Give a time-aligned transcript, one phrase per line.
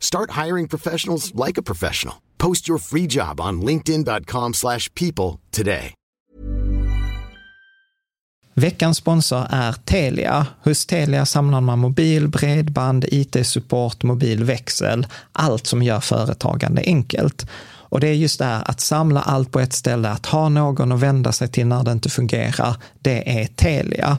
[0.00, 2.14] Start hiring professionals like a professional.
[2.38, 5.94] Post your free job on linkedin.com/people slash people today.
[8.58, 10.46] Veckans sponsor är Telia.
[10.64, 17.46] Hos Telia samlar man mobil, bredband, IT-support, mobilväxel, allt som gör företagande enkelt.
[17.88, 20.92] Och det är just det här att samla allt på ett ställe, att ha någon
[20.92, 24.18] att vända sig till när det inte fungerar, det är Telia.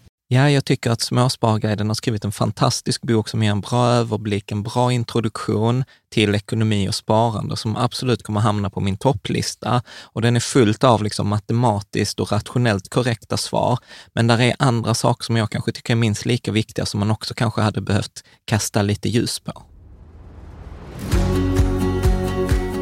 [0.33, 4.51] Ja, jag tycker att Småsparguiden har skrivit en fantastisk bok som ger en bra överblick,
[4.51, 9.81] en bra introduktion till ekonomi och sparande som absolut kommer hamna på min topplista.
[10.03, 13.79] Och den är fullt av liksom matematiskt och rationellt korrekta svar.
[14.13, 17.11] Men där är andra saker som jag kanske tycker är minst lika viktiga som man
[17.11, 19.63] också kanske hade behövt kasta lite ljus på.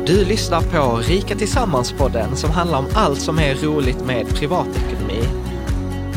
[0.06, 5.49] Du lyssnar på Rika Tillsammans-podden som handlar om allt som är roligt med privatekonomi.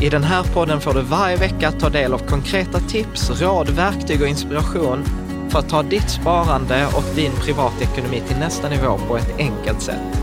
[0.03, 4.21] I den här podden får du varje vecka ta del av konkreta tips, råd, verktyg
[4.21, 5.03] och inspiration
[5.49, 10.21] för att ta ditt sparande och din privatekonomi till nästa nivå på ett enkelt sätt.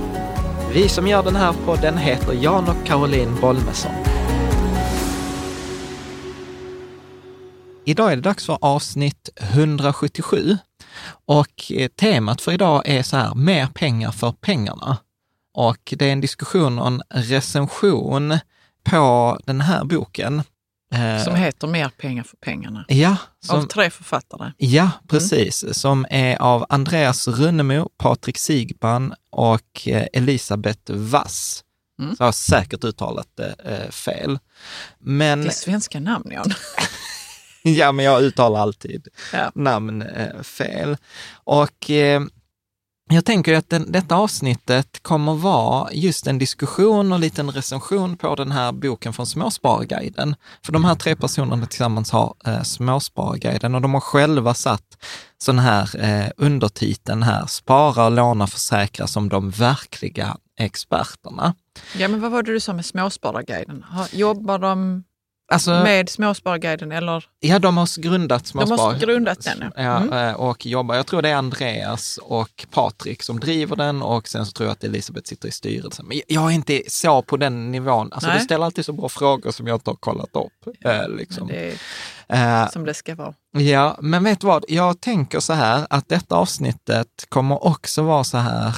[0.73, 3.93] Vi som gör den här podden heter Jan och Caroline Bolmesson.
[7.85, 10.59] Idag är det dags för avsnitt 177
[11.27, 14.97] och eh, temat för idag är så här, mer pengar för pengarna.
[15.55, 18.39] Och det är en diskussion och en recension
[18.85, 20.43] på den här boken.
[20.95, 22.85] Eh, Som heter Mer pengar för pengarna.
[22.89, 23.17] Ja.
[23.47, 24.53] Som, Av tre författare.
[24.57, 25.65] ja, precis.
[25.79, 31.65] Som är av Andreas Runnemo, Patrik Sigban och eh, Elisabeth Wass.
[32.03, 32.17] Mm.
[32.17, 34.39] Så jag har säkert uttalat det eh, fel.
[34.99, 36.53] Men, Det är svenska namn, Jan.
[37.63, 39.53] ja, men jag uttalar alltid Ja.
[39.55, 40.97] namn eh, fel.
[41.45, 42.23] Och eh,
[43.15, 48.17] jag tänker att den, detta avsnittet kommer vara just en diskussion och en liten recension
[48.17, 50.37] på den här boken från Småsparguiden.
[50.63, 54.99] För de här tre personerna tillsammans har eh, Småsparguiden och de har själva satt
[55.39, 61.55] sån här eh, undertiteln här, spara, låna, försäkra som de verkliga experterna.
[61.97, 63.85] Ja, men vad var det du sa med Småspararguiden?
[64.13, 65.05] Jobbar de
[65.51, 67.25] Alltså, med Småspararguiden eller?
[67.41, 68.77] ja, de har grundat Småspar.
[68.77, 69.83] De har grundat den, ja.
[69.83, 70.13] Ja, Mm.
[70.29, 74.47] eh, och jobbar, jag tror det är Andreas och Patrik som driver den och sen
[74.47, 76.07] så tror jag att Elisabeth sitter i styrelsen.
[76.07, 78.13] Men jag är inte så på den nivån.
[78.13, 78.39] Alltså Nej.
[78.39, 80.77] du ställer alltid så bra frågor som jag inte har kollat upp.
[80.85, 81.47] Eh, liksom.
[81.49, 81.75] Det är
[82.33, 83.35] Eh, som det ska vara.
[83.59, 84.65] Ja, men vet du vad?
[84.69, 88.77] Jag tänker så här att detta avsnittet kommer också vara så här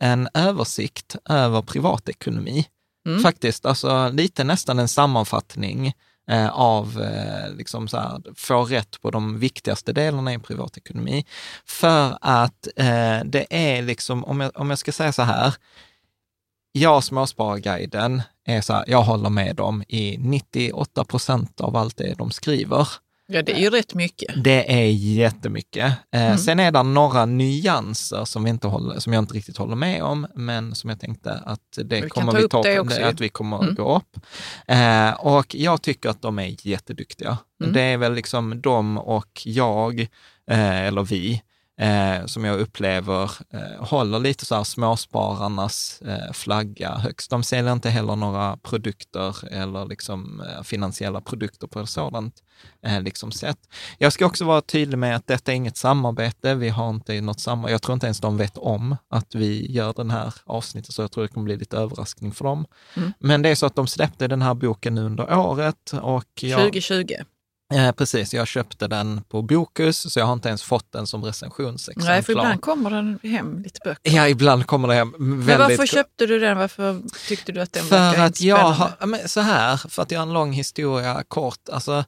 [0.00, 2.66] en översikt över privatekonomi.
[3.10, 3.22] Mm.
[3.22, 5.92] Faktiskt, alltså lite nästan en sammanfattning
[6.30, 11.24] eh, av eh, liksom så här, få rätt på de viktigaste delarna i en privatekonomi.
[11.66, 15.54] För att eh, det är liksom, om jag, om jag ska säga så här,
[16.72, 22.14] jag Småspararguiden är så här, jag håller med dem i 98 procent av allt det
[22.18, 22.88] de skriver.
[23.32, 24.44] Ja, det är ju rätt mycket.
[24.44, 25.92] Det är jättemycket.
[26.14, 26.38] Eh, Mm.
[26.38, 30.02] Sen är det några nyanser som, vi inte håller, som jag inte riktigt håller med
[30.02, 33.02] om, men som jag tänkte att det kan kommer ta vi ta det upp, ju.
[33.02, 33.74] att vi kommer Mm.
[33.74, 34.16] gå upp.
[34.68, 37.38] Eh, och jag tycker att de är jätteduktiga.
[37.62, 37.72] Mm.
[37.72, 40.00] Det är väl liksom de och jag,
[40.50, 41.42] eh, eller vi,
[41.80, 47.30] eh, som jag upplever eh, håller lite så här småspararnas eh, flagga högst.
[47.30, 52.34] De säljer inte heller några produkter eller liksom eh, finansiella produkter på ett sådant
[52.82, 53.58] eh, liksom sätt.
[53.98, 56.54] Jag ska också vara tydlig med att detta är inget samarbete.
[56.54, 57.72] Vi har inte något samarbete.
[57.72, 61.12] Jag tror inte ens de vet om att vi gör den här avsnittet, så jag
[61.12, 62.66] tror det kommer bli lite överraskning för dem.
[62.96, 63.12] Mm.
[63.18, 66.60] Men det är så att de släppte den här boken nu under året och jag,
[66.60, 67.14] 2020.
[67.74, 71.24] Eh, precis, jag köpte den på Bokus, så jag har inte ens fått den som
[71.24, 72.12] recensionsexemplar.
[72.12, 74.12] Nej, för ibland kommer den hem lite böcker.
[74.12, 75.78] Ja, ibland kommer det hem Men väldigt...
[75.78, 76.58] varför köpte du den?
[76.58, 80.10] Varför tyckte du att den För verkade att jag har, men så här, för att
[80.10, 82.04] göra en lång historia kort, alltså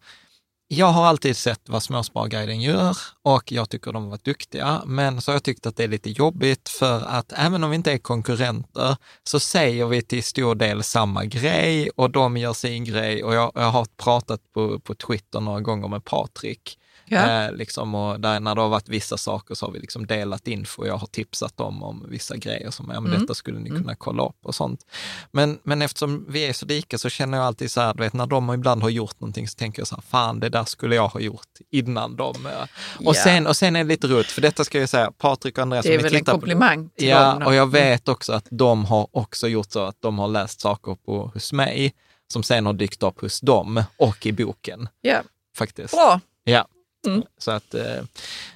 [0.74, 5.20] jag har alltid sett vad Småsparguiden gör och jag tycker de har varit duktiga, men
[5.20, 7.92] så har jag tyckt att det är lite jobbigt för att även om vi inte
[7.92, 13.24] är konkurrenter så säger vi till stor del samma grej och de gör sin grej
[13.24, 17.44] och jag, jag har pratat på, på Twitter några gånger med Patrik Ja.
[17.46, 20.48] Eh, liksom, och där, när det har varit vissa saker så har vi liksom delat
[20.48, 23.20] info och jag har tipsat dem om vissa grejer som, ja men Mm.
[23.20, 24.86] detta skulle ni kunna kolla upp och sånt.
[25.32, 28.12] Men, men eftersom vi är så lika så känner jag alltid så här, du vet
[28.12, 30.94] när de ibland har gjort någonting så tänker jag så här, fan det där skulle
[30.94, 32.46] jag ha gjort innan dem.
[32.46, 32.62] eh.
[33.06, 33.22] Och, Ja.
[33.24, 35.84] sen, och sen är det lite roligt, för detta ska jag säga, Patrik och Andreas,
[35.86, 37.42] Det är väl en på- komplimang till Ja, dem.
[37.42, 37.70] och jag Mm.
[37.70, 41.52] vet också att de har också gjort så att de har läst saker på, hos
[41.52, 41.94] mig
[42.32, 45.20] som sen har dykt upp hos dem och i boken Ja,
[45.56, 45.94] faktiskt.
[45.94, 46.20] bra.
[46.44, 46.66] Ja.
[47.06, 47.22] Mm.
[47.38, 47.98] Så att, eh,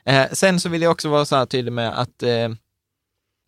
[0.05, 2.49] eh, sen så vill jag också vara så här tydlig med att eh,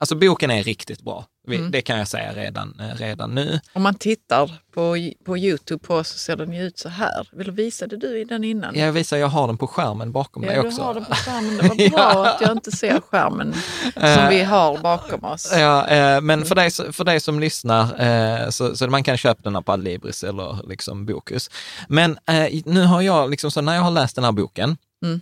[0.01, 1.27] alltså boken är riktigt bra.
[1.49, 1.71] Mm.
[1.71, 3.61] Det kan jag säga redan, eh, redan nu.
[3.73, 7.29] Om man tittar på, på Youtube på oss så ser den ju ut så här.
[7.33, 8.75] Vill visade du i den innan?
[8.75, 10.83] Jag visar, jag har den på skärmen bakom mig Ja, du också.
[10.83, 11.57] har den på skärmen.
[11.77, 13.55] Det var bra att jag inte ser skärmen
[13.95, 15.53] som vi har bakom oss.
[15.53, 19.41] Ja, eh, men för dig, för dig som lyssnar, eh, så, så man kan köpa
[19.43, 21.51] den här på Adlibris eller liksom Bokus.
[21.89, 25.21] Men eh, nu har jag, liksom, så när jag har läst den här boken, Mm.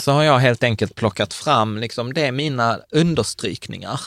[0.00, 4.00] så har jag helt enkelt plockat fram, liksom, det är mina understrykningar.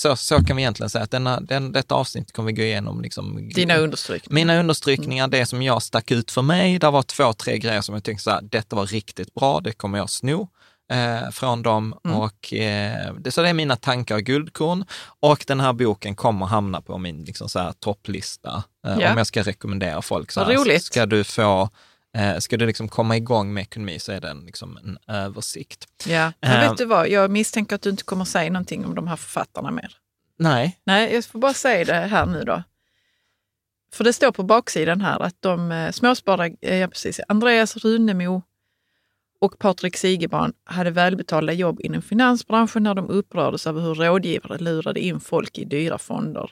[0.00, 3.00] Så, så kan vi egentligen säga att denna, den, detta avsnitt kommer vi gå igenom.
[3.02, 4.34] Liksom, Dina understrykningar.
[4.34, 7.94] mina understrykningar, det som jag stack ut för mig, det var två, tre grejer som
[7.94, 10.48] jag tänkte så här, detta var riktigt bra, det kommer jag sno
[10.92, 11.94] eh, från dem.
[12.04, 12.16] Mm.
[12.16, 14.84] Och, eh, det, så det är mina tankar och guldkorn.
[15.20, 18.62] Och den här boken kommer hamna på min liksom, så här, topplista.
[18.86, 19.10] Eh, Ja.
[19.12, 20.32] Om jag ska rekommendera folk.
[20.32, 20.84] Så här, roligt.
[20.84, 21.70] Ska du få
[22.16, 25.88] eh, Ska du liksom komma igång med ekonomi så är den liksom en översikt.
[26.06, 26.32] Ja.
[26.40, 26.68] Men Eh.
[26.68, 29.70] vet du vad, jag misstänker att du inte kommer säga någonting om de här författarna
[29.70, 29.96] mer.
[30.38, 32.62] Nej, Nej, jag får bara säga det här nu då.
[33.92, 38.42] För det står på baksidan här att de eh, småsparare, ja precis, Andreas Runemo
[39.40, 45.00] och Patrik Sigebarn hade välbetalda jobb inom finansbranschen när de upprördes över hur rådgivare lurade
[45.00, 46.50] in folk i dyra fonder.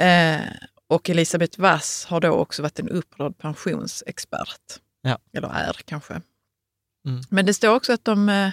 [0.00, 0.40] Eh,
[0.92, 4.80] och Elisabeth Wass har då också varit en upprörd pensionsexpert.
[5.02, 5.18] Ja.
[5.32, 6.20] Eller är kanske.
[7.06, 7.22] Mm.
[7.28, 8.50] Men det står också att de eh,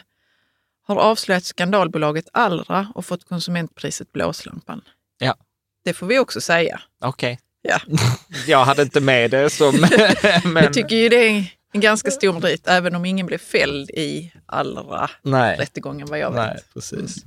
[0.87, 4.81] har avslöjat skandalbolaget Allra och fått konsumentpriset Blåslampan.
[5.17, 5.35] Ja.
[5.83, 6.81] Det får vi också säga.
[6.99, 7.39] okej.
[7.61, 7.79] Ja.
[8.47, 9.75] jag hade inte med det som...
[10.43, 13.89] men, Jag tycker ju det är en ganska stor merit, även om ingen blev fälld
[13.89, 15.57] i Allra nej.
[15.57, 16.73] rättegången vad jag Nej, vet.
[16.73, 17.23] precis.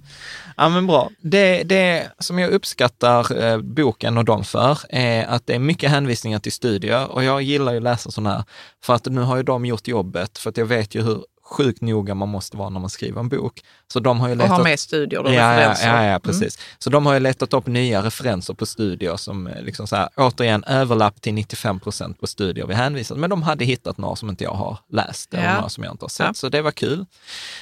[0.56, 1.10] Ja, men bra.
[1.20, 5.90] Det, det som jag uppskattar eh, boken och de för är att det är mycket
[5.90, 8.44] hänvisningar till studier och jag gillar ju att läsa sådana här,
[8.84, 11.80] för att nu har ju de gjort jobbet, för att jag vet ju hur sjukt
[11.80, 13.60] noga man måste vara när man skriver en bok.
[13.92, 14.56] Så de har ju Och letat...
[14.56, 15.88] ha med studier och Ja, ja, referenser.
[15.88, 16.20] ja, ja, Mm.
[16.20, 16.58] precis.
[16.78, 20.08] Så de har ju letat upp nya referenser på studier som eh, liksom så här,
[20.16, 24.28] återigen överlapp till 95 procent på studier vi hänvisat, men de hade hittat några som
[24.30, 25.54] inte jag har läst eller Ja.
[25.56, 26.34] några som jag inte har sett, Ja.
[26.34, 27.06] så det var kul.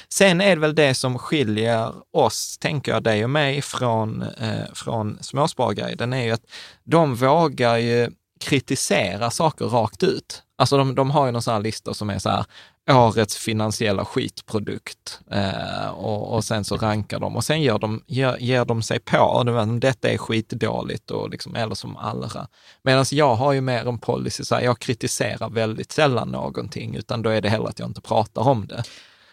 [0.09, 4.65] Sen är det väl det som skiljer oss, tänker jag, dig och mig från, eh,
[4.73, 6.45] från Småsparguiden, är ju att
[6.83, 10.43] de vågar ju kritisera saker rakt ut.
[10.57, 12.45] Alltså de, de har ju någon sån här lista som är så här,
[12.89, 18.37] årets finansiella skitprodukt eh, och, och sen så rankar de och sen gör de, ger,
[18.39, 22.47] ger de sig på, var, detta är skitdåligt och liksom, eller som allra.
[22.83, 27.21] Medan jag har ju mer en policy, så här, jag kritiserar väldigt sällan någonting, utan
[27.21, 28.83] då är det hellre att jag inte pratar om det.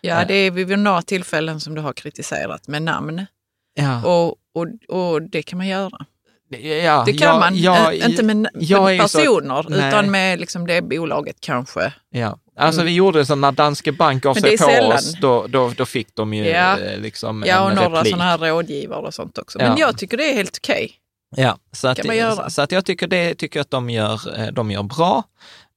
[0.01, 3.27] Ja, det är vid några tillfällen som du har kritiserat med namn
[3.75, 4.05] Ja.
[4.05, 6.07] och, och, och det kan man göra.
[6.51, 7.55] Ja, Det kan jag- man,
[7.95, 8.69] Eh, inte med, med
[9.11, 9.89] så- personer, nej.
[9.89, 11.93] utan med liksom det bolaget kanske.
[12.11, 14.93] Ja, alltså vi gjorde det så när Danske Bank gav sig på sällan.
[14.93, 16.79] oss, då, då, då fick de ju Ja.
[16.79, 19.59] eh, liksom Ja, och en några sådana här rådgivare och sånt också.
[19.61, 19.69] Ja.
[19.69, 20.93] Men jag tycker det är helt okej.
[21.37, 24.83] Ja, så att, så att jag tycker det tycker att de gör, eh, de gör
[24.83, 25.23] bra.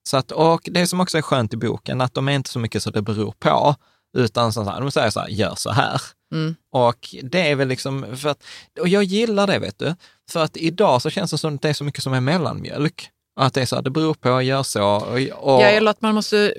[0.03, 2.59] Så att, och det som också är skönt i boken, att de är inte så
[2.59, 3.75] mycket så det beror på,
[4.17, 6.01] utan så här, de säger så här, gör så här.
[6.31, 6.55] Mm.
[6.71, 8.43] Och det är väl liksom, för att,
[8.79, 9.95] och jag gillar det vet du,
[10.31, 13.09] för att idag så känns det som att det är så mycket som är mellanmjölk.
[13.39, 14.83] Att det är så här, det beror på, gör så.
[14.83, 15.17] Och,
[15.53, 16.53] och, Ja, eller att man måste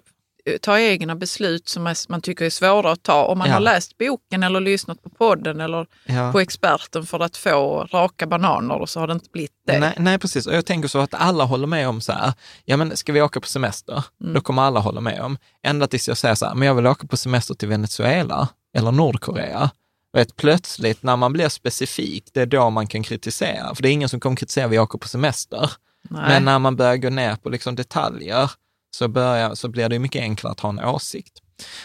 [0.44, 3.24] eh, ta egna beslut som man tycker är svåra att ta.
[3.24, 3.54] Om man Ja.
[3.54, 6.32] har läst boken eller lyssnat på podden eller ja.
[6.32, 9.78] på experten för att få raka bananer och så har det inte blivit det.
[9.78, 10.46] Nej, nej, precis.
[10.46, 12.32] Och jag tänker så att alla håller med om så här,
[12.64, 14.04] ja men ska vi åka på semester?
[14.34, 15.38] Då kommer alla hålla med om.
[15.62, 18.92] Ända tills jag säger så här, men jag vill åka på semester till Venezuela eller
[18.92, 19.70] Nordkorea.
[20.12, 23.74] Vet, plötsligt när man blir specifik, det är då man kan kritisera.
[23.74, 25.70] För det är ingen som kommer kritisera vi åker på semester.
[26.10, 26.22] Nej.
[26.28, 28.50] Men när man börjar gå ner på liksom detaljer
[28.96, 31.32] så, börjar, så blir det mycket enklare att ha en åsikt.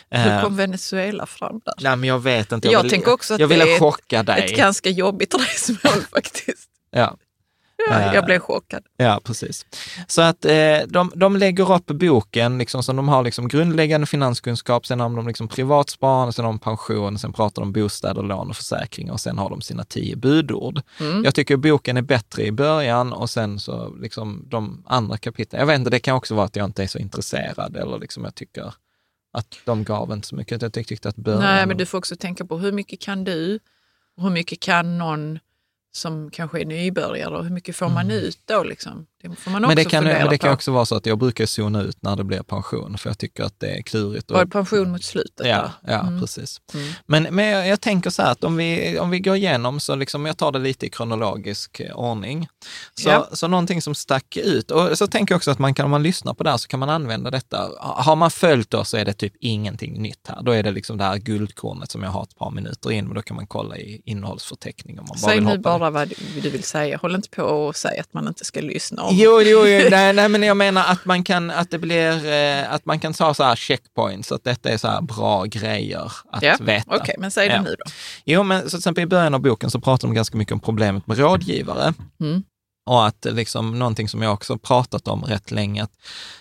[0.09, 1.73] Hur Eh, kom Venezuela fram där?
[1.79, 2.67] nej, men jag vet inte.
[2.67, 3.79] Jag vill, tänker också att jag det ville är ett-
[4.23, 4.45] dig.
[4.45, 6.69] Ett ganska jobbigt resmål faktiskt.
[6.91, 7.17] Ja.
[7.77, 8.83] Ja, Eh, jag blev chockad.
[8.97, 9.65] Ja, precis.
[10.07, 14.85] Så att eh, de, de lägger upp boken, liksom, som de har liksom grundläggande finanskunskap,
[14.85, 18.55] sen har de liksom privatsparande, sen har de pension, sen pratar de bostäder, lån och
[18.55, 20.81] försäkringar och sen har de sina tio budord.
[20.99, 21.23] Mm.
[21.23, 25.59] Jag tycker boken är bättre i början och sen så liksom de andra kapitlen.
[25.59, 28.23] Jag vet inte, det kan också vara att jag inte är så intresserad eller liksom
[28.23, 28.73] jag tycker
[29.33, 30.61] att de gav inte så mycket.
[30.61, 31.41] Jag tyckte att början...
[31.41, 33.59] Nej, men du får också tänka på hur mycket kan du
[34.21, 35.39] hur mycket kan någon
[35.97, 38.63] som kanske är nybörjare och hur mycket får man ut då?
[38.63, 39.05] Liksom?
[39.29, 41.17] Det får man också men det kan, men det kan också vara så att jag
[41.19, 44.31] brukar zona ut när det blir pension, för jag tycker att det är klurigt.
[44.31, 45.47] Var det pension mot slutet?
[45.47, 46.21] Ja, ja Mm.
[46.21, 46.61] precis.
[46.73, 46.87] Mm.
[47.05, 49.95] Men, men jag, jag tänker så här att om vi, om vi går igenom, så
[49.95, 52.47] liksom, jag tar det lite i kronologisk eh, ordning.
[52.95, 53.27] Så, Ja.
[53.33, 56.03] så någonting som stack ut, och så tänker jag också att man kan, om man
[56.03, 57.69] lyssnar på det här så kan man använda detta.
[57.79, 60.41] Har man följt oss så är det typ ingenting nytt här.
[60.43, 63.15] Då är det liksom det här guldkornet som jag har ett par minuter in, men
[63.15, 66.49] då kan man kolla i innehållsförteckning om man bara Säg nu bara vad du- du
[66.49, 66.97] vill säga.
[66.97, 69.03] Håll inte på och säg att man inte ska lyssna.
[69.03, 69.15] Om.
[69.17, 72.73] Jo, jo, jo nej, nej, men jag menar att man kan, att det blir, eh,
[72.73, 76.43] att man kan ta så här checkpoints, att detta är så här bra grejer att
[76.43, 76.95] ja, veta.
[76.95, 77.61] Okej, men säg det Ja.
[77.61, 77.91] nu då.
[78.25, 80.59] Jo, men så till exempel i början av boken så pratar de ganska mycket om
[80.59, 81.93] problemet med rådgivare.
[82.19, 82.43] Mm.
[82.85, 85.91] Och att liksom någonting som jag också pratat om rätt länge, att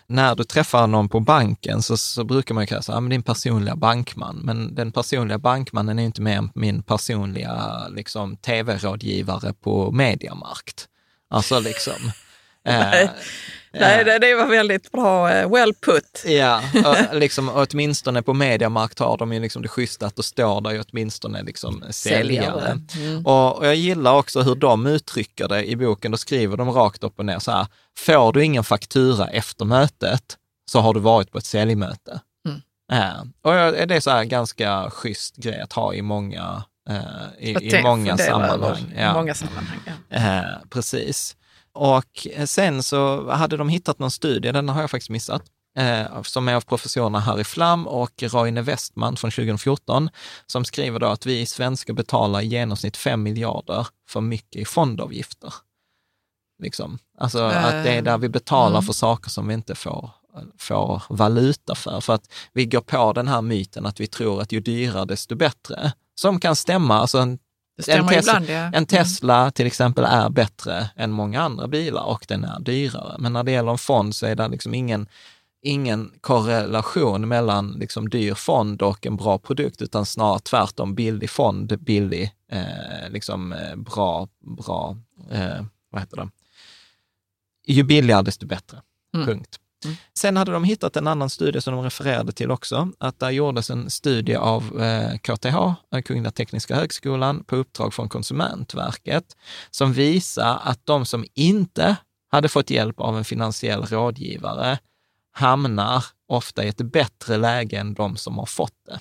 [0.06, 3.10] när du träffar någon på banken så, så brukar man ju säga så här, men
[3.10, 9.52] din personliga bankman, men den personliga bankmannen är inte mer än min personliga liksom, tv-rådgivare
[9.52, 10.88] på Mediamarkt.
[11.30, 12.12] Alltså liksom.
[12.92, 13.04] Nej.
[13.04, 13.10] eh,
[13.80, 15.32] Nej, det, det var väldigt bra.
[15.32, 16.22] eh, Well put.
[16.26, 20.60] Ja, och liksom, åtminstone på Mediamarkt har de ju liksom det schyssta att då står
[20.60, 22.80] där ju åtminstone liksom säljare.
[22.96, 23.26] Mm.
[23.26, 26.10] Och, och jag gillar också hur de uttrycker det i boken.
[26.10, 27.66] Då skriver de rakt upp och ner så här,
[27.98, 30.36] får du ingen faktura efter mötet
[30.70, 32.20] så har du varit på ett säljmöte.
[32.48, 32.60] Mm.
[32.88, 33.26] Ja.
[33.42, 33.52] Och
[33.86, 36.96] det är så här ganska schysst grej att ha i många, eh,
[37.38, 38.94] i, i många sammanhang.
[38.98, 39.12] Ja.
[39.12, 40.16] Många sammanhang, ja.
[40.16, 41.36] Eh, precis.
[41.76, 45.42] Och sen så hade de hittat någon studie, den har jag faktiskt missat,
[45.78, 50.10] eh, som är av professorerna Harry Flam och Roine Westman från 2014,
[50.46, 55.54] som skriver då att vi svenskar betalar i genomsnitt 5 miljarder för mycket i fondavgifter.
[56.62, 56.98] Liksom.
[57.18, 58.86] Alltså att det är där vi betalar mm.
[58.86, 60.10] för saker som vi inte får,
[60.58, 62.00] får valuta för.
[62.00, 65.34] För att vi går på den här myten att vi tror att ju dyrare desto
[65.34, 65.92] bättre.
[66.14, 66.98] Som kan stämma.
[66.98, 67.38] Alltså en
[67.82, 68.70] Tesla- ibland, ja.
[68.72, 73.16] en Tesla till exempel är bättre än många andra bilar och den är dyrare.
[73.18, 75.08] Men när det gäller en fond så är det liksom ingen,
[75.62, 81.78] ingen korrelation mellan liksom dyr fond och en bra produkt, utan snarare tvärtom billig fond,
[81.80, 84.96] billig, eh, liksom eh, bra, bra,
[85.30, 86.28] eh, vad heter det?
[87.66, 88.82] Ju billigare desto bättre.
[89.14, 89.26] Mm.
[89.26, 89.60] Punkt.
[89.86, 89.96] Mm.
[90.14, 93.70] Sen hade de hittat en annan studie som de refererade till också, att där gjordes
[93.70, 95.56] en studie av eh, KTH,
[95.94, 99.24] eh, Kungliga Tekniska Högskolan, på uppdrag från Konsumentverket,
[99.70, 101.96] som visar att de som inte
[102.30, 104.78] hade fått hjälp av en finansiell rådgivare
[105.32, 108.98] hamnar ofta i ett bättre läge än de som har fått det.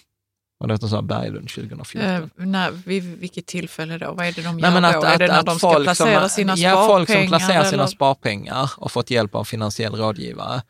[0.60, 2.10] Och detta sa Berglund 2014.
[2.10, 4.12] Eh, när, vid vilket tillfälle då?
[4.12, 5.00] Vad är det de Nej, gör men då?
[5.00, 6.88] att, är det att, när att de ska placera som, sina ja, sparpengar?
[6.88, 7.88] folk som placerar sina eller?
[7.88, 10.62] sparpengar och fått hjälp av finansiell rådgivare,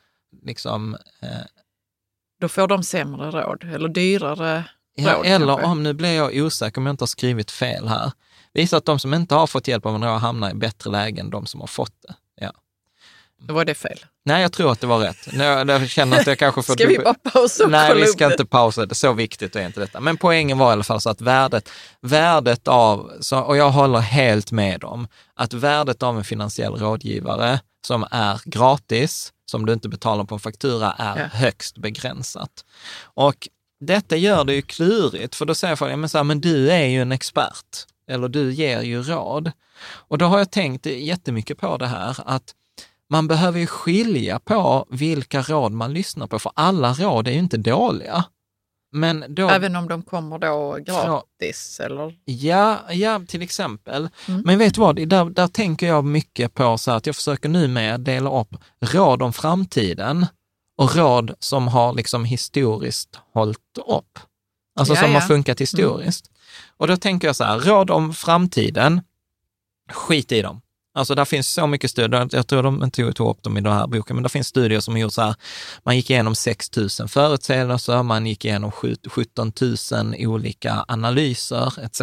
[0.44, 1.30] liksom, eh,
[2.42, 4.64] Då får de sämre råd, eller dyrare
[4.96, 8.12] Ja, råd eller om, nu blir jag osäker om jag inte har skrivit fel här,
[8.54, 11.22] visar att de som inte har fått hjälp av en råd hamnar i bättre läge
[11.22, 12.16] än de som har fått det.
[12.42, 12.52] Ja.
[13.40, 14.00] Då var det fel.
[14.26, 15.28] Nej, jag tror att det var rätt.
[15.34, 16.74] Nu, jag känner att jag kanske får...
[16.74, 18.96] Ska vi bara pausa och Nej, vi ska inte pausa det.
[18.96, 20.00] Så viktigt är inte detta.
[20.00, 21.70] Men poängen var i alla fall så att värdet,
[22.02, 27.60] värdet av, så, och jag håller helt med om, att värdet av en finansiell rådgivare
[27.86, 31.26] som är gratis, som du inte betalar på en faktura, är Ja.
[31.26, 32.66] högst begränsat.
[33.04, 33.48] Och
[33.80, 36.72] detta gör det ju klurigt, för då säger folk, ja, men, så här, men du
[36.72, 39.52] är ju en expert, eller du ger ju råd.
[39.88, 42.54] Och då har jag tänkt jättemycket på det här, att
[43.10, 47.40] man behöver ju skilja på vilka råd man lyssnar på, för alla råd är ju
[47.40, 48.24] inte dåliga.
[48.96, 52.16] Men då, Även om de kommer då gratis eller?
[52.26, 54.10] ja, ja, till exempel.
[54.28, 54.42] Mm.
[54.46, 57.68] Men vet du vad, där, där tänker jag mycket på så att jag försöker nu
[57.68, 60.26] med dela upp råd om framtiden
[60.78, 64.20] och råd som har liksom historiskt hållit upp.
[64.80, 65.20] Alltså Ja, som ja.
[65.20, 66.32] har funkat historiskt.
[66.78, 69.02] Och då tänker jag så här, råd om framtiden,
[69.92, 70.62] skit i dem.
[70.96, 73.74] Alltså där finns så mycket studier, jag tror de inte tog upp dem i den
[73.74, 75.36] här boken, men det finns studier som har gjort så här,
[75.84, 78.72] man gick igenom 6 000 förutsägelser, man gick igenom
[79.08, 79.52] 17
[79.92, 82.02] 000 olika analyser etc.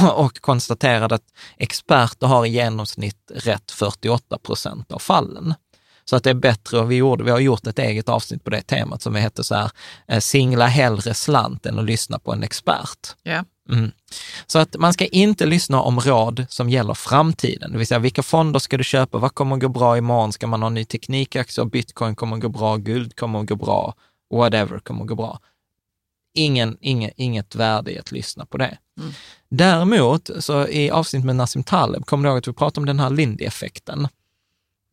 [0.14, 1.24] och konstaterade att
[1.56, 5.54] experter har i genomsnitt rätt 48 procent av fallen.
[6.04, 8.50] Så att det är bättre, och vi, gjorde, vi har gjort ett eget avsnitt på
[8.50, 9.70] det temat som hette så här,
[10.08, 13.16] eh, singla hellre slant än att lyssna på en expert.
[13.24, 13.44] Yeah.
[13.70, 13.90] Mm.
[14.46, 18.22] Så att man ska inte lyssna om råd som gäller framtiden, det vill säga vilka
[18.22, 21.64] fonder ska du köpa, vad kommer att gå bra imorgon, ska man ha ny teknikaktier,
[21.64, 23.94] bitcoin kommer att gå bra, guld kommer att gå bra,
[24.34, 25.40] whatever kommer att gå bra.
[26.34, 28.78] Ingen, inget, inget värde i att lyssna på det.
[29.00, 29.12] Mm.
[29.48, 33.00] Däremot, så i avsnitt med Nassim Taleb, kommer du ihåg att vi pratade om den
[33.00, 34.08] här Lindy-effekten?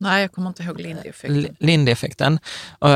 [0.02, 1.56] Nej, jag kommer inte ihåg Lindy-effekten.
[1.58, 2.38] Lindy-effekten.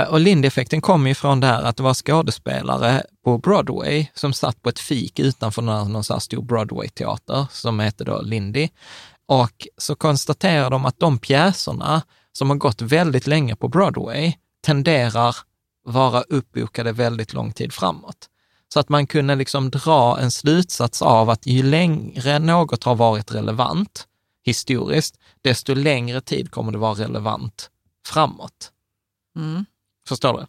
[0.08, 4.62] Och Lindy-effekten kom ju från det här att det var skådespelare på Broadway som satt
[4.62, 8.68] på ett fik utanför någon, någon så här stor Broadway-teater som hette då Lindy.
[9.26, 14.32] Och så konstaterar de att de pjäserna som har gått väldigt länge på Broadway
[14.64, 15.36] tenderar
[15.84, 18.28] vara uppbokade väldigt lång tid framåt.
[18.68, 23.34] Så att man kunde liksom dra en slutsats av att ju längre något har varit
[23.34, 24.06] relevant
[24.46, 27.70] historiskt, desto längre tid kommer det vara relevant
[28.08, 28.72] framåt.
[29.36, 29.64] Mm.
[30.08, 30.46] Förstår du?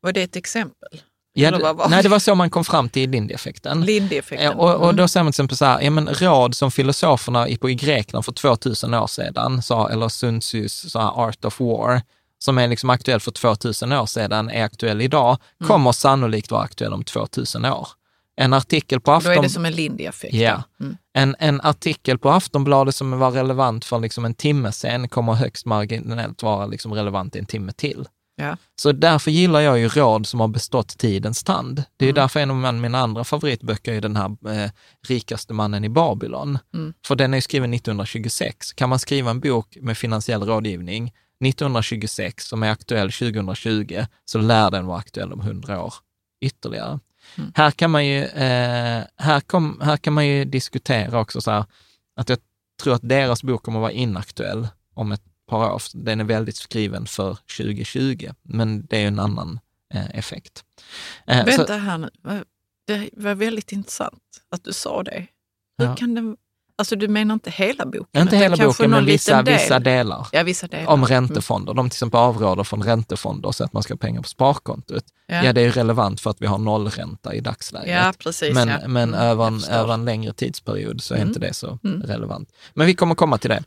[0.00, 1.00] Var det ett exempel?
[1.34, 2.08] Ja, det, nej, det?
[2.08, 3.80] var så man kom fram till Lindy-effekten.
[3.84, 4.44] Lindy-effekten.
[4.44, 4.96] Ja, och, och Mm.
[4.96, 7.74] då säger man till exempel så här, ja men råd som filosoferna i, på, i
[7.74, 12.02] Grekland för 2000 år sedan sa, eller Sun Tzus så här Art of War,
[12.38, 15.68] som är liksom aktuell för 2000 år sedan, är aktuell idag, Mm.
[15.68, 17.88] kommer sannolikt vara aktuell om 2000 år.
[18.36, 19.42] En artikel på Då är Afton...
[19.42, 20.34] det som en Lindy-effekt.
[20.34, 20.62] Ja.
[20.80, 20.96] Mm.
[21.14, 25.66] En, en artikel på Aftonbladet som var relevant för liksom en timme sen kommer högst
[25.66, 28.06] marginellt vara liksom relevant i en timme till.
[28.36, 28.56] Ja.
[28.76, 31.82] Så därför gillar jag ju råd som har bestått tidens tand.
[31.96, 32.14] Det är Mm.
[32.14, 34.70] därför en av mina andra favoritböcker är den här eh,
[35.08, 36.58] Rikaste mannen i Babylon.
[36.74, 36.92] Mm.
[37.06, 38.72] För den är skriven 1926.
[38.72, 41.12] Kan man skriva en bok med finansiell rådgivning
[41.44, 45.94] 1926 som är aktuell 2020 så lär den vara aktuell om 100 år
[46.44, 46.98] ytterligare.
[47.38, 47.52] Mm.
[47.54, 51.64] Här, kan man ju, eh, här, kom, här kan man ju diskutera också så här,
[52.16, 52.38] att jag
[52.82, 55.82] tror att deras bok kommer vara inaktuell om ett par år.
[55.94, 59.60] Den är väldigt skriven för 2020, men det är ju en annan
[59.94, 60.64] eh, effekt.
[61.26, 62.10] Eh, Vänta så, här nu.
[62.86, 65.26] Det var väldigt intressant att du sa det.
[65.78, 65.96] Hur Ja.
[65.96, 66.36] kan det...
[66.82, 68.22] Alltså du menar inte hela boken?
[68.22, 69.54] inte hela boken, men vissa, del?
[69.54, 70.26] vissa delar.
[70.32, 70.86] Ja, vissa delar.
[70.92, 71.74] Om räntefonder.
[71.74, 75.04] De till exempel avråder från räntefonder så att man ska ha pengar på sparkontot.
[75.26, 75.44] Ja.
[75.44, 77.90] Ja, det är relevant för att vi har nollränta i dagsläget.
[77.90, 78.54] Ja, precis.
[78.54, 78.78] men ja.
[78.88, 81.28] men Mm, över, en, över en längre tidsperiod så är Mm.
[81.28, 82.02] inte det så Mm.
[82.02, 82.48] relevant.
[82.74, 83.62] Men vi kommer komma till det.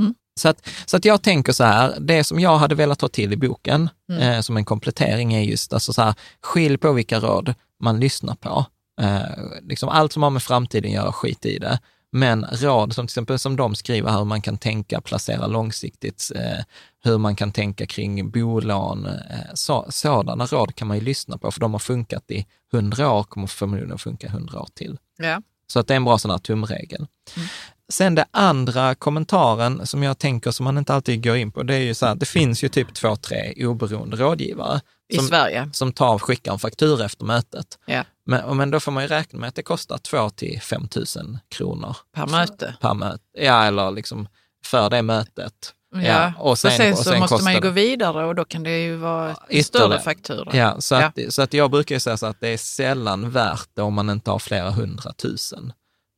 [0.00, 0.14] Mm.
[0.40, 3.32] Så, att, så att jag tänker så här, det som jag hade velat ta till
[3.32, 4.22] i boken Mm.
[4.22, 8.34] eh, som en komplettering är just alltså så här, skilj på vilka råd man lyssnar
[8.34, 8.66] på.
[9.00, 9.20] Eh,
[9.62, 11.78] liksom allt som har med framtiden att göra, skit i det.
[12.12, 16.32] Men råd som till exempel som de skriver här, hur man kan tänka, placera långsiktigt,
[16.34, 16.64] eh,
[17.04, 21.50] hur man kan tänka kring bolån, eh, så, sådana råd kan man ju lyssna på,
[21.50, 24.98] för de har funkat i hundra år, kommer förmodligen funka hundra år till.
[25.16, 25.42] Ja.
[25.66, 27.06] Så att det är en bra sån här tumregel.
[27.36, 27.48] Mm.
[27.88, 31.74] Sen det andra kommentaren som jag tänker som man inte alltid går in på, det
[31.74, 35.70] är ju så här, det finns ju typ två, tre oberoende rådgivare I som, Sverige.
[35.72, 37.78] som tar och skickar en faktura efter mötet.
[37.86, 38.04] Ja.
[38.26, 41.38] Men, men då får man ju räkna med att det kostar 2 till 5 000
[41.48, 42.74] kronor Per möte.
[42.80, 43.24] per möte.
[43.38, 44.28] Ja, eller liksom
[44.64, 45.74] för det mötet.
[45.94, 46.32] Ja.
[46.38, 48.96] och sen, och sen, så måste man ju gå vidare och då kan det ju
[48.96, 49.62] vara ytterligare.
[49.62, 50.56] större faktura.
[50.56, 53.68] Ja, så att, så att jag brukar ju säga så att det är sällan värt
[53.74, 55.72] det om man inte har flera hundratusen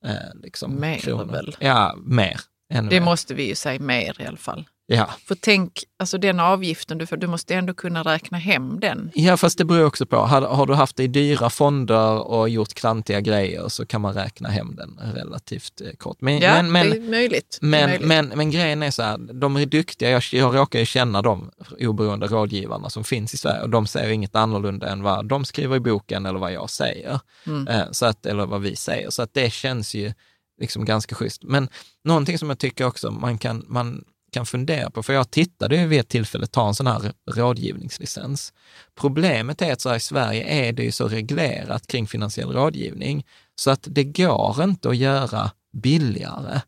[0.07, 1.33] eh, liksom, Mer kronor.
[1.33, 1.57] väl?
[1.61, 2.41] Ja, mer.
[2.75, 3.01] Det mer.
[3.01, 4.65] måste vi ju säga mer i alla fall.
[4.93, 5.11] Ja.
[5.25, 9.11] För tänk, alltså den avgiften du får, du måste ändå kunna räkna hem den.
[9.15, 10.17] ja, fast det beror också på.
[10.17, 14.15] Har, har du haft det i dyra fonder och gjort klantiga grejer så kan man
[14.15, 16.17] räkna hem den relativt eh, kort.
[16.21, 17.59] Men, Ja, men, men, det är möjligt.
[17.63, 18.07] Är Men, möjligt.
[18.09, 20.11] men, men grejen är så här, de är duktiga.
[20.11, 21.51] Jag, jag råkar ju känna de
[21.81, 25.77] oberoende rådgivarna som finns i Sverige och de säger inget annorlunda än vad de skriver
[25.77, 27.21] i boken eller vad jag säger.
[27.47, 27.69] Mm.
[27.69, 29.11] Eh, Så att, eller vad vi säger.
[29.11, 30.13] Så att det känns ju
[30.61, 31.43] liksom ganska schysst.
[31.45, 31.69] Men
[32.05, 35.87] någonting som jag tycker också man kan, man kan fundera på, för jag tittade ju
[35.87, 38.53] vid ett tillfälle ta en sån här rådgivningslicens.
[38.95, 43.27] Problemet är att så här, i Sverige är det ju så reglerat kring finansiell rådgivning
[43.55, 46.61] så att det går inte att göra billigare.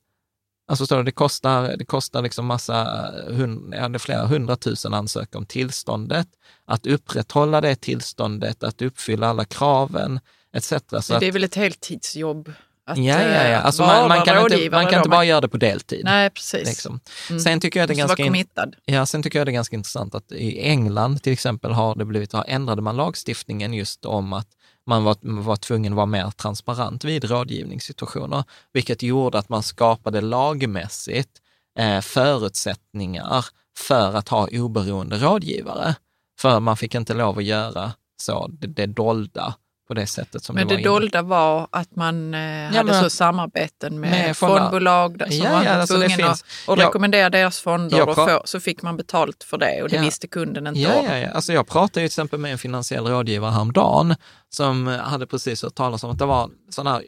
[0.68, 5.38] Alltså så det kostar, det kostar liksom massa, hund, ja, det är flera hundratusen ansöka
[5.38, 6.29] om tillståndet,
[6.64, 10.20] att upprätthålla det tillståndet, att uppfylla alla kraven
[10.53, 10.68] etc.
[10.68, 12.53] Så att, det är väl ett heltidsjobb
[12.86, 13.42] att ja, ja, ja.
[13.42, 16.04] eh, Alltså man, man kan inte, man kan inte bara göra det på deltid.
[16.04, 16.68] Nej, precis.
[16.68, 17.00] Liksom.
[17.30, 17.40] Mm.
[17.40, 18.44] Sen, tycker jag det ganska in,
[18.84, 22.04] ja, sen tycker jag det är ganska intressant att i England till exempel har det
[22.04, 24.48] blivit, har ändrade man lagstiftningen just om att
[24.86, 30.20] man var, var tvungen att vara mer transparent vid rådgivningssituationer, vilket gjorde att man skapade
[30.20, 31.30] lagmässigt
[31.78, 33.46] eh, förutsättningar
[33.78, 35.94] för att ha oberoende rådgivare.
[36.40, 39.54] För man fick inte lov att göra så, det, det dolda
[39.94, 40.92] på det sättet som Men det det var innan.
[41.00, 42.40] dolda var att man eh,
[42.76, 46.28] hade men- så samarbeten med, med fondbolag där- som Ja, var ja, alltså det finns.
[46.28, 49.88] att och Jag- rekommendera deras fonder och få, så fick man betalt för det och
[49.88, 50.02] det Ja.
[50.02, 51.05] visste kunden inte Ja, om.
[51.07, 51.28] ja, ja.
[51.31, 54.14] Alltså jag pratade ju till exempel med en finansiell rådgivare häromdagen
[54.48, 57.02] som hade precis hört talas om att det var sådana här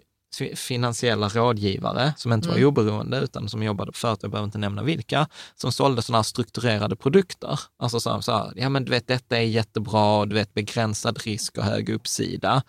[0.54, 2.68] finansiella rådgivare som inte var Mm.
[2.68, 6.22] oberoende utan som jobbade på företag, jag behöver inte nämna vilka, som sålde sådana här
[6.22, 7.60] strukturerade produkter.
[7.78, 10.54] Alltså så här, så här, ja men du vet detta är jättebra, och du vet
[10.54, 12.62] begränsad risk och hög uppsida.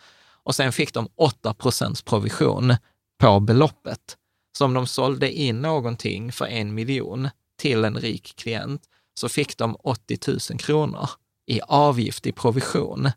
[0.43, 2.75] Och sen fick de 8 procents provision
[3.19, 4.17] på beloppet.
[4.57, 8.81] Så om de sålde in någonting för en miljon till en rik klient
[9.13, 10.17] så fick de 80
[10.51, 11.09] 000 kronor
[11.47, 13.09] i avgift i provision.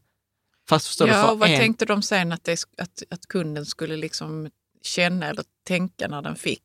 [0.68, 3.26] Fast förstår du, Ja, för och vad en, tänkte de sen att, det, att, att
[3.26, 4.50] kunden skulle liksom
[4.82, 6.62] känna eller tänka när den fick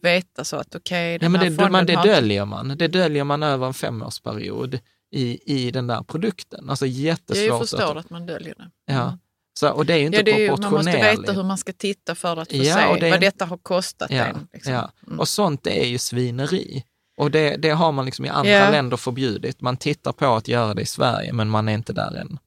[0.00, 2.04] veta så att okej, ja, den men här det, man, det har...
[2.04, 2.68] döljer man.
[2.78, 4.78] Det döljer man över en femårsperiod
[5.10, 6.70] i, i den där produkten.
[6.70, 7.60] Alltså Jag jättesvårt.
[7.60, 8.70] förstår att man döljer det.
[8.92, 9.18] Ja.
[9.58, 11.72] Så, och det är ju inte Ja, det är man måste veta hur man ska
[11.72, 14.48] titta för att få Ja, se det vad detta har kostat Ja, en.
[14.52, 14.72] Liksom.
[14.72, 14.92] ja.
[15.06, 15.20] Mm.
[15.20, 16.84] Och sånt är ju svineri.
[17.16, 18.70] Och det, det har man liksom i andra Ja.
[18.70, 19.60] länder förbjudit.
[19.60, 22.38] Man tittar på att göra det i Sverige, men man är inte där än.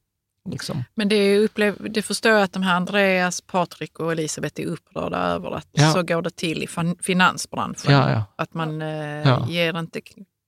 [0.50, 0.84] Liksom.
[0.94, 5.18] Men det, upplev, det förstår jag att de här Andreas, Patrik och Elisabeth är upprörda
[5.18, 5.92] över att Ja.
[5.92, 7.92] så går det till i fin- finansbranschen.
[7.92, 8.24] Ja, ja.
[8.36, 8.88] Att man eh,
[9.28, 9.46] Ja.
[9.48, 10.00] ger inte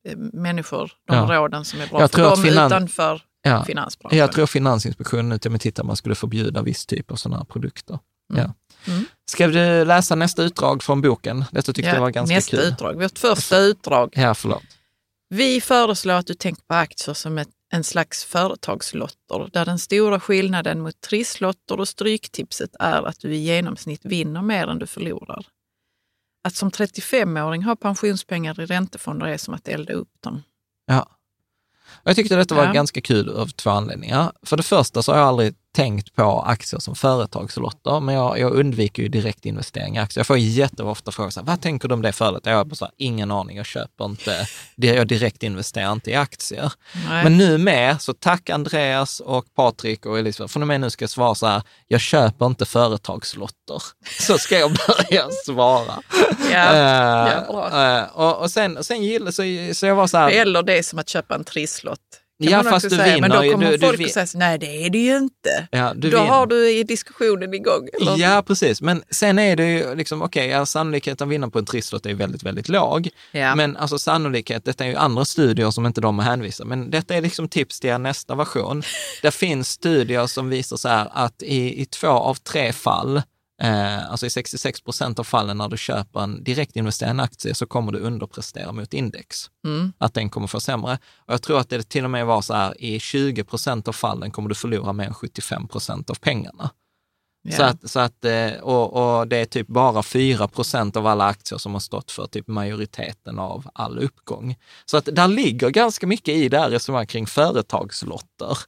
[0.08, 1.36] eh, människor de Ja.
[1.36, 3.64] råden som är bra Jag för dem finan- utanför Ja.
[3.64, 4.18] finansbranschen.
[4.18, 7.98] Jag tror Finansinspektionen nu med tittar man skulle förbjuda viss typ av sådana här produkter.
[8.32, 8.42] Mm.
[8.44, 8.54] Ja.
[8.92, 9.04] Mm.
[9.30, 11.44] Ska du läsa nästa utdrag från boken?
[11.52, 12.66] Detta tyckte Ja, jag var ganska nästa kul.
[12.66, 13.02] utdrag.
[13.02, 14.12] Vårt första utdrag.
[14.16, 14.62] Ja, förlåt.
[15.28, 20.20] Vi föreslår att du tänker på aktier som ett, en slags företagslotter där den stora
[20.20, 25.46] skillnaden mot trisslotter och stryktipset är att du i genomsnitt vinner mer än du förlorar.
[26.44, 30.42] Att som 35-åring ha pensionspengar i räntefonder är som att elda upp dem.
[30.86, 31.08] Ja.
[32.02, 32.72] Jag tyckte detta var Ja.
[32.72, 34.32] ganska kul av två anledningar.
[34.42, 38.52] För det första så har jag aldrig tänkt på aktier som företagslotter, men jag, jag
[38.52, 40.20] undviker ju direktinvestering i aktier.
[40.20, 42.46] Jag får jätteofta så här, vad tänker du om det företaget?
[42.46, 46.72] Jag har bara så här, ingen aning, jag köper inte, jag direktinvesterar inte i aktier.
[47.08, 47.24] Nej.
[47.24, 51.02] Men nu med, så tack Andreas och Patrik och Elisabeth, från och med nu ska
[51.02, 53.82] jag svara så här, jag köper inte företagslotter.
[54.20, 56.02] Så ska jag börja svara.
[56.52, 56.74] ja.
[56.74, 57.98] Eh, ja, bra.
[57.98, 60.78] eh, och, och sen, och sen gillar, så, så jag var så här, Eller det
[60.78, 62.19] är som att köpa en trisslott.
[62.42, 63.12] Kan Ja, fast du säga.
[63.20, 65.68] Men vinner då ju, kommer du- folk att säga nej det är det ju inte.
[65.70, 66.24] ja, då vinner.
[66.24, 67.88] har du i diskussionen igång.
[68.00, 68.16] Eller?
[68.18, 68.82] Ja, precis.
[68.82, 72.14] Men sen är det ju liksom, okej, ja, sannolikheten att vinna på en trisslott är
[72.14, 73.08] väldigt, väldigt låg.
[73.32, 73.54] Ja.
[73.54, 77.14] Men alltså sannolikhet, detta är ju andra studier som inte de har hänvisat, men detta
[77.14, 78.82] är liksom tips till er nästa version.
[79.22, 83.22] Det finns studier som visar så här att i, i två av tre fall,
[83.60, 87.92] eh, alltså i 66 procent av fallen när du köper en direktinvesterande aktie så kommer
[87.92, 89.50] du underprestera mot index.
[89.64, 89.92] Mm.
[89.98, 90.98] Att den kommer få sämre.
[91.16, 93.92] Och jag tror att det till och med var så här, i 20 procent av
[93.92, 96.70] fallen kommer du förlora mer än 75 procent av pengarna.
[97.42, 97.56] Ja.
[97.56, 101.24] Så att, så att, eh, och, och det är typ bara 4 procent av alla
[101.24, 104.56] aktier som har stått för typ majoriteten av all uppgång.
[104.84, 108.58] Så att där ligger ganska mycket i det här resonemanget kring företagslotter.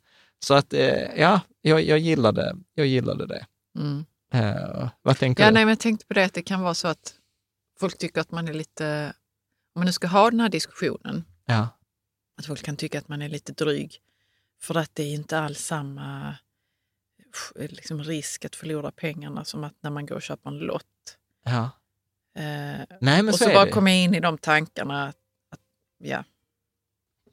[0.44, 3.46] Så att eh, ja, jag, jag, gillade, jag gillade det.
[3.78, 4.04] Mm.
[4.32, 5.54] Eh, vad tänker Ja, du?
[5.54, 7.14] nej, men jag tänkte på det att det kan vara så att
[7.80, 9.12] folk tycker att man är lite,
[9.74, 11.68] om man nu ska ha den här diskussionen, Ja,
[12.38, 13.98] att folk kan tycka att man är lite dryg
[14.62, 16.36] för att det är inte alls samma
[17.56, 20.84] liksom, risk att förlora pengarna som att när man går och köper en lott.
[21.44, 21.70] ja.
[22.34, 25.16] Eh, Nej, men och så, så, bara kommer jag in i de tankarna att,
[25.50, 25.60] att
[25.98, 26.24] ja.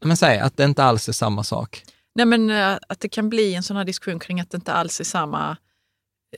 [0.01, 1.83] Men säg att det inte alls är samma sak.
[2.15, 4.73] Nej, men eh, att det kan bli en sån här diskussion kring att det inte
[4.73, 5.57] alls är samma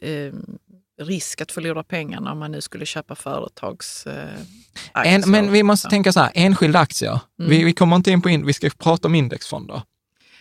[0.02, 0.34] eh,
[1.02, 4.30] risk att förlora pengarna om man nu skulle köpa företags eh.
[4.94, 5.90] En, men vi måste Ja.
[5.90, 7.20] tänka så här, enskilda aktier.
[7.40, 7.50] Mm.
[7.50, 9.82] Vi, vi kommer inte in på, in, vi ska prata om indexfonder.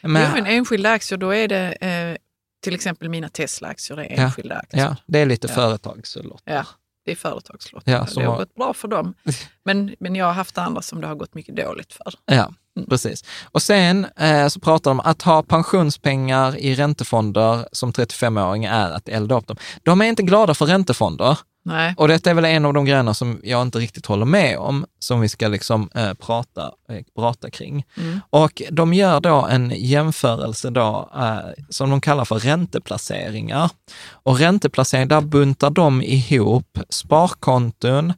[0.03, 2.17] Men, Jo, men enskilda aktier, då är det eh,
[2.63, 4.81] till exempel mina Tesla-aktier är Ja, enskilda aktier.
[4.83, 5.55] ja, det är lite Ja.
[5.55, 6.55] företagslotter.
[6.55, 6.67] Ja,
[7.05, 7.93] det är företagslotter.
[7.93, 9.15] Ja, det har gått bra för dem.
[9.65, 12.15] Men, men jag har haft andra som det har gått mycket dåligt för.
[12.27, 12.55] Ja.
[12.89, 13.25] Precis.
[13.45, 18.91] Och sen eh, så pratar de om att ha pensionspengar i räntefonder som 35-åring är
[18.91, 19.57] att elda upp dem.
[19.83, 21.39] De är inte glada för räntefonder.
[21.63, 21.95] Nej.
[21.97, 24.87] Och detta är väl en av de grejerna som jag inte riktigt håller med om,
[24.99, 27.85] som vi ska liksom eh, prata, eh, prata kring.
[27.97, 28.21] Mm.
[28.31, 33.71] Och de gör då en jämförelse då, eh, som de kallar för ränteplaceringar.
[34.11, 38.13] Och ränteplacering, där buntar de ihop sparkonton,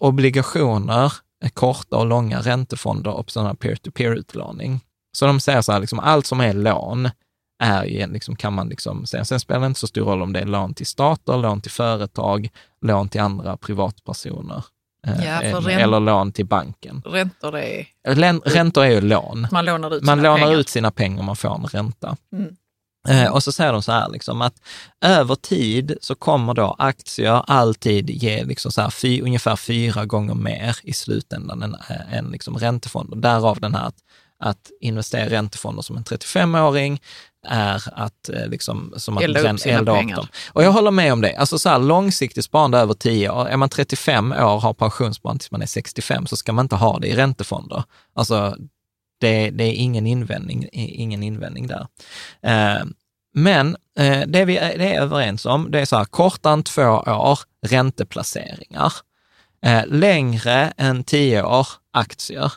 [0.00, 1.12] obligationer,
[1.50, 4.80] korta och långa räntefonder och sådana peer-to-peer-utlåning.
[5.16, 7.10] Så de säger så här, liksom, allt som är lån
[7.62, 9.24] är ju, liksom, kan man liksom säga.
[9.24, 11.70] Sen spelar det inte så stor roll om det är lån till stater, lån till
[11.70, 12.48] företag,
[12.80, 14.64] lån till andra privatpersoner.
[15.06, 17.02] eh, Ja, för eller- lån till banken.
[17.06, 17.86] Räntor är...
[18.08, 19.46] Län- Räntor är ju lån.
[19.52, 20.58] Man lånar ut Man sina lånar pengar.
[20.58, 22.16] ut sina pengar och man får en ränta.
[22.32, 22.56] Mm.
[23.08, 24.54] Eh, och så säger de så här, liksom, att
[25.04, 30.34] över tid så kommer då aktier alltid ge liksom så här, fy, ungefär fyra gånger
[30.34, 33.16] mer i slutändan än, äh, än liksom räntefonder.
[33.16, 33.96] Därav den här att,
[34.40, 37.00] att investera i räntefonder som en 35-åring
[37.48, 40.16] är att eh, liksom, som att Elda upp rän- sina elda pengar.
[40.16, 40.26] dem.
[40.52, 41.36] Och jag håller med om det.
[41.36, 45.38] Alltså så här, långsiktigt sparande över 10 år, är man 35 år och har pensionssparande
[45.40, 47.84] tills man är 65 så ska man inte ha det i räntefonder.
[48.14, 48.56] Alltså
[49.20, 51.86] det, det är ingen invändning, ingen invändning där.
[52.42, 52.84] Eh,
[53.34, 56.62] men eh, det vi är, det är överens om, det är så här, kortare än
[56.62, 58.92] två år, ränteplaceringar.
[59.62, 62.52] Eh, längre än tio år, aktier.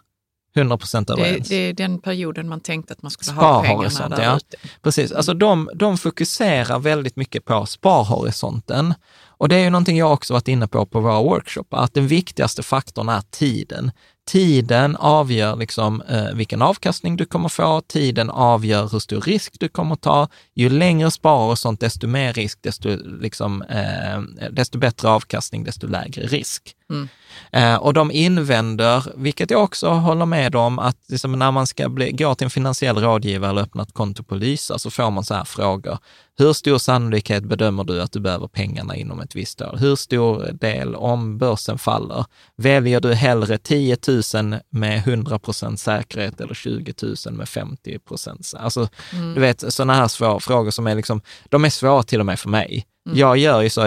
[0.55, 1.47] 100 procent Det, överens.
[1.47, 4.37] det är den perioden man tänkte att man skulle ha pengarna där ja.
[4.37, 4.57] ute.
[4.81, 8.93] Precis, alltså de, de fokuserar väldigt mycket på sparhorisonten.
[9.25, 12.07] Och det är ju någonting jag också varit inne på på våra workshoppar, att den
[12.07, 13.91] viktigaste faktorn är tiden.
[14.27, 19.69] Tiden avgör liksom, eh, vilken avkastning du kommer få, tiden avgör hur stor risk du
[19.69, 20.27] kommer ta.
[20.55, 22.89] Ju längre sparhorisont, desto mer risk, desto,
[23.21, 26.75] liksom, eh, desto bättre avkastning, desto lägre risk.
[26.89, 27.09] Mm.
[27.51, 31.89] Eh, och de invänder, vilket jag också håller med om, att liksom när man ska
[31.89, 35.23] bli, gå till en finansiell rådgivare eller öppna ett konto på Lysa så får man
[35.23, 35.97] så här frågor.
[36.39, 39.77] Hur stor sannolikhet bedömer du att du behöver pengarna inom ett visst år?
[39.79, 42.25] Hur stor del om börsen faller?
[42.55, 43.97] Väljer du hellre 10
[44.33, 46.93] 000 med 100 procent säkerhet eller 20
[47.25, 48.53] 000 med 50 procent?
[48.57, 48.89] Alltså,
[49.35, 52.39] du vet, sådana här svåra frågor som är liksom, de är svåra till och med
[52.39, 52.85] för mig.
[53.13, 53.81] Jag gör ju så,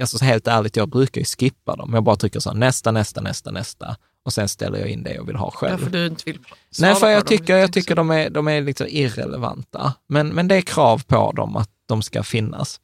[0.00, 1.94] alltså så helt ärligt, jag brukar ju skippa dem.
[1.94, 3.96] Jag bara trycker så nästa, nästa, nästa, nästa.
[4.24, 5.78] Och sen ställer jag in det jag vill ha själv.
[5.78, 6.38] Därför du inte vill
[6.78, 7.28] Nej, för jag dem.
[7.28, 9.94] tycker, jag tänkte tycker de är, de är liksom irrelevanta.
[10.08, 12.80] Men, men det är krav på dem att de ska finnas.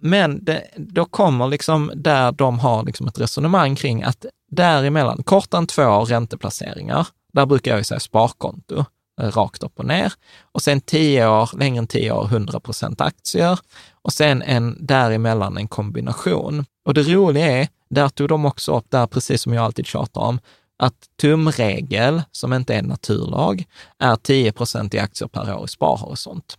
[0.00, 5.58] Men det, då kommer liksom där de har liksom ett resonemang kring att däremellan, kortare
[5.58, 8.84] än två år ränteplaceringar, där brukar jag säga sparkonto,
[9.20, 10.12] eh, rakt upp och ner.
[10.52, 13.58] Och sen tio år, längre än tio år, 100 procent aktier.
[14.02, 16.64] Och sen en däremellan en kombination.
[16.84, 20.20] Och det roliga är, där tog de också upp, där precis som jag alltid tjatar
[20.20, 20.40] om,
[20.80, 23.64] att tumregel, som inte är en naturlag,
[23.98, 26.56] är 10 procent i aktier per år i sparhorisont.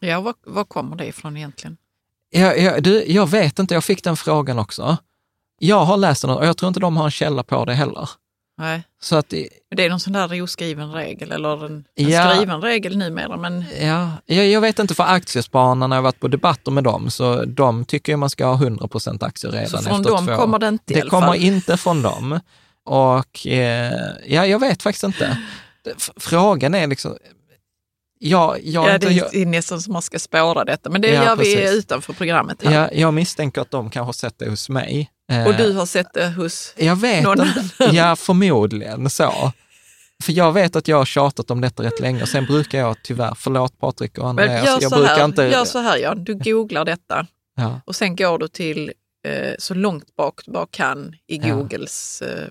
[0.00, 1.76] Ja, var, var kommer det ifrån egentligen?
[2.30, 4.96] Jag, jag, du, jag vet inte, jag fick den frågan också.
[5.58, 8.08] Jag har läst den och jag tror inte de har en källa på det heller.
[8.58, 8.82] Nej.
[9.02, 12.30] Så att, det- är någon sån där oskriven regel, eller en, en Ja.
[12.34, 13.36] skriven regel numera.
[13.36, 17.10] Men ja, jag, jag vet inte för aktiespararna, när jag varit på debatter med dem,
[17.10, 20.10] så de tycker ju man ska ha 100 procent aktier redan så efter från två
[20.14, 20.36] dem år.
[20.36, 22.40] kommer det inte Det kommer inte från dem.
[22.84, 23.92] Och eh,
[24.26, 25.38] ja, jag vet faktiskt inte.
[26.16, 27.16] Frågan är liksom,
[28.18, 31.24] ja, jag, Ja, det jag, är, är nästan som ska spåra detta, men det Ja,
[31.24, 31.78] gör vi precis.
[31.78, 32.62] utanför programmet.
[32.64, 32.72] Här.
[32.74, 35.10] jag, jag misstänker att de kanske har sett det hos mig.
[35.32, 36.74] Eh, Och du har sett det hos...
[36.76, 37.84] Jag vet någon inte.
[37.96, 39.52] Ja, förmodligen så.
[40.22, 42.96] För jag vet att jag har tjatat om detta rätt länge och sen brukar jag
[43.02, 45.42] tyvärr, förlåt Patrik och Men Andreas, gör, jag så brukar här, inte...
[45.42, 46.24] gör så här, Jan.
[46.24, 48.92] Du googlar detta Ja, och sen går du till
[49.26, 51.54] eh, så långt bak du bara kan i Ja.
[51.54, 52.48] Googles eh,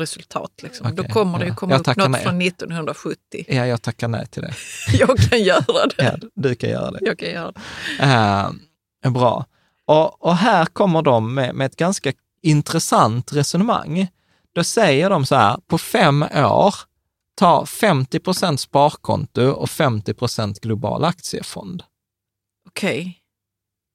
[0.00, 0.50] resultat.
[0.62, 0.86] Liksom.
[0.86, 1.48] Okej, Då kommer det ja.
[1.50, 2.22] ju komma Jag upp något nej.
[2.22, 3.44] från 1970.
[3.48, 4.54] ja, jag tackar nej till det.
[4.98, 6.04] Jag kan göra det.
[6.04, 6.98] Ja, du kan göra det.
[7.02, 8.04] Jag kan göra det.
[9.04, 9.46] Eh, bra.
[9.86, 14.08] Och, och här kommer de med, med ett ganska intressant resonemang.
[14.54, 16.74] Då säger de så här, på fem år,
[17.34, 21.82] ta 50 procent sparkonto och 50 procent global aktiefond.
[22.68, 23.16] Okej.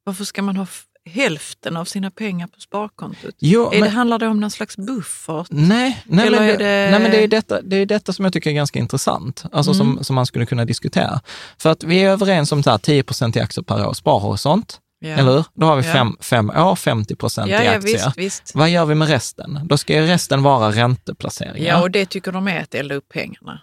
[0.04, 0.68] Varför ska man ha
[1.10, 3.36] hälften av sina pengar på sparkontot?
[3.40, 5.48] Jo, är men- det, handlar det om någon slags buffert?
[5.50, 8.26] Nej, nej, Eller men, är det, nej men det är detta, det är detta som
[8.26, 9.96] jag tycker är ganska intressant, alltså Mm.
[9.96, 11.22] som, som man skulle kunna diskutera.
[11.58, 14.80] För att vi är överens om så här 10 procent i aktier per år, sparhorisont,
[15.00, 15.10] Ja.
[15.10, 15.44] eller hur?
[15.54, 15.94] Då har vi Ja.
[15.94, 17.94] fem, fem år, 50 procent Ja, i ja aktier.
[17.94, 18.56] visst, visst.
[18.56, 19.60] Vad gör vi med resten?
[19.64, 21.68] Då ska ju resten vara ränteplaceringar.
[21.70, 23.62] Ja, och det tycker de är att elda upp pengarna.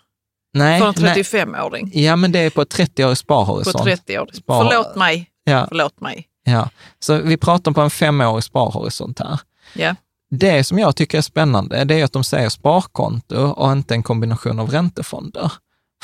[0.55, 1.15] nej, För en nej.
[1.23, 3.85] 35-åring Ja, men det är på ett 30-årig på sparhorisont.
[3.85, 4.27] 30 år.
[4.33, 5.29] Spar- Förlåt mig.
[5.45, 6.27] Ja, Förlåt mig.
[6.45, 6.71] Ja.
[6.99, 9.41] Så vi pratar på en femårig sparhorisont här.
[9.75, 9.95] Ja.
[10.31, 14.03] Det som jag tycker är spännande, det är att de säger sparkonto och inte en
[14.03, 15.53] kombination av räntefonder.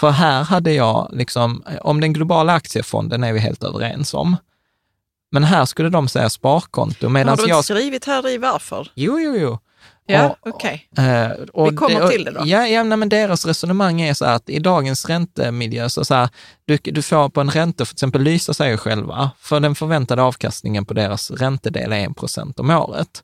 [0.01, 4.37] För här hade jag, liksom, om den globala aktiefonden är vi helt överens om.
[5.31, 7.65] Men här skulle de säga sparkonto medan Har du inte jag...
[7.65, 8.91] skrivit här i varför?
[8.95, 9.59] Jo, jo, jo.
[10.11, 10.89] Ja, okej.
[10.99, 12.41] Eh, och Vi kommer och- till det då.
[12.45, 16.15] Ja, ja nej, men deras resonemang är så här att i dagens räntemiljö, så, så
[16.15, 16.29] här,
[16.65, 20.85] du, du får på en ränta, för exempel Lysa säger själva, för den förväntade avkastningen
[20.85, 23.23] på deras räntedel är 1 procent om året.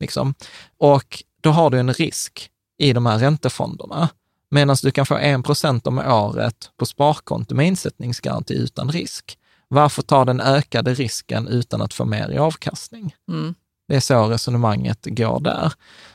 [0.00, 0.34] Liksom.
[0.78, 4.08] Och då har du en risk i de här räntefonderna,
[4.50, 9.38] medan du kan få 1 procent om året på sparkonto med insättningsgaranti utan risk.
[9.68, 13.14] Varför ta den ökade risken utan att få mer i avkastning?
[13.28, 13.54] Mm.
[13.88, 15.72] Det är så resonemanget går där.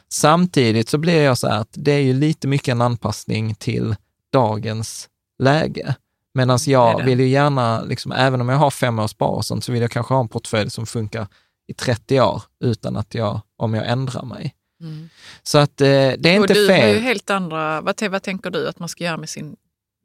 [0.09, 3.95] Samtidigt så blir jag så här att det är ju lite mycket en anpassning till
[4.33, 5.09] dagens
[5.43, 5.95] läge.
[6.33, 9.63] Medan jag vill ju gärna, liksom, även om jag har fem års spar och sånt,
[9.63, 11.27] så vill jag kanske ha en portfölj som funkar
[11.67, 14.53] i 30 år utan att jag, om jag ändrar mig.
[14.81, 15.09] Mm.
[15.43, 17.01] Så att eh, det är Och inte du har ju fel.
[17.01, 17.81] helt andra...
[17.81, 19.55] Vad, vad tänker du att man ska göra med sin,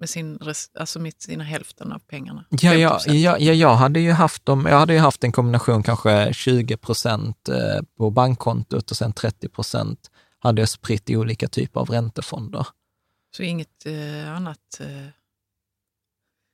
[0.02, 0.38] med sin,
[0.78, 2.44] alltså med sina hälften av pengarna?
[2.50, 3.12] Ja, ja, 5%.
[3.12, 6.76] ja, ja, jag hade ju haft dem, jag hade ju haft en kombination kanske 20
[6.76, 11.90] procent eh, på bankkontot och sen 30 procent hade jag spritt i olika typer av
[11.90, 12.66] räntefonder.
[13.36, 14.80] Så inget eh, annat...
[14.80, 14.86] Eh,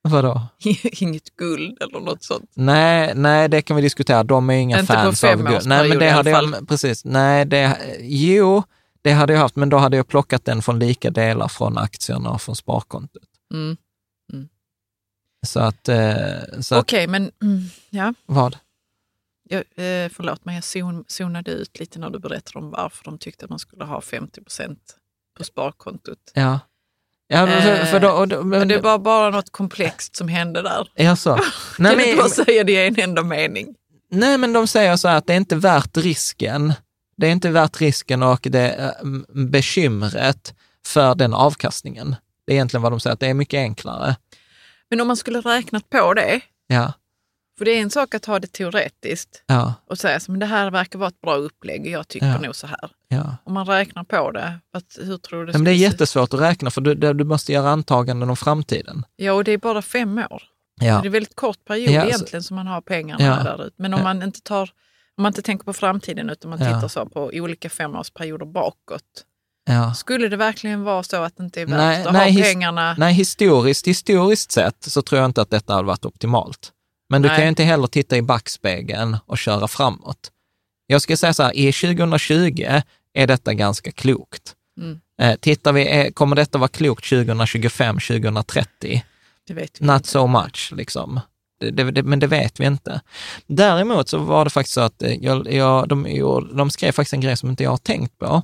[0.03, 0.43] Vadå?
[0.93, 2.51] inget guld eller något sånt?
[2.55, 4.23] Nej, nej, det kan vi diskutera.
[4.23, 5.67] De är inga Inte fans av guld.
[5.67, 7.05] Nej, men det hade jag, precis.
[7.05, 8.63] Nej, det, jo,
[9.03, 12.31] det hade jag haft, men då hade jag plockat den från lika delar från aktierna
[12.31, 13.28] och från sparkontot.
[13.55, 13.77] Mm.
[15.47, 18.15] Så att, eh, så Okej, men mm, ja.
[18.27, 18.59] vad?
[19.49, 23.19] Jag, eh, förlåt, men jag zon, zonade ut lite när du berättade om varför de
[23.19, 24.97] tyckte att man skulle ha 50 procent
[25.39, 26.19] på sparkontot.
[26.35, 26.61] Ja.
[27.27, 30.91] Ja, men för, då, då, men, Men det var bara något komplext som hände där.
[30.95, 31.35] ja, så.
[31.37, 31.45] kan
[31.79, 33.75] Nej, du bara men, säga det i en enda mening?
[34.11, 36.73] nej, men de säger så här att det är inte värt risken.
[37.17, 38.91] Det är inte värt risken och det eh,
[39.35, 40.55] bekymret
[40.87, 42.17] för den avkastningen.
[42.49, 44.17] Det är egentligen vad de säger, att det är mycket enklare.
[44.91, 46.93] Men om man skulle räknat på det, Ja,
[47.59, 50.71] för det är en sak att ha det teoretiskt ja, och säga att det här
[50.71, 52.41] verkar vara ett bra upplägg jag tycker Ja.
[52.41, 52.91] nog så här.
[53.09, 53.37] ja.
[53.45, 56.41] Om man räknar på det, vad, hur tror du det Men det är jättesvårt att
[56.41, 59.05] räkna för du, du måste göra antaganden om framtiden.
[59.17, 60.43] Ja, och det är bara fem år.
[60.81, 63.43] Ja, Det är väldigt kort period Ja, egentligen som man har pengarna Ja.
[63.43, 63.75] där ute.
[63.83, 64.71] Men om man inte tar
[65.17, 69.25] om man inte tänker på framtiden utan man tittar så på olika femårsperioder bakåt.
[69.69, 69.95] Ja.
[69.95, 72.95] Skulle det verkligen vara så att det inte är värt Nej, att nej, ha pengarna?
[72.99, 76.73] Nej, historiskt, historiskt sett så tror jag inte att detta hade varit optimalt.
[77.11, 77.37] Men du Nej.
[77.37, 80.31] kan ju inte heller titta i backspegeln och köra framåt.
[80.87, 82.81] Jag ska säga så här, i 2020
[83.15, 84.55] är detta ganska klokt.
[84.81, 85.01] Mm.
[85.21, 89.05] Eh, tittar vi, eh, kommer detta vara klokt 2025, 2030?
[89.47, 90.09] Det vet vi Not inte.
[90.09, 91.21] so much, liksom.
[91.61, 93.01] Det, det, men det vet vi inte.
[93.47, 97.13] Däremot så var det faktiskt så att eh, jag, jag, de, gjorde- de skrev faktiskt
[97.15, 98.43] en grej som inte jag har tänkt på.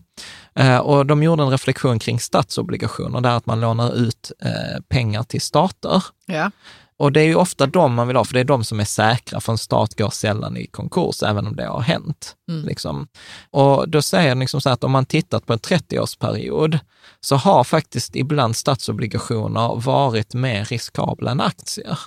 [0.54, 5.22] Eh, och de gjorde en reflektion kring statsobligationer, där att man lånar ut eh, pengar
[5.22, 6.04] till stater.
[6.26, 6.50] Ja.
[6.96, 8.84] Och det är ju ofta de man vill ha, för det är de som är
[8.84, 12.34] säkra, för en stat går sällan i konkurs, även om det har hänt.
[12.50, 12.66] Mm.
[12.66, 13.06] Liksom.
[13.50, 16.78] Och då säger de liksom så att om man tittat på en 30-årsperiod,
[17.20, 21.98] så har faktiskt ibland statsobligationer varit mer riskabla än aktier.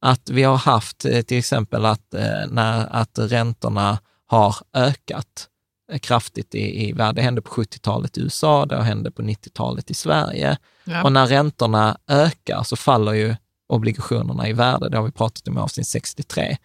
[0.00, 5.48] Att vi har haft eh, till exempel att, eh, när, att räntorna har ökat
[5.92, 7.20] eh, kraftigt i, i värde.
[7.20, 10.56] Det hände på 70-talet i USA, det hände på 90-talet i Sverige.
[10.84, 11.02] Ja.
[11.02, 13.36] Och när räntorna ökar så faller ju
[13.70, 14.88] obligationerna i värde.
[14.88, 16.56] Det har vi pratat om i avsnitt 63.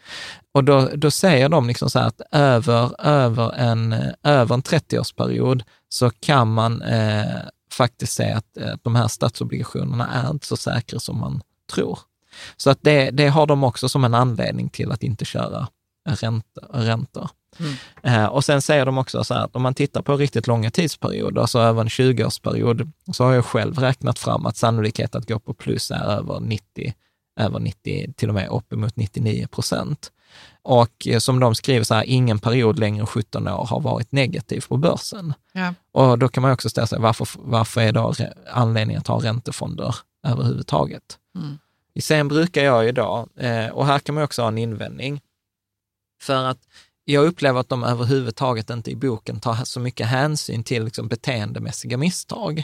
[0.51, 5.63] Och då, då säger de liksom så här att över, över, en, över en 30-årsperiod
[5.89, 7.35] så kan man eh,
[7.71, 11.41] faktiskt säga att eh, de här statsobligationerna är inte så säkra som man
[11.73, 11.99] tror.
[12.57, 15.67] Så att det, det har de också som en anledning till att inte köra
[16.09, 16.67] räntor.
[16.73, 17.29] räntor.
[17.59, 17.73] Mm.
[18.03, 20.71] Eh, och sen säger de också så här att om man tittar på riktigt långa
[20.71, 25.39] tidsperioder, alltså över en 20-årsperiod, så har jag själv räknat fram att sannolikheten att gå
[25.39, 26.93] på plus är över 90,
[27.39, 30.11] över 90 till och med uppemot 99 procent.
[30.61, 34.11] Och eh, som de skriver så här, ingen period längre än 17 år har varit
[34.11, 35.33] negativ på börsen.
[35.53, 35.73] Ja.
[35.91, 38.13] Och då kan man också ställa sig, varför, varför är då
[38.51, 39.95] anledningen att ha räntefonder
[40.27, 41.17] överhuvudtaget?
[41.35, 41.57] Mm.
[42.01, 45.21] Sen brukar jag idag, eh, och här kan man också ha en invändning,
[46.21, 46.67] För att
[47.05, 51.97] jag upplever att de överhuvudtaget inte i boken tar så mycket hänsyn till liksom beteendemässiga
[51.97, 52.63] misstag.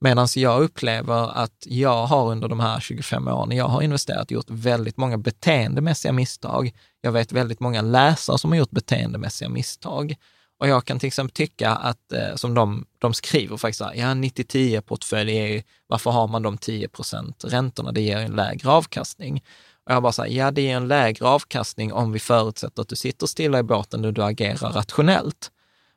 [0.00, 4.50] Medan jag upplever att jag har under de här 25 åren jag har investerat gjort
[4.50, 6.72] väldigt många beteendemässiga misstag.
[7.00, 10.16] Jag vet väldigt många läsare som har gjort beteendemässiga misstag.
[10.58, 14.80] Och jag kan till exempel tycka att, eh, som de, de skriver faktiskt, ja 90-10
[14.80, 17.92] portfölj är ju, varför har man de 10 procent räntorna?
[17.92, 19.44] Det ger en lägre avkastning.
[19.84, 22.96] Och jag bara säger, ja det ger en lägre avkastning om vi förutsätter att du
[22.96, 25.50] sitter stilla i båten och du agerar rationellt.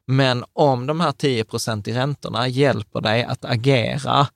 [0.05, 4.28] Men om de här 10 procent i räntorna hjälper dig att agera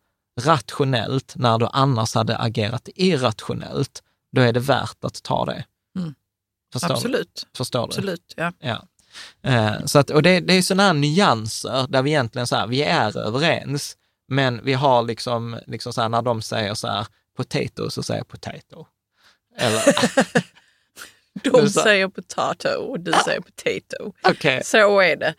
[0.42, 5.66] rationellt när du annars hade agerat irrationellt, då är det värt att ta det.
[5.98, 6.14] Mm.
[6.74, 7.48] Förstår Absolut.
[7.52, 7.58] Du?
[7.58, 8.52] Förstår Absolut, ja.
[8.60, 8.84] ja.
[9.44, 12.68] Eh, så att, och det, det är sådana här nyanser där vi egentligen så här,
[12.68, 13.98] vi är överens,
[14.28, 17.08] men vi har liksom, liksom så här, när de säger så här,
[17.38, 18.88] potato, så säger jag potato.
[19.58, 19.82] Eller,
[21.44, 24.14] De säger potato och du säger potato.
[24.32, 24.62] okay.
[24.64, 25.34] Så är det.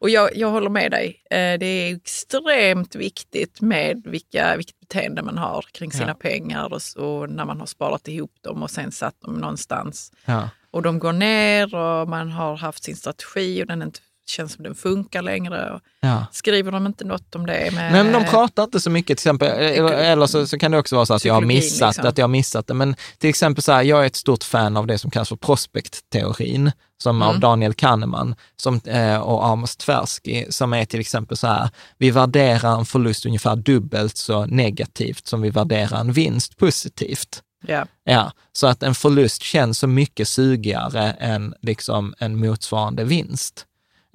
[0.00, 1.22] Och jag, jag håller med dig.
[1.30, 6.14] Eh, Det är extremt viktigt med vilka, vilket beteende man har kring sina Ja.
[6.14, 10.12] pengar och, och när man har sparat ihop dem och sen satt dem någonstans.
[10.24, 10.48] ja.
[10.78, 14.64] Och de går ner och man har haft sin strategi och den inte känns som
[14.64, 15.80] den funkar längre.
[16.00, 16.26] Ja.
[16.32, 17.74] skriver de inte något om det?
[17.74, 20.70] Med, Nej, men de pratar inte så mycket, till exempel, eller, eller så, så kan
[20.70, 22.06] det också vara så att jag har missat, liksom.
[22.06, 22.74] att jag har missat det.
[22.74, 25.36] Men till exempel så här, jag är ett stort fan av det som kallas för
[25.36, 26.72] prospektteorin,
[27.02, 27.40] som av Mm.
[27.40, 32.78] Daniel Kahneman som, eh, och Amos Tversky, som är till exempel så här, vi värderar
[32.78, 37.42] en förlust ungefär dubbelt så negativt som vi värderar en vinst positivt.
[37.66, 37.86] Ja.
[38.04, 43.66] Ja, så att en förlust känns så mycket sugigare än liksom en motsvarande vinst.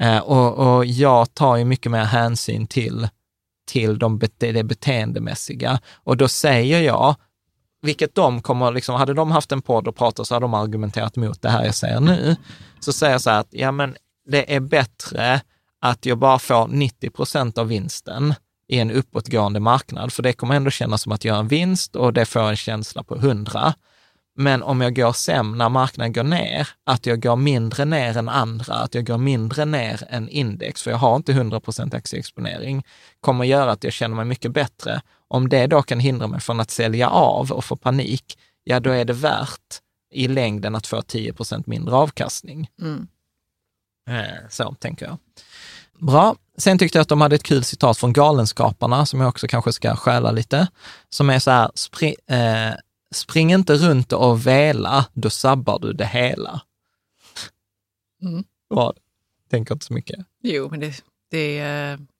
[0.01, 3.07] Eh, och, och jag tar ju mycket mer hänsyn till,
[3.67, 5.79] till de, bete- det beteendemässiga.
[5.93, 7.15] Och då säger jag,
[7.81, 11.15] vilket de kommer, liksom, hade de haft en podd och pratat så hade de argumenterat
[11.15, 12.35] mot det här jag säger nu.
[12.79, 15.41] Så säger jag så här att, ja men det är bättre
[15.81, 18.33] att jag bara får 90 procent av vinsten
[18.73, 22.13] i en uppåtgående marknad, för det kommer ändå kännas som att göra en vinst och
[22.13, 23.73] det får en känsla på 100.
[24.35, 28.29] Men om jag går sämre, när marknaden går ner, att jag går mindre ner än
[28.29, 32.83] andra, att jag går mindre ner än index, för jag har inte 100 procent aktieexponering,
[33.19, 35.01] kommer göra att jag känner mig mycket bättre.
[35.27, 38.89] Om det då kan hindra mig från att sälja av och få panik, ja då
[38.89, 39.81] är det värt
[40.13, 42.69] i längden att få 10 procent mindre avkastning.
[42.81, 43.07] Mm.
[44.09, 45.17] Eh, Så tänker jag.
[45.99, 46.35] Bra.
[46.57, 49.73] Sen tyckte jag att de hade ett kul citat från Galenskaparna, som jag också kanske
[49.73, 50.67] ska stjäla lite,
[51.09, 52.73] som är så här, spri, eh,
[53.13, 56.61] spring inte runt och vela, då sabbar du det hela.
[58.21, 58.43] Mm.
[58.67, 58.97] Vad?
[59.49, 60.19] Tänker inte så mycket.
[60.43, 60.87] Jo, men det,
[61.31, 61.59] det,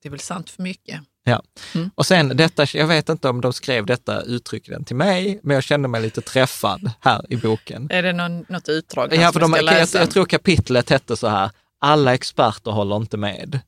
[0.02, 1.00] det är väl sant för mycket.
[1.24, 1.42] Ja.
[1.74, 1.90] Mm.
[1.94, 5.64] Och sen detta, jag vet inte om de skrev detta uttryckligen till mig, men jag
[5.64, 7.88] kände mig lite träffad här i boken.
[7.90, 11.50] Är det någon, något utdrag Ja, för de, jag, jag tror kapitlet hette så här,
[11.78, 13.60] alla experter håller inte med.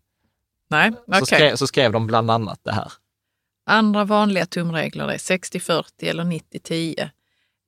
[0.71, 1.27] Nej, Så, okej.
[1.27, 2.93] skrev, så skrev de bland annat det här.
[3.67, 7.11] Andra vanliga tumregler är 60-40 eller 90-10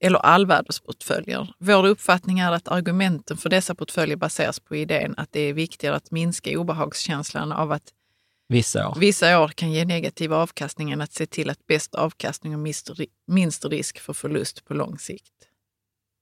[0.01, 1.53] eller allvärdesportföljer.
[1.59, 5.95] Vår uppfattning är att argumenten för dessa portföljer baseras på idén att det är viktigare
[5.95, 7.93] att minska obehagskänslan av att
[8.47, 8.95] Vissa år.
[8.99, 12.59] vissa år kan ge negativ avkastning än att se till att bäst avkastning och
[13.27, 15.33] minst risk för förlust på lång sikt.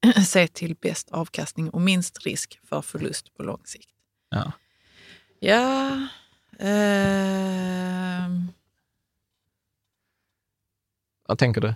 [0.27, 3.89] se till bäst avkastning och minst risk för förlust på lång sikt.
[4.29, 4.51] Ja.
[5.39, 5.91] Ja,
[6.59, 8.47] ehm,
[11.27, 11.67] Vad tänker du?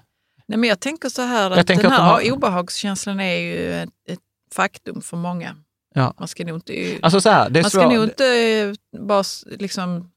[0.45, 3.19] Nej, men jag tänker så här Jag att tänker den att de här har- obehagskänslan
[3.19, 4.19] är ju ett, ett
[4.51, 5.55] faktum för många.
[5.93, 6.13] Ja.
[6.19, 10.11] Man ska nog inte, Alltså så här, man ska nog inte eh, bara liksom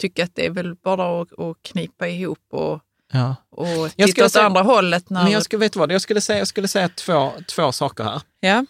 [0.00, 2.80] tycka att det är väl bara att, att knipa ihop och,
[3.12, 3.36] Ja.
[3.50, 5.10] och Jag titta skulle åt säga- andra hållet.
[5.10, 8.04] När, Men jag skulle, vet vad, jag skulle säga, jag skulle säga två, två saker
[8.04, 8.22] här.
[8.40, 8.64] ja.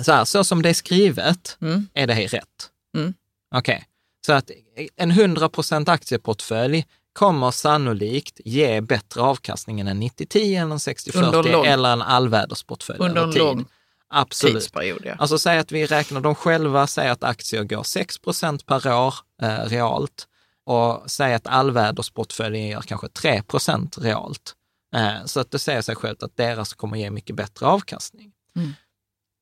[0.00, 1.88] Så här, så som det är skrivet Mm.
[1.94, 2.70] är det här rätt.
[2.96, 3.14] Mm.
[3.54, 3.84] Okej,
[4.26, 4.50] så att
[4.96, 11.42] en 100% aktieportfölj kommer sannolikt ge bättre avkastning än en 90-10 eller en 60-40 Under
[11.52, 13.42] lång- eller en allvädersportfölj Under en tid.
[13.42, 13.64] lång
[14.08, 14.54] Absolut.
[14.54, 15.02] tidsperiod.
[15.04, 15.14] Ja.
[15.18, 19.64] Alltså säg att vi räknar, de själva säger att aktier går 6% per år eh,
[19.64, 20.28] realt
[20.64, 24.54] och säg att allvädersportföljen gör kanske 3% realt.
[24.94, 28.32] Eh, så att det säger sig självt att deras kommer ge mycket bättre avkastning.
[28.56, 28.72] Mm.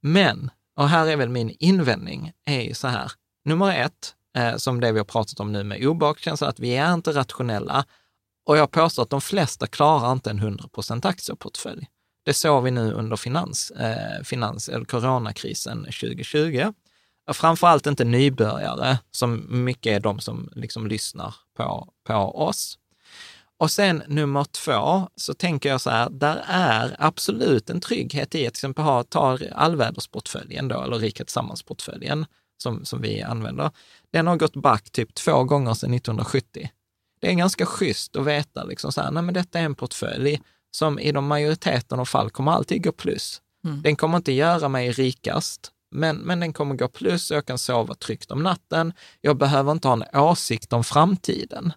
[0.03, 3.13] Men, och här är väl min invändning, är ju så här,
[3.45, 6.95] nummer ett, eh, som det vi har pratat om nu med obehagskänsla, att vi är
[6.95, 7.85] inte rationella.
[8.47, 11.87] Och jag påstår att de flesta klarar inte en 100% aktieportfölj.
[12.25, 16.73] Det såg vi nu under finans, eh, finans, eller coronakrisen 2020.
[17.33, 22.79] Framförallt inte nybörjare, som mycket är de som liksom lyssnar på, på oss.
[23.61, 28.47] Och sen nummer två, så tänker jag så här, där är absolut en trygghet i
[28.47, 32.27] att till exempel ha, ta allvädersportföljen då, eller Riket Tillsammans-portföljen
[32.63, 33.71] som, som vi använder.
[34.13, 36.71] Den har gått back typ två gånger sedan 1970.
[37.21, 40.41] Det är ganska schysst att veta, liksom så här, nej men detta är en portfölj
[40.71, 43.43] som i de majoriteten av fall kommer alltid gå plus.
[43.65, 43.83] Mm.
[43.83, 47.59] Den kommer inte göra mig rikast, men, men den kommer gå plus och jag kan
[47.59, 48.93] sova tryggt om natten.
[49.21, 51.73] Jag behöver inte ha en åsikt om framtiden.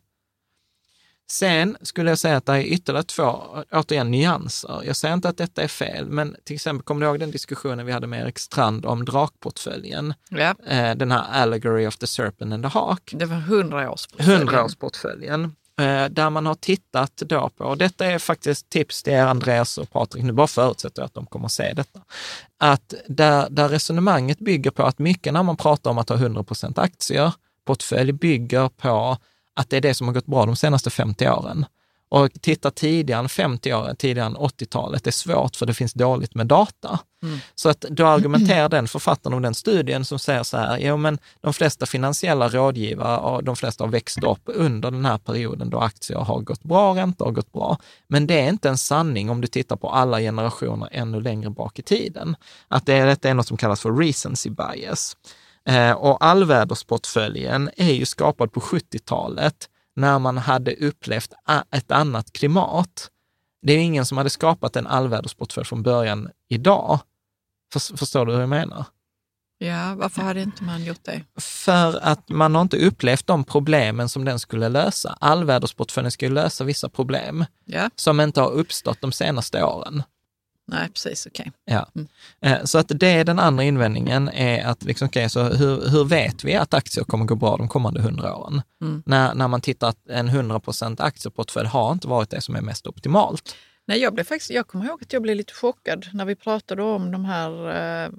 [1.31, 3.39] Sen skulle jag säga att det är ytterligare två,
[3.71, 4.81] återigen nyanser.
[4.85, 7.85] Jag säger inte att detta är fel, men till exempel, kommer du ihåg den diskussionen
[7.85, 10.13] vi hade med Erik Strand om drakportföljen?
[10.29, 10.55] Ja.
[10.67, 13.13] Eh, den här Allegory of the Serpent and the Hawk.
[13.13, 14.39] Det var hundraårsportföljen.
[14.39, 15.55] Hundraårsportföljen.
[15.79, 19.77] Eh, där man har tittat då på, och detta är faktiskt tips till er Andreas
[19.77, 21.99] och Patrik, nu bara förutsätter jag att de kommer att se detta,
[22.59, 26.79] att där, där resonemanget bygger på att mycket när man pratar om att ha 100%
[26.79, 27.33] aktier,
[27.65, 29.17] portfölj bygger på
[29.53, 31.65] att det är det som har gått bra de senaste 50 åren.
[32.13, 35.93] Och titta tidigare än 50 år, tidigare än 80-talet, det är svårt för det finns
[35.93, 36.99] dåligt med data.
[37.23, 37.39] Mm.
[37.55, 41.17] Så att då argumenterar den författaren om den studien som säger så här, jo men
[41.41, 45.79] de flesta finansiella rådgivare och de flesta har växt upp under den här perioden då
[45.79, 47.77] aktier har gått bra, räntor har gått bra.
[48.07, 51.79] Men det är inte en sanning om du tittar på alla generationer ännu längre bak
[51.79, 52.35] i tiden.
[52.67, 55.15] Att det är, detta är något som kallas för recency bias.
[55.69, 61.33] Eh, och allvädersportföljen är ju skapad på 70-talet när man hade upplevt
[61.71, 63.09] ett annat klimat.
[63.61, 66.99] Det är ingen som hade skapat en allvädersportfölj från början idag.
[67.73, 68.85] Förstår du hur jag menar?
[69.57, 71.21] Ja, varför hade inte man gjort det?
[71.41, 75.17] För att man har inte upplevt de problemen som den skulle lösa.
[75.19, 77.89] Allvädersportföljen ska ju lösa vissa problem ja.
[77.95, 80.03] som inte har uppstått de senaste åren.
[80.67, 81.25] Nej, precis.
[81.25, 81.51] Okej.
[81.65, 81.75] Okay.
[81.75, 81.89] Ja.
[81.95, 82.07] Mm.
[82.41, 86.05] Eh, så att det är den andra invändningen, är att liksom, okay, så hur, hur
[86.05, 88.61] vet vi att aktier kommer gå bra de kommande hundra åren?
[88.81, 89.03] Mm.
[89.05, 92.61] När, när man tittar att en 100 procent aktieportfölj har inte varit det som är
[92.61, 93.55] mest optimalt.
[93.85, 96.83] Nej, jag, blev faktiskt, jag kommer ihåg att jag blev lite chockad när vi pratade
[96.83, 98.11] om de här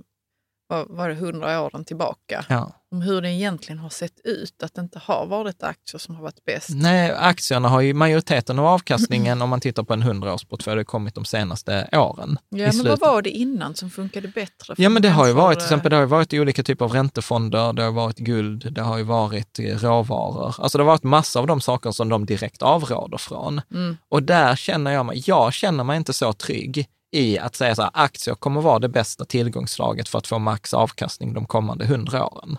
[0.73, 2.45] eh, var det, hundra åren tillbaka.
[2.49, 2.73] Ja.
[2.91, 6.23] Om hur det egentligen har sett ut, att det inte har varit aktier som har
[6.23, 6.71] varit bäst.
[6.71, 11.25] Nej, aktierna har ju majoriteten av avkastningen, om man tittar på en hundraårsportfölj, kommit de
[11.25, 12.39] senaste åren.
[12.49, 14.75] Ja, men vad var det innan som funkade bättre?
[14.77, 16.93] Ja, men det har ju varit, till exempel, det har ju varit olika typer av
[16.93, 20.55] räntefonder, det har varit guld, det har ju varit råvaror.
[20.59, 23.61] Alltså det har varit massa av de saker som de direkt avråder från.
[23.71, 23.97] Mm.
[24.09, 27.83] Och där känner jag mig, jag känner mig inte så trygg i att säga så
[27.83, 32.27] här, aktier kommer vara det bästa tillgångslaget för att få max avkastning de kommande hundra
[32.27, 32.59] åren.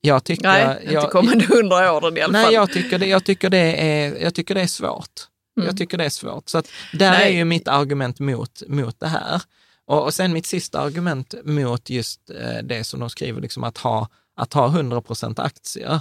[0.00, 2.54] Jag tycker, nej, jag, inte kommande hundra åren i alla nej, fall.
[2.54, 5.20] Jag tycker, det, jag, tycker det är, jag tycker det är svårt.
[5.56, 5.66] Mm.
[5.66, 6.48] Jag tycker det är svårt.
[6.48, 7.32] Så att där nej.
[7.32, 9.42] är ju mitt argument mot, mot det här.
[9.84, 13.78] Och, och sen mitt sista argument mot just eh, det som de skriver, liksom att
[13.78, 16.00] ha, att ha 100 procent aktier,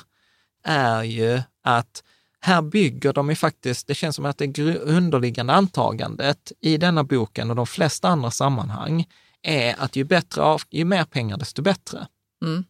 [0.64, 2.04] är ju att
[2.46, 7.50] här bygger de ju faktiskt, det känns som att det underliggande antagandet i denna boken
[7.50, 9.06] och de flesta andra sammanhang
[9.42, 12.08] är att ju, bättre ju mer pengar desto bättre.
[12.46, 12.64] Mm.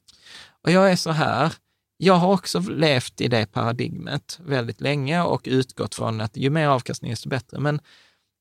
[0.63, 1.53] Och jag är så här,
[1.97, 6.67] jag har också levt i det paradigmet väldigt länge och utgått från att ju mer
[6.67, 7.59] avkastning desto bättre.
[7.59, 7.79] Men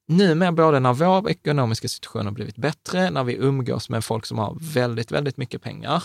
[0.08, 4.38] numera, både när vår ekonomiska situation har blivit bättre, när vi umgås med folk som
[4.38, 6.02] har väldigt, väldigt mycket pengar,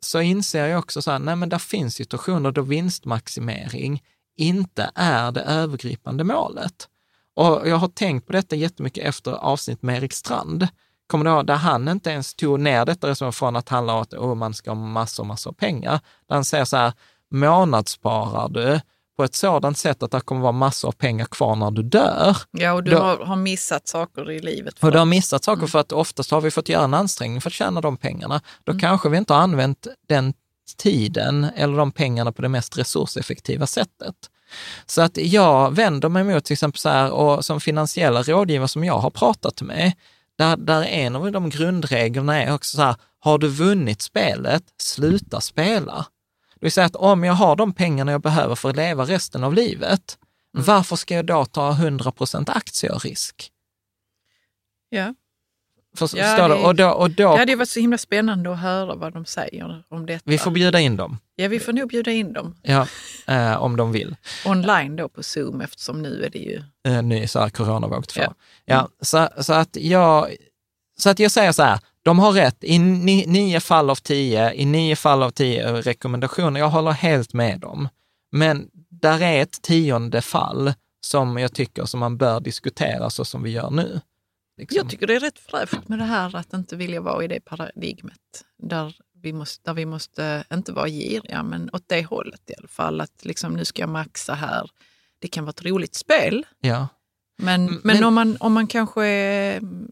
[0.00, 4.02] så inser jag också så här, nej men där finns situationer då vinstmaximering
[4.38, 6.88] inte är det övergripande målet.
[7.34, 10.68] Och jag har tänkt på detta jättemycket efter avsnitt med Erik Strand.
[11.06, 14.00] Kommer du ihåg, där han inte ens tog ner detta resonemang från att handla om
[14.00, 16.00] att oh, man ska ha massor, massor pengar.
[16.28, 16.92] Där han säger så här,
[17.30, 18.80] månadssparar du
[19.16, 22.36] på ett sådant sätt att det kommer vara massor av pengar kvar när du dör.
[22.50, 24.82] Ja, och du då, har, missat saker i livet.
[24.82, 25.68] och du har missat saker mm.
[25.68, 28.40] för att oftast har vi fått göra en ansträngning för att tjäna de pengarna.
[28.64, 28.80] Då mm.
[28.80, 30.34] kanske vi inte har använt den
[30.76, 34.14] tiden eller de pengarna på det mest resurseffektiva sättet.
[34.86, 38.84] Så att jag vänder mig mot till exempel så här, och som finansiella rådgivare som
[38.84, 39.92] jag har pratat med,
[40.38, 45.40] där, där en av de grundreglerna är också så här, har du vunnit spelet, sluta
[45.40, 46.06] spela.
[46.54, 49.44] Det vill säga att om jag har de pengarna jag behöver för att leva resten
[49.44, 50.18] av livet,
[50.54, 50.66] mm.
[50.66, 53.50] varför ska jag då ta 100 procent aktierisk?
[54.88, 55.14] Ja.
[55.98, 58.94] Förstår ja, det, och då, och då, det hade varit så himla spännande att höra
[58.94, 60.22] vad de säger om detta.
[60.24, 61.18] Vi får bjuda in dem.
[61.36, 62.54] Ja, vi får nog bjuda in dem.
[62.62, 62.86] Ja,
[63.26, 64.16] eh, om de vill.
[64.46, 66.62] Online då på Zoom eftersom nu är det ju...
[66.88, 68.34] Eh, ny så här coronavåg ja.
[68.64, 70.36] ja så, så, att jag,
[70.98, 74.54] så att jag säger så här, de har rätt i ni, nio fall av tio,
[74.54, 76.60] i nio fall av tio rekommendationer.
[76.60, 77.88] Jag håller helt med dem.
[78.32, 83.42] Men där är ett tionde fall som jag tycker som man bör diskutera så som
[83.42, 84.00] vi gör nu.
[84.58, 84.76] Liksom.
[84.76, 87.40] Jag tycker det är rätt fräscht med det här att inte vilja vara i det
[87.40, 92.54] paradigmet där vi måste, där vi måste inte vara giriga, men åt det hållet i
[92.58, 93.00] alla fall.
[93.00, 94.70] Att liksom, nu ska jag maxa här.
[95.20, 96.46] det kan vara ett roligt spel.
[96.60, 96.88] Ja.
[97.42, 99.06] Men, Mm, men, men- om, man, om man kanske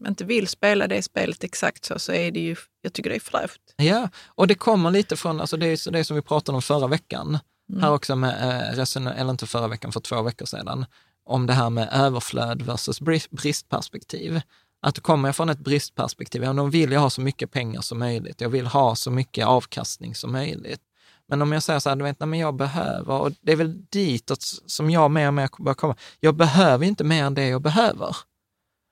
[0.07, 3.19] inte vill spela det spelet exakt så, så är det ju, jag tycker det är
[3.19, 3.61] fräscht.
[3.75, 6.87] Ja, och det kommer lite från, alltså det är det som vi pratade om förra
[6.87, 7.39] veckan,
[7.81, 10.85] här också med, eh, eller inte förra veckan, för två veckor sedan,
[11.27, 14.41] om det här med överflöd versus brist, bristperspektiv.
[14.81, 17.99] Att kommer jag från ett bristperspektiv, ja, då vill jag ha så mycket pengar som
[17.99, 20.81] möjligt, jag vill ha så mycket avkastning som möjligt.
[21.27, 23.55] Men om jag säger så här, du vet, nej, men jag behöver, och det är
[23.55, 27.47] väl ditåt som jag mer och mer börjar komma, jag behöver inte mer än det
[27.47, 28.15] jag behöver.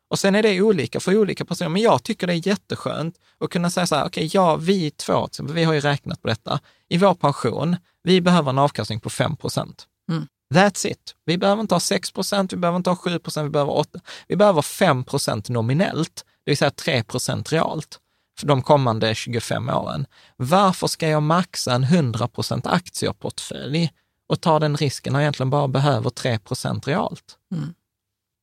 [0.10, 3.50] Och sen är det olika för olika personer, men jag tycker det är jätteskönt att
[3.50, 6.60] kunna säga så här, okej, ja, vi två, vi har ju räknat på detta,
[6.90, 9.88] i vår pension, vi behöver en avkastning på 5 procent.
[10.12, 10.28] Mm.
[10.56, 11.16] That's it.
[11.26, 14.00] Vi behöver inte ha 6 procent, vi behöver inte ha 7 procent, vi behöver 8.
[14.28, 18.00] Vi behöver 5 procent nominellt, det vill säga 3 procent realt
[18.40, 20.06] för de kommande 25 åren.
[20.36, 23.92] Varför ska jag maxa en 100 procent aktieportfölj
[24.30, 27.38] och ta den risken när jag egentligen bara behöver 3 procent realt?
[27.56, 27.74] Mm.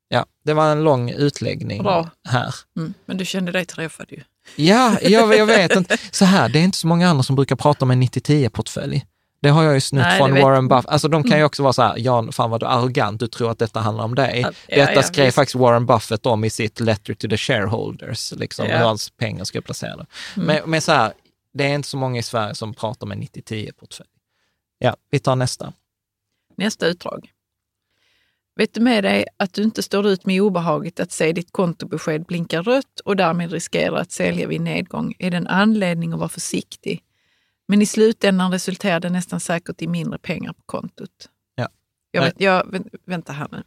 [0.08, 2.10] Ja, det var en lång utläggning Bra.
[2.28, 2.54] här.
[2.76, 2.94] Mm.
[3.06, 4.22] Men du kände dig träffad ju.
[4.56, 5.98] Ja, jag, jag vet inte.
[6.10, 9.06] Så här, det är inte så många andra som brukar prata om en 90-10-portfölj.
[9.42, 10.90] Det har jag ju snutt Nej, från Warren Buffett.
[10.90, 13.26] Alltså de kan ju också vara så här, Jan, fan vad du är arrogant, du
[13.28, 14.40] tror att detta handlar om dig.
[14.40, 15.34] Ja, detta ja, skrev visst.
[15.34, 18.78] faktiskt Warren Buffett om i sitt letter to the shareholders, liksom, Ja.
[18.78, 20.06] hur hans pengar ska placeras.
[20.36, 20.46] Mm.
[20.46, 21.12] Men, men så här,
[21.54, 24.08] det är inte så många i Sverige som pratar om en 90-10-portfölj.
[24.78, 25.72] Ja, vi tar nästa.
[26.56, 27.30] Nästa utdrag.
[28.56, 32.24] Vet du med dig att du inte står ut med obehaget att se ditt kontobesked
[32.24, 36.28] blinka rött och därmed riskera att sälja vid nedgång är det en anledning att vara
[36.28, 37.02] försiktig.
[37.68, 41.28] Men i slutändan resulterar det nästan säkert i mindre pengar på kontot.
[41.54, 41.68] Ja.
[42.10, 43.62] Jag vet, jag, vä- vänta här nu.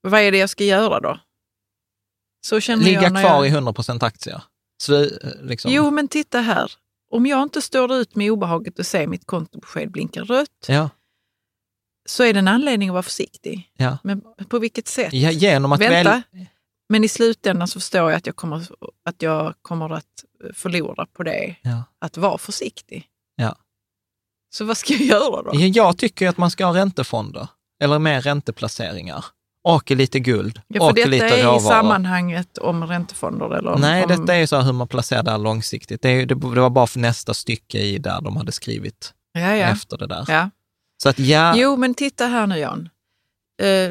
[0.00, 1.20] Vad är det jag ska göra då?
[2.46, 3.46] Så känner Ligga jag när kvar jag...
[3.46, 3.72] i 100
[4.06, 4.42] aktier.
[4.82, 5.08] Så,
[5.40, 5.72] liksom.
[5.72, 6.72] Jo, men titta här.
[7.10, 10.90] Om jag inte står ut med obehaget att se mitt kontobesked blinka rött Ja,
[12.08, 13.72] så är det en anledning att vara försiktig.
[13.76, 13.98] ja.
[14.04, 15.12] Men på vilket sätt?
[15.12, 16.22] ja, genom att Vänta.
[16.32, 16.46] väl...
[16.88, 18.68] Men i slutändan så förstår jag att jag kommer
[19.04, 20.24] att, jag kommer att
[20.54, 21.84] förlora på det, Ja.
[21.98, 23.06] att vara försiktig.
[23.36, 23.56] Ja.
[24.54, 25.50] Så vad ska jag göra då?
[25.54, 27.48] Ja, Jag tycker att man ska ha räntefonder,
[27.82, 29.24] eller mer ränteplaceringar.
[29.64, 31.60] Och lite guld, Ja, och detta lite är i råvaror.
[31.60, 33.80] sammanhanget om räntefonder eller om...
[33.80, 36.02] Nej, om, detta är så hur man placerar det här långsiktigt.
[36.02, 39.66] Det, är, det, var bara för nästa stycke i där de hade skrivit Ja, ja.
[39.66, 40.24] efter det där.
[40.28, 40.50] ja.
[41.02, 42.88] Så att ja, Jo, men titta här nu Jan.
[43.62, 43.90] Eh,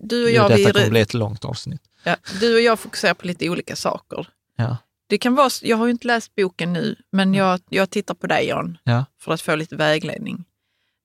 [0.00, 1.82] du, och jo, jag, detta vi, kommer bli ett långt avsnitt.
[2.04, 4.28] ja, du och jag fokuserar på lite olika saker.
[4.56, 4.76] Ja,
[5.08, 8.26] Det kan vara, jag har ju inte läst boken nu, men jag, jag tittar på
[8.26, 8.78] dig Jan.
[8.84, 10.44] ja, för att få lite vägledning.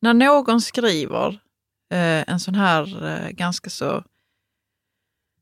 [0.01, 1.27] När någon skriver
[1.93, 4.03] eh, en sån här eh, ganska så,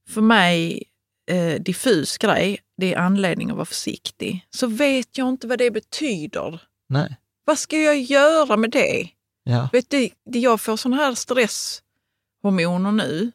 [0.10, 0.84] för mig,
[1.32, 5.72] eh, diffus grej, det är anledning att vara försiktig, så vet jag inte vad det
[5.72, 6.62] betyder.
[6.90, 9.10] nej, Vad ska jag göra med det?
[9.44, 13.32] ja, Vet du, det- jag får sån här stresshormoner nu,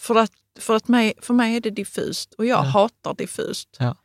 [0.00, 2.68] för att, för att mig, för mig är det diffust och jag Ja.
[2.68, 3.76] hatar diffust.
[3.78, 3.96] Ja.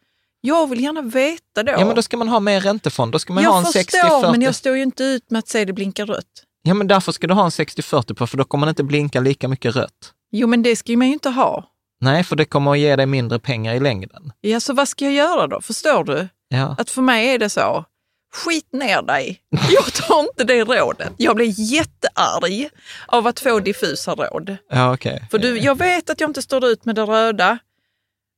[0.45, 1.71] Jag vill gärna veta då.
[1.71, 1.85] ja.
[1.85, 3.11] men då ska man ha mer räntefond.
[3.11, 4.31] Då ska man ha jag en förstår, 60-40.
[4.31, 6.43] men jag står ju inte ut med att se det blinka rött.
[6.63, 9.19] Ja, men därför ska du ha en 60-40 på, för då kommer det inte blinka
[9.19, 10.11] lika mycket rött.
[10.31, 11.69] Jo, men det ska man ju inte ha.
[12.01, 14.31] Nej, för det kommer att ge dig mindre pengar i längden.
[14.41, 15.61] Ja, så vad ska jag göra då?
[15.61, 16.27] Förstår du?
[16.47, 17.85] Ja, Att för mig är det så,
[18.33, 19.41] skit ner dig.
[19.69, 21.13] Jag tar inte det rådet.
[21.17, 22.69] Jag blir jättearg
[23.07, 24.57] av att få diffusa råd.
[24.69, 25.27] ja okej.
[25.31, 27.57] För du, jag vet att jag inte står ut med det röda,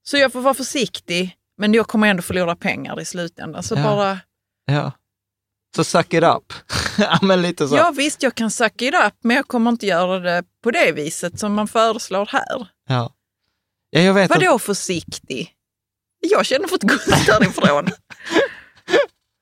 [0.04, 1.36] så jag får vara försiktig.
[1.58, 3.64] Men jag kommer ändå förlora pengar i slutändan.
[3.64, 3.84] Så Ja.
[3.84, 4.20] bara,
[4.66, 4.92] Ja.
[5.76, 6.54] Så suck it up.
[6.98, 7.76] ja, men lite så.
[7.76, 10.92] ja visst jag kan suck it up, men jag kommer inte göra det på det
[10.92, 12.68] viset som man föreslår här.
[12.90, 13.14] Ja.
[13.90, 15.52] ja, jag vet att- Vadå försiktig?
[16.20, 16.96] Jag känner för att gå
[17.28, 17.88] därifrån.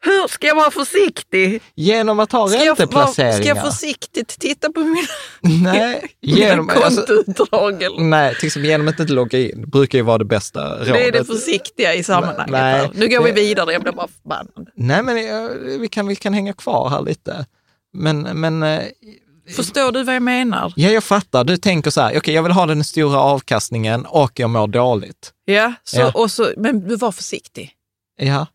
[0.06, 1.62] Hur ska jag vara försiktig?
[1.76, 3.38] Genom att ha Ska jag, ränteplaceringar.
[3.38, 5.08] ska jag försiktigt titta på mina,
[5.42, 7.84] Nej, mina genom, alltså, kontoutdrag?
[7.84, 8.00] eller?
[8.04, 10.94] nej, exempel genom att inte logga in brukar ju vara det bästa rådet.
[10.94, 12.52] det är det försiktiga i sammanhanget.
[12.52, 12.90] Nej.
[12.94, 14.70] Nu går vi det- vidare, jag blir bara förbannad.
[14.76, 15.50] Nej, men eh,
[15.80, 17.46] vi kan, vi kan hänga kvar här lite.
[17.94, 18.82] Men, men eh,
[19.56, 20.74] Förstår du vad jag menar?
[20.76, 21.44] ja, jag fattar.
[21.44, 25.32] Du tänker så här, okej, jag vill ha den stora avkastningen och jag mår dåligt.
[25.46, 26.12] Ja, så, Ja.
[26.16, 27.72] Och så, men du var försiktig.
[28.18, 28.48] Ja,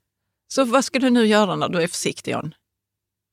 [0.49, 2.55] Så vad ska du nu göra när du är försiktig, John?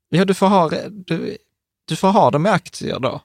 [0.09, 1.37] ja du, får ha, du,
[1.85, 3.21] du får ha dem i aktier då.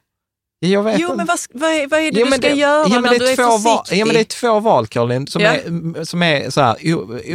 [0.59, 1.17] Jag vet Jo, inte.
[1.17, 3.15] men vad, vad, är, vad är det Jo, du ska det- göra ja, när det
[3.15, 3.97] är du är två val, försiktig?
[4.01, 5.49] Ja, men det är två val, Caroline, som Ja.
[5.51, 6.77] är, som är så här,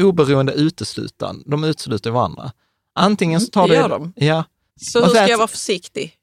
[0.05, 1.45] oberoende uteslutande.
[1.47, 2.53] De utesluter varandra.
[2.95, 3.81] Antingen så tar Mm, det du...
[3.81, 4.13] gör de.
[4.17, 4.45] Ja,
[4.81, 6.17] så hur ska att- jag vara försiktig?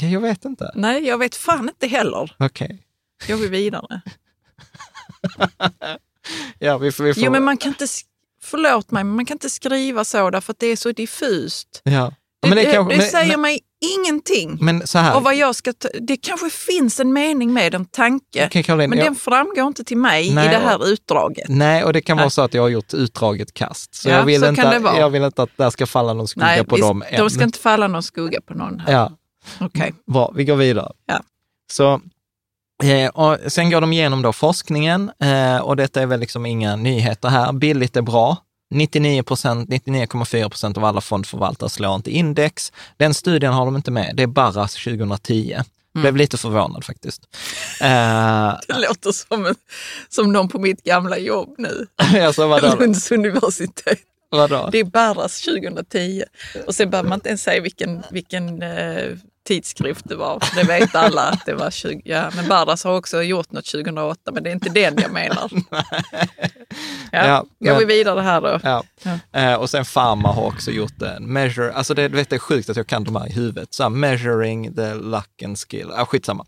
[0.00, 0.72] ja, jag vet inte.
[0.74, 2.36] Nej, jag vet fan inte heller.
[2.38, 2.86] Okej.
[3.26, 4.00] Går vi vidare?
[6.58, 7.04] Ja, vi får...
[7.04, 7.86] Vi får Jo, men man kan inte,
[8.42, 11.80] förlåt mig, men man kan inte skriva så därför att det är så diffust.
[11.84, 12.12] ja.
[12.46, 13.60] Men det, kanske- det men- säger men- mig
[13.98, 14.58] ingenting.
[14.60, 17.84] Men så här, Och vad jag ska ta, det kanske finns en mening med en
[17.84, 21.44] tanke, Caroline, men jag- den framgår inte till mig Nej, i det här utdraget.
[21.48, 23.94] Nej, och det kan vara så att jag har gjort utdraget kast.
[23.94, 24.98] Så, Ja, jag, vill så inte, kan det vara.
[24.98, 27.18] jag vill inte att det ska falla någon skugga Nej, på vi- dem än.
[27.20, 28.92] de ska inte falla någon skugga på någon här.
[28.92, 29.12] Ja,
[29.60, 29.94] Okej.
[30.12, 30.92] bra, vi går vidare.
[31.06, 31.20] Ja.
[31.72, 32.00] Så,
[32.82, 36.76] eh, och sen går de igenom då forskningen eh, och detta är väl liksom inga
[36.76, 37.52] nyheter här.
[37.52, 38.36] Billigt är bra.
[38.70, 42.72] 99 procent, 99,4 procent av alla fondförvaltare slår inte index.
[42.96, 44.12] Den studien har de inte med.
[44.16, 45.56] Det är Barras 2010.
[45.94, 47.22] Blev lite förvånad faktiskt.
[47.80, 49.54] Eh, Det låter som, en,
[50.08, 51.86] som någon på mitt gamla jobb nu.
[52.22, 52.76] alltså vadå?
[52.80, 53.98] Lunds universitet.
[54.30, 54.68] vadå?
[54.72, 56.24] Det är Barras 2010.
[56.66, 59.10] Och sen behöver man inte ens säga vilken, vilken eh,
[59.44, 60.42] tidskrift det var.
[60.54, 62.02] Det vet alla att det var 20.
[62.04, 65.50] Ja, men Barras har också gjort något 2008, men det är inte den jag menar.
[67.12, 68.60] Ja, Ja, Går men- vi vidare här då?
[68.62, 68.82] Ja.
[69.02, 69.40] Ja.
[69.40, 72.40] Eh, och sen Pharma har också gjort en measure, alltså det, du vet, det är
[72.40, 73.74] sjukt att jag kan de här i huvudet.
[73.74, 76.46] Så här, measuring the luck and skill, ah, skitsamma.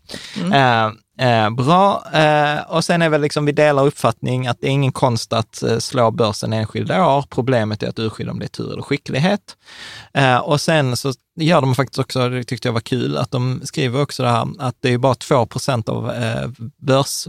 [0.53, 4.71] Eh, eh, bra, eh, och sen är väl liksom, vi delar uppfattning att det är
[4.71, 7.25] ingen konst att eh, slå börsen enskilda år.
[7.29, 9.57] Problemet är att urskilja om det är tur eller skicklighet.
[10.13, 13.61] Eh, och sen så gör de faktiskt också, det tyckte jag var kul, att de
[13.63, 17.27] skriver också det här att det är bara 2 procent av eh, börs,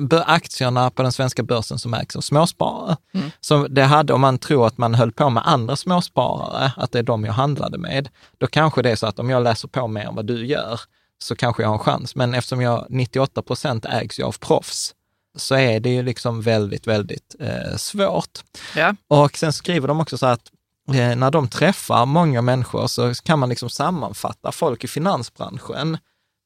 [0.00, 2.96] bör, aktierna på den svenska börsen som ägs av småsparare.
[3.40, 6.98] Så det hade, om man tror att man höll på med andra småsparare, att det
[6.98, 8.08] är de jag handlade med,
[8.38, 10.80] då kanske det är så att om jag läser på mer än vad du gör,
[11.22, 12.14] så kanske jag har en chans.
[12.14, 14.94] Men eftersom jag 98 procent ägs ju av proffs,
[15.36, 18.38] så är det ju liksom väldigt, väldigt eh, svårt.
[18.76, 18.96] Ja.
[19.08, 20.50] Och sen skriver de också så att
[20.88, 25.98] eh, när de träffar många människor så kan man liksom sammanfatta folk i finansbranschen,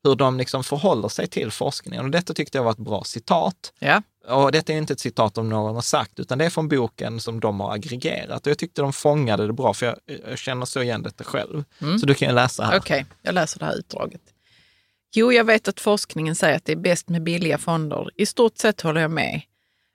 [0.04, 2.04] hur de liksom förhåller sig till forskningen.
[2.04, 3.72] Och detta tyckte jag var ett bra citat.
[3.78, 4.02] Ja.
[4.28, 7.20] Och detta är inte ett citat om någon har sagt, utan det är från boken
[7.20, 8.46] som de har aggregerat.
[8.46, 9.96] Och jag tyckte de fångade det bra, för jag,
[10.28, 11.64] jag känner så igen detta själv.
[12.00, 12.78] Så du kan ju läsa här.
[12.78, 14.20] Okej, jag läser det här utdraget.
[15.14, 18.08] Jo, jag vet att forskningen säger att det är bäst med billiga fonder.
[18.16, 19.40] I stort sett håller jag med.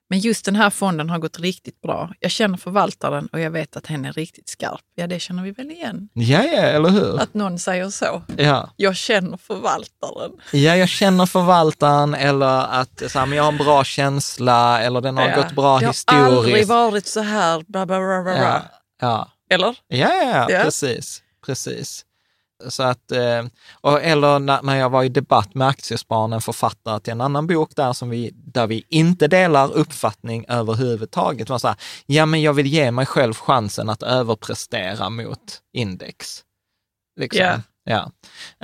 [0.09, 2.13] Men just den här fonden har gått riktigt bra.
[2.19, 4.81] Jag känner förvaltaren och jag vet att hen är riktigt skarp.
[4.95, 6.09] Ja, det känner vi väl igen.
[6.13, 7.19] Ja, ja, eller hur?
[7.21, 8.21] Att någon säger så.
[8.37, 8.69] Ja.
[8.75, 10.31] Jag känner förvaltaren.
[10.51, 15.01] ja, jag känner förvaltaren eller att så här, men jag har en bra känsla eller
[15.01, 15.35] den har Ja.
[15.35, 16.69] gått bra det har aldrig historiskt.
[16.69, 17.63] varit så här.
[17.67, 18.61] Bla, bla, bla, bla, Ja,
[19.01, 19.31] ja.
[19.49, 19.77] Eller?
[19.87, 20.63] Ja, ja, ja, Ja.
[20.63, 21.21] precis.
[21.45, 22.05] precis.
[22.69, 23.45] Så att, eh,
[23.81, 27.75] och, eller när, jag var i debatt med Aktiespararna, en författare till en annan bok
[27.75, 32.53] där, som vi, där vi inte delar uppfattning överhuvudtaget, var så här, ja men jag
[32.53, 36.43] vill ge mig själv chansen att överprestera mot index.
[37.19, 37.41] Liksom.
[37.45, 37.59] Ja.
[37.83, 38.01] Ja.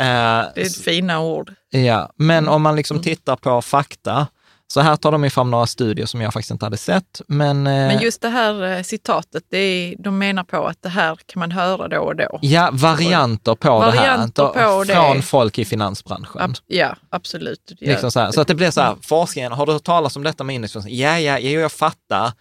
[0.04, 1.54] Eh, Det är ett fina ord.
[1.70, 2.54] Ja, men Mm.
[2.54, 4.28] om man liksom tittar på fakta,
[4.74, 7.68] så här tar de ju fram några studier som jag faktiskt inte hade sett, men,
[7.68, 11.18] eh, Men just det här eh, citatet, det är, de menar på att det här
[11.26, 12.40] kan man höra då och då.
[12.42, 14.94] ja, varianter på Varianter det här, på det.
[14.94, 16.42] från folk i finansbranschen.
[16.42, 17.72] Ab- ja, absolut.
[17.80, 17.92] Ja.
[17.92, 20.44] Liksom så, så att det blir så här, forskningen, har du hört talas om detta
[20.44, 20.86] med indexfond?
[20.90, 22.32] Ja, ja, jo, jag fattar,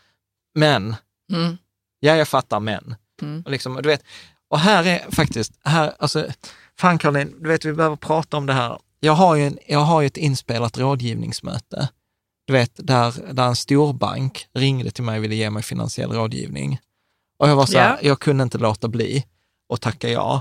[0.54, 0.96] men,
[1.32, 1.56] Mm.
[2.00, 2.94] ja, jag fattar, men.
[3.22, 3.42] Mm.
[3.44, 4.02] Och, liksom, du vet,
[4.50, 6.26] och här är faktiskt, här, alltså,
[6.80, 8.78] fan Caroline, du vet, vi behöver prata om det här.
[9.00, 11.88] Jag har ju, en, jag har ju ett inspelat rådgivningsmöte,
[12.46, 16.78] du vet, där, där en storbank ringde till mig och ville ge mig finansiell rådgivning.
[17.38, 18.08] Och jag var så här, Ja.
[18.08, 19.24] jag kunde inte låta bli
[19.68, 20.40] och tacka ja.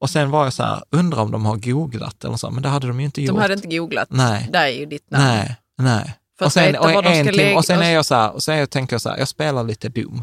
[0.00, 2.68] Och sen var jag så här, undrar om de har googlat eller så, men det
[2.68, 3.36] hade de ju inte gjort.
[3.36, 4.08] De hade inte googlat.
[4.10, 4.48] Nej.
[4.52, 5.24] Där är ju ditt namn.
[5.24, 6.14] Nej, nej.
[6.38, 8.94] För och sen, och en lägga och sen är jag så här, och sen tänker
[8.94, 10.22] jag så här, jag spelar lite dum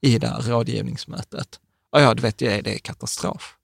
[0.00, 1.60] i det här rådgivningsmötet.
[1.92, 3.54] Och ja, du vet, det är, det är katastrof.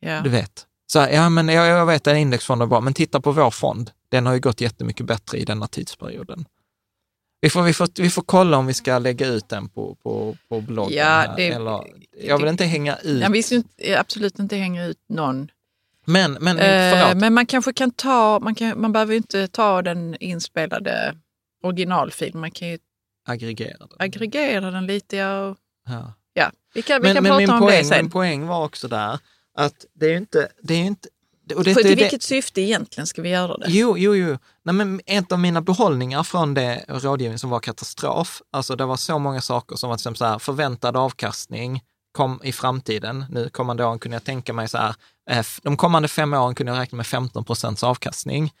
[0.00, 0.20] Ja.
[0.20, 0.66] Du vet.
[0.92, 3.32] Så här, ja, men jag, jag vet att en indexfond är bra, men titta på
[3.32, 3.90] vår fond.
[4.08, 6.44] Den har ju gått jättemycket bättre i denna tidsperioden.
[7.40, 10.36] Vi får, vi får, vi får kolla om vi ska lägga ut den på, på,
[10.48, 10.98] på bloggen.
[10.98, 11.84] Ja, det- eller,
[12.22, 13.22] jag vill inte hänga ut.
[13.22, 15.50] Jag vill inte, absolut inte hänga ut någon.
[16.04, 19.82] Men, men Eh, men man kanske kan ta, man, kan, man behöver ju inte ta
[19.82, 21.14] den inspelade
[21.62, 22.40] originalfilmen.
[22.40, 22.78] Man kan ju
[23.28, 23.88] aggregera den.
[23.98, 25.16] aggregera den lite.
[25.16, 25.56] Ja,
[25.88, 26.12] Ja.
[26.34, 26.50] ja.
[26.74, 27.98] Vi kan, vi Men, kan men prata om poäng, det sen.
[28.04, 29.18] min poäng var också där
[29.56, 31.08] att det är ju inte, det är inte
[31.54, 33.64] och det, För det, till det, vilket syfte egentligen ska vi göra det?
[33.68, 34.38] Jo, jo, jo.
[34.62, 38.96] Nej, men en av mina behållningar från det rådgivning som var katastrof, alltså det var
[38.96, 41.82] så många saker som var exempel så här, förväntad avkastning
[42.12, 43.24] kom i framtiden.
[43.30, 44.94] Nu kommande åren kunde jag tänka mig så här,
[45.30, 48.52] eh, de kommande fem åren kunde jag räkna med 15 procents avkastning.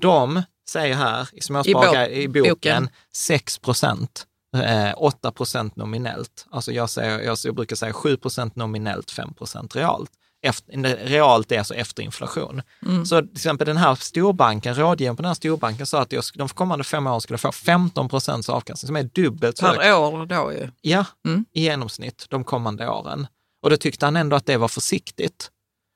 [0.00, 2.88] De säger här i, småsparare, I i, bo- boken, boken.
[3.14, 4.26] 6 procent.
[4.56, 6.46] Eh, 8 procent nominellt.
[6.50, 10.10] Alltså jag, säger, jag, jag brukar säga 7 procent nominellt, 5 procent realt.
[10.44, 12.62] Efter, realt är alltså efter inflation.
[12.86, 13.06] Mm.
[13.06, 16.48] Så till exempel den här storbanken, rådgivaren på den här storbanken sa att jag, de
[16.48, 19.66] kommande fem åren skulle få 15 procents avkastning, som är dubbelt så.
[19.66, 20.68] Per år då ju.
[20.80, 21.44] Ja, Mm.
[21.52, 23.26] i genomsnitt de kommande åren.
[23.62, 25.50] Och då tyckte han ändå att det var försiktigt.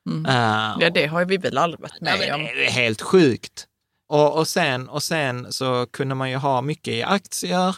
[0.09, 0.25] Mm.
[0.25, 2.43] Eh, Ja, det har vi väl aldrig varit med men om.
[2.43, 3.65] det är helt sjukt.
[4.09, 7.75] Och, och, sen, och sen så kunde man ju ha mycket i aktier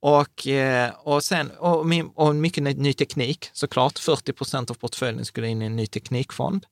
[0.00, 3.98] och, eh, och, sen, och, och mycket ny, teknik såklart.
[3.98, 6.66] 40 procent av portföljen skulle in i en ny teknikfond.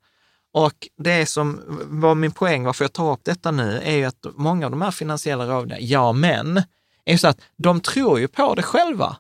[0.52, 4.26] Och det som var min poäng, varför jag tar upp detta nu, är ju att
[4.34, 6.56] många av de här finansiella råden, ja men,
[7.04, 9.16] är ju så att de tror ju på det själva.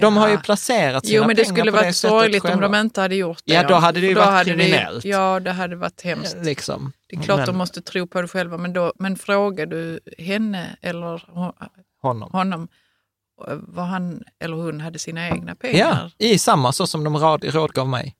[0.00, 2.44] De har ju placerat sina Jo, men det pengar skulle på det varit sättet sorgligt
[2.44, 2.68] om själva.
[2.68, 3.52] de inte hade gjort det.
[3.54, 5.04] Ja, då hade det ju Då varit hade det kriminellt.
[5.04, 6.36] Ja, det hade varit hemskt.
[6.42, 6.92] Liksom.
[7.08, 10.00] Det är klart Men de måste tro på det själva, men, då, men frågar du
[10.18, 11.54] henne eller ho-
[12.02, 12.30] Honom.
[12.32, 12.68] honom eh,
[13.48, 16.12] vad han eller hon hade sina egna Ja, pengar?
[16.18, 18.16] i samma så som de råd, rådgav mig.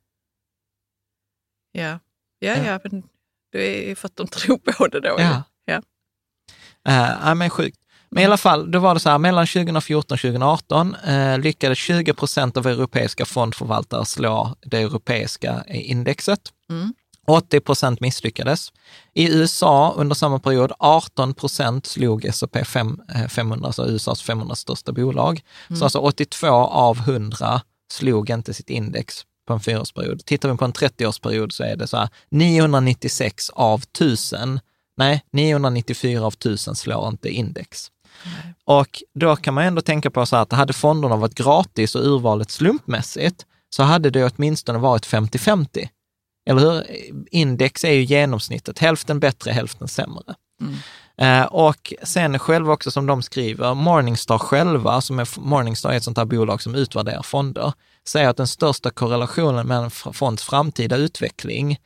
[1.73, 1.99] Ja,
[2.39, 2.65] ja, Ja.
[2.65, 3.03] ja men
[3.53, 5.15] det är för att de tror på det då.
[5.19, 5.43] Ja.
[5.65, 5.77] ja.
[6.89, 7.79] Uh, ja, men sjukt.
[8.11, 11.79] Men i alla fall, då var det så här, mellan 2014 och 2018 eh, lyckades
[11.79, 16.41] 20 procent av europeiska fondförvaltare slå det europeiska indexet.
[16.71, 16.95] Mm.
[17.27, 18.73] 80 procent misslyckades.
[19.15, 24.55] I USA under samma period, 18 procent slog S&P 5, eh, 500, alltså USAs 500
[24.55, 25.41] största bolag.
[25.79, 27.61] Så alltså 82 av 100
[27.93, 30.25] slog inte sitt index på en fyraårsperiod.
[30.25, 34.61] Tittar vi på en 30-årsperiod så är det så här 996 av 1000,
[34.97, 37.91] nej 994 av 1000 slår inte index.
[38.65, 42.07] Och då kan man ändå tänka på så här att hade fonderna varit gratis och
[42.07, 45.89] urvalet slumpmässigt, så hade det åtminstone varit 50-50.
[46.51, 46.85] Eller hur?
[47.31, 50.35] Index är ju genomsnittet, hälften bättre, hälften sämre.
[51.17, 56.03] Eh, och sen själva också som de skriver, Morningstar själva, som är, Morningstar är ett
[56.03, 57.73] sånt här bolag som utvärderar fonder,
[58.09, 61.77] säger att den största korrelationen mellan en fonds framtida utveckling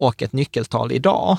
[0.00, 1.38] och ett nyckeltal idag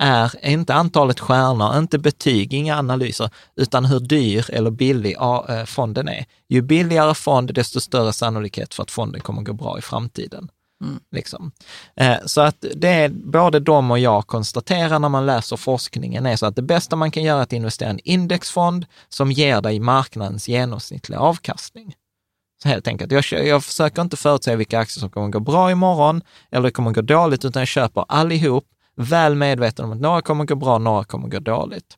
[0.00, 5.16] är inte antalet stjärnor, inte betyg, inga analyser, utan hur dyr eller billig
[5.48, 6.24] eh, fonden är.
[6.48, 10.48] Ju billigare fond, desto större sannolikhet för att fonden kommer gå bra i framtiden.
[10.84, 11.00] Mm.
[11.10, 11.52] Liksom.
[11.96, 16.36] Eh, Så att det är både de och jag konstaterar när man läser forskningen är
[16.36, 19.60] så att det bästa man kan göra är att investera i en indexfond som ger
[19.60, 21.94] dig marknadens genomsnittliga avkastning.
[22.62, 23.12] Så helt enkelt.
[23.12, 27.00] Jag, jag försöker inte förutsäga vilka aktier som kommer gå bra imorgon eller kommer gå
[27.00, 28.64] dåligt, utan jag köper allihop,
[28.96, 31.96] väl medveten om att några kommer gå bra, några kommer gå dåligt.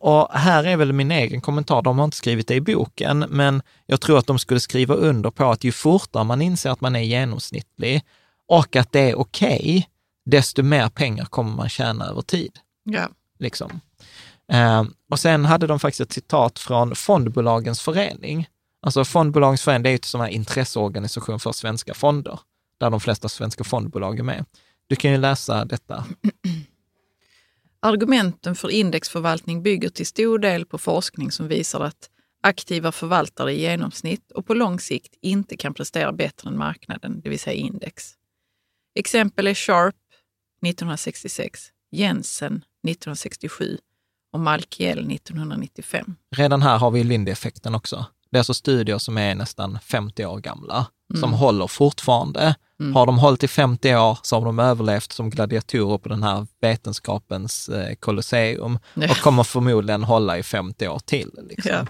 [0.00, 3.62] Och här är väl min egen kommentar, de har inte skrivit det i boken, men
[3.86, 6.96] jag tror att de skulle skriva under på att ju fortare man inser att man
[6.96, 8.02] är genomsnittlig
[8.48, 9.88] och att det är okej,
[10.24, 12.58] desto mer pengar kommer man tjäna över tid.
[12.84, 13.08] Ja.
[13.38, 13.80] Liksom.
[14.52, 18.48] Eh, och sen hade de faktiskt ett citat från Fondbolagens förening.
[18.82, 22.40] Alltså Fondbolagens förening, det är ju en sån här intresseorganisation för svenska fonder,
[22.78, 24.44] där de flesta svenska fondbolag är med.
[24.86, 26.04] Du kan ju läsa detta.
[27.82, 32.10] Argumenten för indexförvaltning bygger till stor del på forskning som visar att
[32.42, 37.28] aktiva förvaltare i genomsnitt och på lång sikt inte kan prestera bättre än marknaden, det
[37.28, 38.14] vill säga index.
[38.94, 39.94] Exempel är Sharp
[40.66, 43.78] 1966, Jensen 1967
[44.32, 46.14] och Malkiel 1995.
[46.36, 48.06] Redan här har vi Lindy-effekten också.
[48.30, 50.86] Det är alltså studier som är nästan 50 år gamla,
[51.20, 52.54] som håller fortfarande.
[52.94, 56.46] Har de hållit i 50 år så har de överlevt som gladiatorer på den här
[56.60, 59.10] vetenskapens eh, kolosseum Ja.
[59.10, 61.30] och kommer förmodligen hålla i 50 år till.
[61.48, 61.72] Liksom.
[61.72, 61.86] Ja.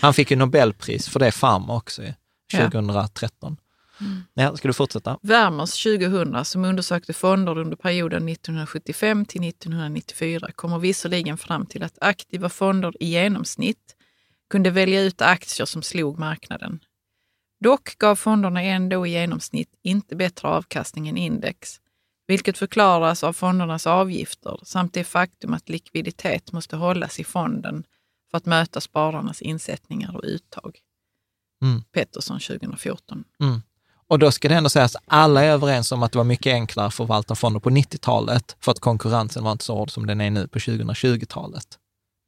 [0.00, 2.12] Han fick ju Nobelpris för det, Farmer också, ju,
[2.52, 2.58] Ja.
[2.70, 3.56] 2013.
[4.34, 5.18] Ja, ska du fortsätta?
[5.22, 11.98] Wärmers 2000, som undersökte fonder under perioden 1975 till 1994, kommer visserligen fram till att
[12.00, 13.96] aktiva fonder i genomsnitt
[14.50, 16.80] kunde välja ut aktier som slog marknaden.
[17.64, 21.80] Dock gav fonderna ändå i genomsnitt inte bättre avkastning än index,
[22.26, 27.84] vilket förklaras av fondernas avgifter samt det faktum att likviditet måste hållas i fonden
[28.30, 30.78] för att möta spararnas insättningar och uttag.
[31.62, 31.82] Mm.
[31.82, 33.24] Pettersson 2014.
[34.08, 36.86] Och då ska det ändå sägas, alla är överens om att det var mycket enklare
[36.86, 40.30] att förvalta fonder på 90-talet, för att konkurrensen var inte så hård som den är
[40.30, 41.78] nu på 2020-talet.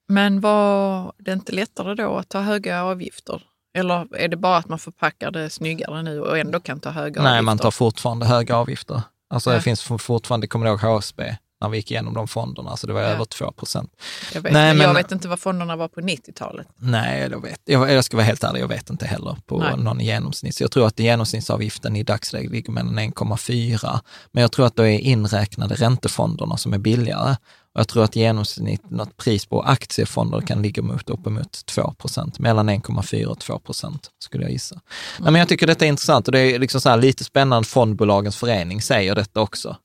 [0.09, 3.43] Men var det inte lättare då att ta höga avgifter?
[3.77, 7.23] Eller är det bara att man förpackar det snyggare nu och ändå kan ta höga
[7.23, 7.43] Nej, avgifter?
[7.43, 9.03] man tar fortfarande höga avgifter.
[9.31, 9.57] Alltså Ja.
[9.57, 12.93] det finns fortfarande, kommer du ihåg HSB, när vi gick igenom de fonderna, så det
[12.93, 13.07] var Ja.
[13.09, 13.91] över 2 procent.
[14.35, 16.67] jag, vet, Nej, men jag vet inte vad fonderna var på 90-talet.
[16.77, 19.77] Nej, jag, vet, jag, jag ska vara helt ärlig, jag vet inte heller på Nej.
[19.77, 20.55] någon genomsnitt.
[20.55, 24.01] Så jag tror att genomsnittsavgiften i dagsläget ligger mellan 1,4,
[24.33, 27.37] men jag tror att då är inräknade räntefonderna som är billigare.
[27.77, 32.39] Och jag tror att genomsnitt, något pris på aktiefonder kan ligga mot uppemot 2 procent,
[32.39, 34.81] mellan 1,4 och 2 procent skulle jag gissa.
[35.19, 37.69] Nej, men jag tycker detta är intressant och det är liksom så här lite spännande,
[37.69, 39.77] fondbolagens förening säger detta också.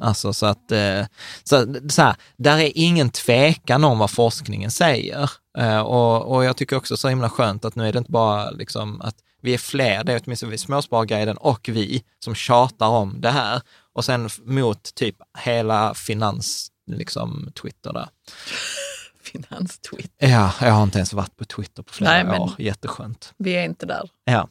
[0.00, 1.06] Alltså så att, eh,
[1.44, 5.30] så, så här, där är ingen tvekan om vad forskningen säger.
[5.58, 8.50] Eh, och, och jag tycker också så himla skönt att nu är det inte bara
[8.50, 13.20] liksom att vi är fler, det är åtminstone vi Småsparguiden och vi som tjatar om
[13.20, 13.60] det här.
[13.94, 18.08] och sen mot typ hela finans, liksom Twitter där.
[19.22, 20.10] Finanstweet.
[20.18, 22.52] Ja, jag har inte ens varit på Twitter på flera Nej, år.
[22.58, 23.34] Jätteskönt.
[23.38, 24.10] Vi är inte där.
[24.24, 24.48] Ja.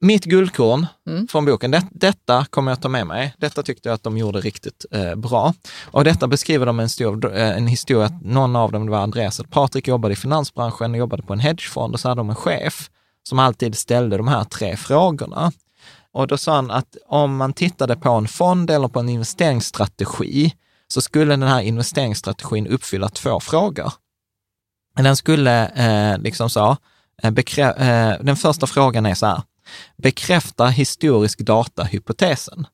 [0.00, 1.28] Mitt guldkorn Mm.
[1.28, 3.34] från boken, det, detta kommer jag ta med mig.
[3.38, 5.54] Detta tyckte jag att de gjorde riktigt eh, bra.
[5.90, 8.98] Och detta beskriver de en, stor, eh, en historia, att någon av dem, det var
[8.98, 12.30] Andreas och Patrik, jobbade i finansbranschen och jobbade på en hedgefond och så hade de
[12.30, 12.90] en chef
[13.22, 15.52] som alltid ställde de här tre frågorna.
[16.12, 20.54] Och då sa han att om man tittade på en fond eller på en investeringsstrategi
[20.94, 23.92] så skulle den här investeringsstrategin uppfylla två frågor.
[24.96, 26.76] Den skulle, eh, liksom så,
[27.22, 27.78] eh, bekrä-
[28.12, 29.42] eh, den första frågan är så här,
[29.96, 32.66] bekräftar historisk data hypotesen?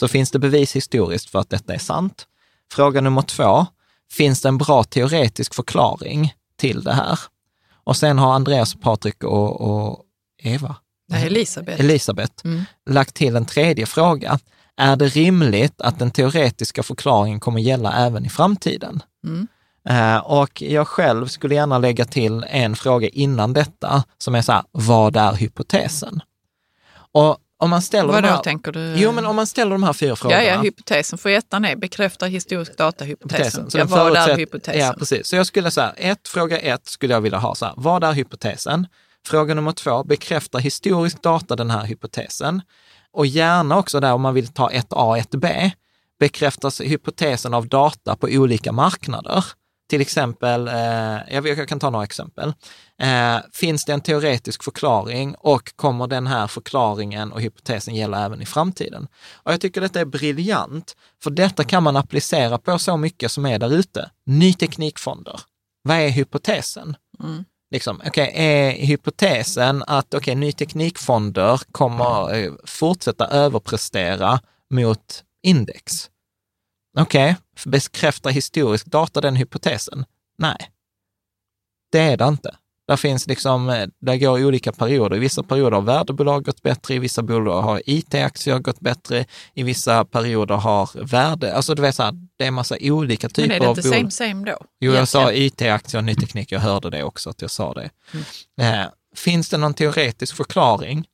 [0.00, 2.26] Så finns det bevis historiskt för att detta är sant?
[2.72, 3.66] Fråga nummer två,
[4.12, 7.18] finns det en bra teoretisk förklaring till det här?
[7.84, 10.04] Och sen har Andreas, Patrik och, och
[10.42, 10.76] Eva,
[11.08, 11.80] Nej, Elisabeth.
[11.80, 12.64] Elisabeth Mm.
[12.90, 14.38] lagt till en tredje fråga.
[14.76, 19.02] Är det rimligt att den teoretiska förklaringen kommer gälla även i framtiden?
[19.24, 19.48] Mm.
[19.88, 24.52] Eh, och jag själv skulle gärna lägga till en fråga innan detta, som är så
[24.52, 26.20] här, vad är hypotesen?
[27.12, 28.94] Och om man ställer Vad de här, tänker du?
[28.96, 30.44] Jo, men om man ställer de här fyra ja, frågorna.
[30.44, 31.18] ja, hypotesen.
[31.18, 33.70] För ettan är bekräftar historisk data hypotesen.
[33.70, 34.80] Så Ja, vad är hypotesen?
[34.80, 35.26] Ja, precis.
[35.28, 38.12] Så jag skulle säga, ett, fråga ett skulle jag vilja ha så här, vad är
[38.12, 38.86] hypotesen?
[39.26, 42.62] Fråga nummer två, bekräftar historisk data den här hypotesen?
[43.12, 45.70] Och gärna också där, om man vill ta ett A och ett B,
[46.20, 49.44] bekräftas hypotesen av data på olika marknader?
[49.92, 50.74] Till exempel, eh,
[51.30, 52.52] jag, kan ta några exempel.
[52.98, 58.42] Eh, finns det en teoretisk förklaring och kommer den här förklaringen och hypotesen gälla även
[58.42, 59.08] i framtiden?
[59.34, 63.46] Och jag tycker detta är briljant, för detta kan man applicera på så mycket som
[63.46, 64.10] är där ute.
[64.26, 65.40] Ny teknikfonder.
[65.82, 66.96] Vad är hypotesen?
[67.22, 67.44] Mm.
[67.72, 76.10] Liksom, okay, är hypotesen att okay, ny teknikfonder kommer eh, fortsätta överprestera mot index?
[76.98, 80.04] Okej, okay, bekräftar historisk data den hypotesen?
[80.38, 80.70] Nej,
[81.92, 82.56] det är det inte.
[82.92, 85.16] Där finns liksom, eh, där går olika perioder.
[85.16, 89.24] I vissa perioder har värdebolag gått bättre, i vissa bolag har IT-aktier gått bättre,
[89.54, 93.28] i vissa perioder har värde, alltså du vet så här, det är en massa olika
[93.28, 94.12] typer Men är det av inte bolag.
[94.12, 94.58] same same då?
[94.80, 95.32] Jo, jag sa.
[95.32, 97.90] IT-aktier och ny teknik, jag hörde det också, att jag sa det.
[98.12, 98.80] Mm.
[98.80, 101.04] Eh, finns det någon teoretisk förklaring?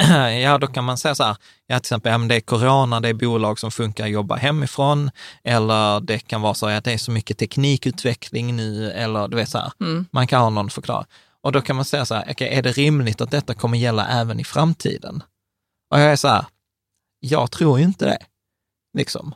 [0.42, 1.36] ja, då kan man säga så här,
[1.66, 5.10] ja, till exempel, ja, det är corona, det är bolag som funkar att jobba hemifrån,
[5.44, 9.48] eller det kan vara så att det är så mycket teknikutveckling nu, eller du vet
[9.48, 10.06] så här, Mm.
[10.12, 11.06] man kan ha någon förklaring.
[11.42, 14.08] Och då kan man säga så här, okej, är det rimligt att detta kommer gälla
[14.08, 15.22] även i framtiden?
[15.90, 16.44] Och jag är så här,
[17.20, 18.18] jag tror ju inte det.
[18.98, 19.34] Liksom.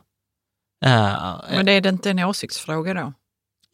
[0.85, 3.13] Eh, Men är det inte en åsiktsfråga då?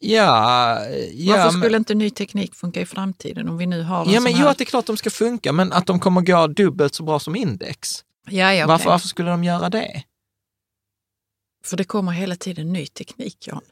[0.02, 4.06] Ja, ja, Varför men- skulle inte ny teknik funka i framtiden om vi nu har
[4.12, 4.42] Ja, men här...
[4.42, 7.02] jo, att det är klart de ska funka, men att de kommer gå dubbelt så
[7.02, 8.04] bra som index.
[8.30, 8.90] Ja, ja, varför, okej.
[8.90, 10.02] varför skulle de göra det?
[11.64, 13.62] För det kommer hela tiden ny teknik, Jan.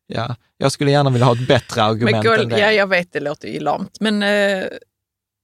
[0.08, 2.60] Ja, jag skulle gärna vilja ha ett bättre Men argument än guld, det.
[2.60, 4.00] ja, jag vet, det låter ju lamt.
[4.00, 4.68] Men eh,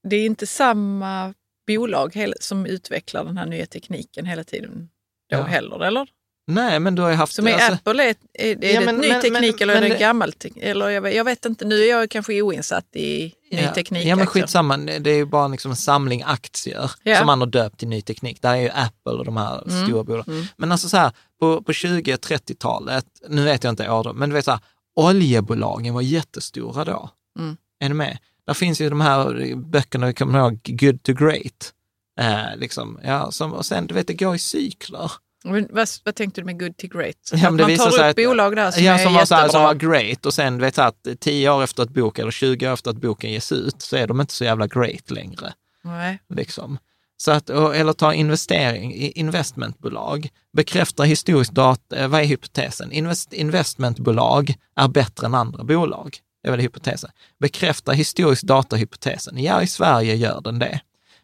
[0.08, 1.34] det är inte samma
[1.66, 4.88] bolag som utvecklar den här nya tekniken hela tiden
[5.30, 5.42] då Ja.
[5.42, 6.08] heller, eller?
[6.46, 7.34] Nej, men du har ju haft...
[7.34, 9.74] Som är alltså- Apple, är, är, är Ja, det men- ny men- teknik men- eller
[9.76, 10.64] är men det det- gammal teknik?
[10.64, 14.06] Eller jag, vet- jag vet inte, nu är jag kanske oinsatt i ny ja, teknik.
[14.06, 14.38] Ja, men också.
[14.40, 14.76] skitsamma.
[14.76, 17.16] Det är ju bara liksom en samling aktier Ja.
[17.18, 18.42] som man har döpt till ny teknik.
[18.42, 20.34] Där är ju Apple och de här Mm, stora bolagen.
[20.34, 20.46] mm.
[20.56, 24.44] Men alltså så här, på, på 20-30-talet, nu vet jag inte år, men du vet
[24.44, 24.60] så här,
[24.96, 27.10] oljebolagen var jättestora då.
[27.38, 27.56] Mm.
[27.80, 28.18] Är du med?
[28.46, 31.72] Där finns ju de här böckerna, vi kommer ihåg, Good to Great.
[32.20, 35.12] Eh, liksom, ja, som, och sen, du vet, det går i cykler.
[35.44, 37.16] Vad, vad tänkte du med good to great?
[37.32, 39.42] Ja, att man tar upp att- bolag där som ja, är som var, så här,
[39.42, 39.52] jättebra.
[39.52, 42.72] som var great och sen, vet, att 10 år efter att bok eller 20 år
[42.72, 45.52] efter att boken ges ut så är de inte så jävla great längre.
[45.84, 46.18] Nej.
[46.34, 46.78] Liksom.
[47.16, 52.92] Så att, eller ta investering, i- investmentbolag, bekräftar historisk data, eh, vad är hypotesen?
[52.92, 57.10] Invest, investmentbolag är bättre än andra bolag, det är väl hypotesen.
[57.40, 59.42] Bekräftar historisk data hypotesen?
[59.42, 60.80] Ja, i Sverige gör den det.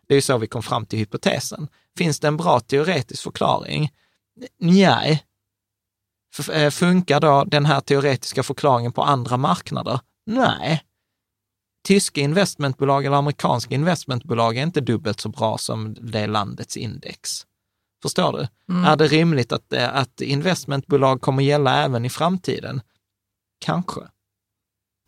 [0.08, 1.68] Det är ju så vi kom fram till hypotesen.
[1.98, 3.90] Finns det en bra teoretisk förklaring?
[4.58, 5.24] Nej.
[6.52, 10.00] Eh, Funkar då den här teoretiska förklaringen på andra marknader?
[10.26, 10.84] Nej
[11.88, 17.46] tyska investmentbolag eller amerikanska investmentbolag är inte dubbelt så bra som det landets index.
[18.02, 18.48] Förstår du?
[18.74, 18.84] Mm.
[18.84, 22.80] Är det rimligt att, eh, att investmentbolag kommer gälla även i framtiden?
[23.60, 24.00] Kanske.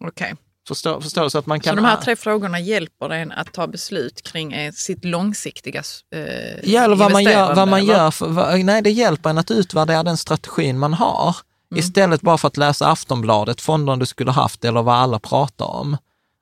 [0.05, 0.09] Okej.
[0.09, 0.37] Förstår,
[0.75, 1.31] förstår du?
[1.31, 1.77] Så att man Så kan...
[1.77, 5.83] de här tre frågorna hjälper en att ta beslut kring eh, sitt långsiktiga
[6.15, 9.39] eh, Ja, eller vad man gör, vad man gör för, vad, nej, det hjälper en
[9.39, 11.37] att utvärdera den strategin man har.
[11.73, 11.81] Mm.
[11.81, 15.97] Istället bara för att läsa Aftonbladet, fonderna du skulle haft eller vad alla pratar om.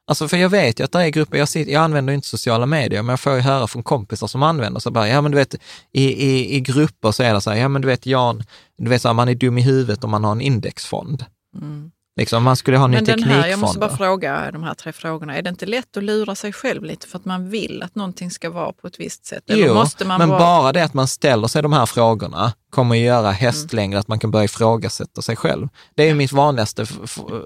[0.08, 2.66] Alltså för jag vet ju att det är grupper, jag, sitter, jag använder inte sociala
[2.66, 5.38] medier, men jag får ju höra från kompisar som använder så bara, ja men du
[5.38, 5.54] vet,
[5.92, 8.42] i, i, i grupper så är det så här, ja men du vet Jan,
[8.78, 11.24] du vet så här, man är dum i huvudet om man har en indexfond.
[11.56, 11.90] Mm.
[12.18, 13.42] Liksom, man skulle ha ny Men den teknikfond.
[13.42, 15.36] här, jag måste bara fråga de här tre frågorna.
[15.36, 18.30] Är det inte lätt att lura sig själv lite för att man vill att någonting
[18.30, 19.50] ska vara på ett visst sätt?
[19.50, 20.38] Eller Jo, måste man men vara...
[20.38, 24.18] bara det att man ställer sig de här frågorna kommer att göra hästlängre att man
[24.18, 25.68] kan börja ifrågasätta sig själv.
[25.94, 26.86] Det är ju mitt vanligaste,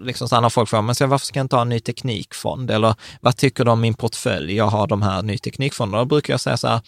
[0.03, 2.71] liksom så när folk frågar, men så varför ska jag inte ha en ny teknikfond?
[2.71, 4.57] Eller vad tycker du om min portfölj?
[4.57, 6.03] Jag har de här ny teknikfonderna.
[6.03, 6.81] Då brukar jag säga så här,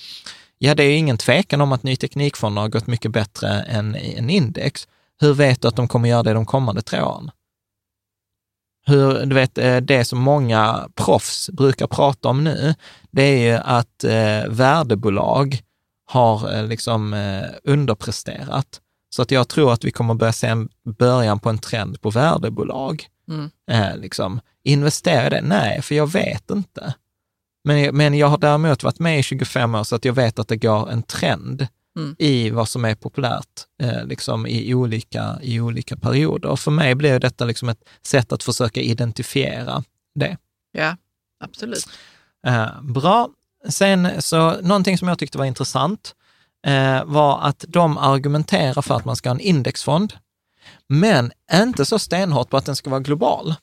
[0.59, 3.95] ja det är ju ingen tvekan om att ny teknikfonder har gått mycket bättre än
[3.95, 4.89] en index.
[5.21, 7.31] Hur vet du att de kommer göra det de kommande tre åren?
[8.87, 12.75] Hur, du vet, eh, det som många proffs brukar prata om nu,
[13.11, 15.59] det är ju att eh, värdebolag
[16.07, 18.81] har eh, liksom eh, underpresterat.
[19.11, 20.69] Så att jag tror att vi kommer börja se en
[20.99, 23.07] början på en trend på värdebolag.
[23.29, 23.51] Mm.
[23.71, 25.41] Eh, liksom, investera i det?
[25.41, 26.95] Nej, för jag vet inte.
[27.65, 30.49] Men, men jag har däremot varit med i 25 år så att jag vet att
[30.49, 31.67] det går en trend
[31.97, 32.17] Mm.
[32.19, 36.49] i vad som är populärt eh, liksom i, olika, i olika perioder.
[36.49, 39.85] Och för mig blir detta liksom ett sätt att försöka identifiera
[40.15, 40.37] det.
[40.73, 40.97] Ja,
[41.41, 41.89] absolut.
[42.47, 43.29] Eh, bra.
[43.69, 46.15] Sen så, någonting som jag tyckte var intressant
[46.67, 50.13] eh, var att de argumenterar för att man ska ha en indexfond,
[50.89, 53.55] men inte så stenhårt på att den ska vara global.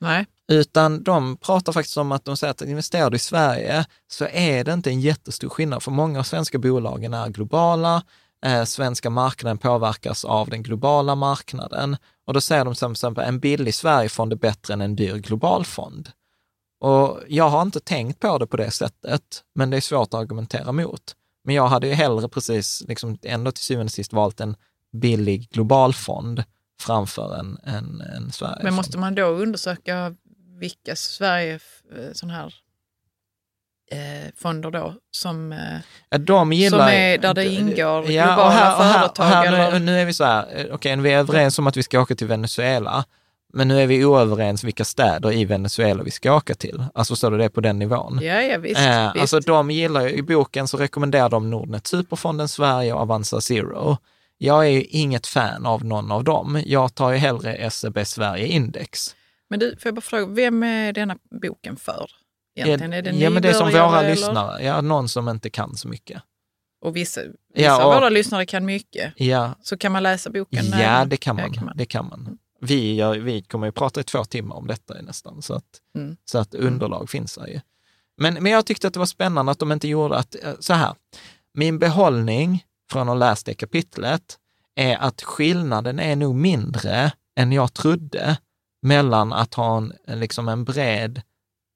[0.00, 0.26] Nej.
[0.48, 4.64] Utan de pratar faktiskt om att de säger att investerar du i Sverige så är
[4.64, 8.02] det inte en jättestor skillnad, för många av svenska bolagen är globala.
[8.46, 11.96] Eh, svenska marknaden påverkas av den globala marknaden.
[12.26, 16.10] Och då säger de till exempel en billig Sverigefond är bättre än en dyr globalfond.
[16.80, 19.22] Och jag har inte tänkt på det på det sättet,
[19.54, 21.14] men det är svårt att argumentera mot.
[21.44, 24.56] Men jag hade ju hellre precis, liksom, ändå till syvende och sist valt en
[24.92, 26.44] billig globalfond
[26.80, 28.64] framför en, en, en Sverigefond.
[28.64, 30.14] Men måste man då undersöka
[30.58, 32.54] vilka Sverige eh, sån här
[33.90, 35.52] eh, fonder då som...
[35.52, 35.58] Eh,
[36.10, 39.32] Ja, de gillar, Som är där det ingår och globala här, och här, företag och
[39.32, 41.76] här, eller- nu, nu är vi så här, eh, okej, vi är överens om att
[41.76, 43.04] vi ska åka till Venezuela,
[43.52, 46.84] men nu är vi oöverens vilka städer i Venezuela vi ska åka till.
[46.94, 48.18] Alltså så det är på den nivån.
[48.22, 48.80] ja, ja visst.
[48.80, 49.20] Eh, visst.
[49.20, 53.96] alltså de gillar ju, i boken så rekommenderar de Nordnet Superfonden Sverige och Avanza Zero.
[54.38, 56.62] Jag är ju inget fan av någon av dem.
[56.66, 59.14] Jag tar ju hellre SEB Sverige Index.
[59.50, 62.10] Men du, får jag bara fråga, vem är denna boken för?
[62.56, 62.92] Egentligen?
[62.92, 64.10] Är det ja, men det är som våra eller?
[64.10, 66.22] lyssnare, ja, någon som inte kan så mycket.
[66.84, 67.20] Och vissa,
[67.54, 69.12] vissa Ja, av och- våra lyssnare kan mycket.
[69.16, 70.64] Ja, Så kan man läsa boken?
[70.70, 71.52] Ja, när- det kan man.
[71.52, 71.76] Kan man.
[71.76, 72.38] Det kan man.
[72.60, 76.16] Vi, gör, vi kommer ju prata i två timmar om detta nästan, så att, Mm.
[76.24, 77.60] så att underlag finns där ju.
[78.20, 80.72] Men, men jag tyckte att det var spännande att de inte gjorde att, eh, så
[80.74, 80.94] här,
[81.54, 84.38] min behållning från att ha läst det kapitlet
[84.74, 88.36] är att skillnaden är nog mindre än jag trodde
[88.82, 91.22] mellan att ha en, liksom en bred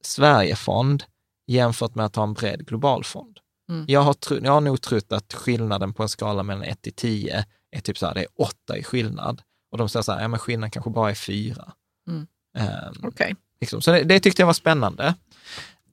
[0.04, 1.04] Sverigefond
[1.46, 3.38] jämfört med att ha en bred globalfond.
[3.70, 3.84] Mm.
[3.88, 6.92] Jag, har tro, jag har nog trott att skillnaden på en skala mellan 1 till
[6.92, 9.42] 10 är typ så här, det är 8 i skillnad.
[9.70, 11.72] Och de säger så här, ja men skillnaden kanske bara är 4.
[12.08, 12.26] Mm.
[12.58, 13.36] Ehm, Okej.
[13.60, 13.82] liksom.
[13.82, 15.14] Så det, det tyckte jag var spännande.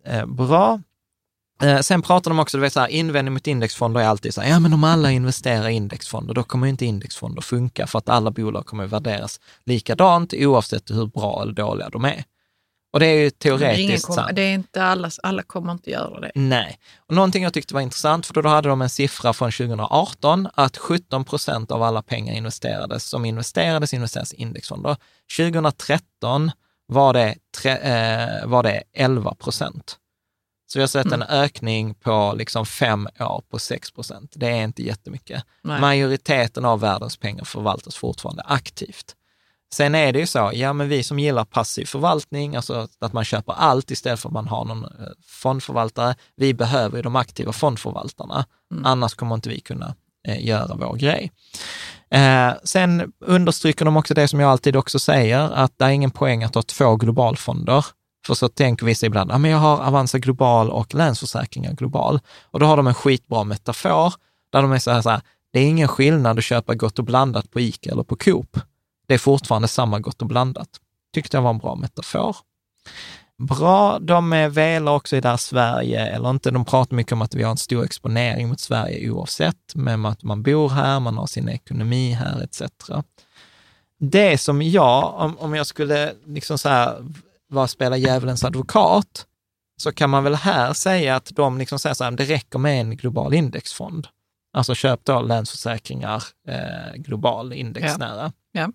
[0.04, 0.82] Eh, bra.
[1.62, 4.42] Eh, sen pratar de också, du vet så här, invändning mot indexfonder är alltid så
[4.42, 8.10] här, ja men om alla investerar i indexfonder, då kommer inte indexfonder funka för att
[8.10, 12.24] alla bolag kommer värderas likadant oavsett hur bra eller dåliga de är.
[12.94, 14.30] Och det är ju teoretiskt sant.
[14.34, 16.32] det är inte alla, alla kommer inte göra det.
[16.36, 16.80] Nej.
[16.98, 20.78] Och någonting jag tyckte var intressant, för då hade de en siffra från 2018 att
[20.78, 24.98] 17 procent av alla pengar investerades, som investerades investerades i indexfonder.
[25.38, 26.52] 2013
[26.88, 29.99] var det, tre, eh, var det 11 procent.
[30.74, 31.22] Så vi har sett Mm.
[31.22, 34.34] en ökning på liksom fem år på 6 procent.
[34.36, 35.44] Det är inte jättemycket.
[35.64, 35.82] Nej.
[35.82, 39.16] Majoriteten av världens pengar förvaltas fortfarande aktivt.
[39.74, 43.26] Sen är det ju så, ja men vi som gillar passiv förvaltning, alltså att man
[43.26, 44.90] köper allt istället för att man har någon eh,
[45.28, 48.86] fondförvaltare, vi behöver ju de aktiva fondförvaltarna, Mm.
[48.86, 49.96] annars kommer inte vi kunna
[50.28, 51.32] eh, göra vår grej.
[52.12, 56.12] Eh, sen understryker de också det som jag alltid också säger, att det är ingen
[56.12, 57.86] poäng att ha två globalfonder.
[58.26, 62.20] För så tänker vissa ibland, ja men jag har Avanza Global och Länsförsäkringar Global.
[62.44, 64.14] Och då har de en skitbra metafor,
[64.52, 65.22] där de är så här, så här
[65.54, 68.60] det är ingen skillnad att köpa Gott och blandat på ICA eller på Coop.
[69.08, 70.70] Det är fortfarande samma Gott och blandat.
[71.14, 72.36] Tyckte jag var en bra metafor.
[73.38, 77.36] Bra, de är velar också i där Sverige, eller inte, de pratar mycket om att
[77.36, 81.28] vi har en stor exponering mot Sverige oavsett, men att man bor här, man har
[81.28, 82.62] sin ekonomi här etc.
[84.00, 86.98] Det som jag, om, om jag skulle liksom så här,
[87.50, 89.26] vara spela djävulens advokat,
[89.78, 92.82] så kan man väl här säga att de liksom säger så här, det räcker med
[92.82, 94.08] en global indexfond.
[94.54, 98.32] Alltså köp då Länsförsäkringar eh, global indexnära.
[98.52, 98.72] Ja.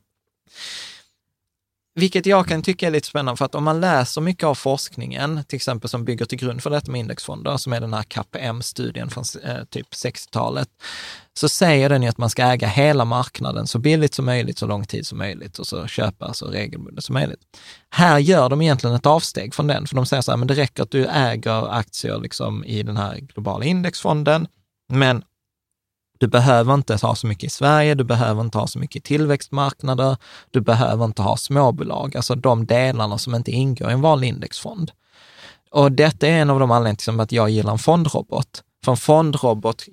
[1.94, 5.44] vilket jag kan tycka är lite spännande, för att om man läser mycket av forskningen,
[5.44, 9.10] till exempel som bygger till grund för detta med indexfonder, som är den här KPM-studien
[9.10, 10.68] från eh, typ 60-talet,
[11.36, 14.66] så säger den ju att man ska äga hela marknaden så billigt som möjligt, så
[14.66, 17.40] lång tid som möjligt och så köpa så regelbundet som möjligt.
[17.90, 20.54] Här gör de egentligen ett avsteg från den, för de säger så här, men det
[20.54, 24.46] räcker att du äger aktier liksom i den här globala indexfonden,
[24.88, 25.22] men
[26.18, 29.00] du behöver inte ha så mycket i Sverige, du behöver inte ha så mycket i
[29.00, 30.16] tillväxtmarknader,
[30.50, 34.90] du behöver inte ha småbolag, alltså de delarna som inte ingår i en vanlig indexfond.
[35.70, 38.62] Och detta är en av de anledningarna till att jag gillar en fondrobot.
[38.84, 39.84] För en fondrobot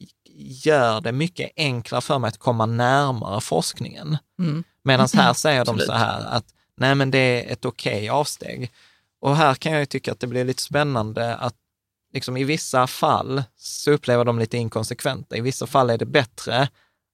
[0.41, 4.17] gör det mycket enklare för mig att komma närmare forskningen.
[4.39, 4.63] Mm.
[4.83, 6.45] Medan här säger de så här att
[6.77, 8.71] nej men det är ett okej okay avsteg.
[9.21, 11.55] Och här kan jag tycka att det blir lite spännande att
[12.13, 15.37] liksom i vissa fall så upplever de lite inkonsekventa.
[15.37, 16.69] I vissa fall är det bättre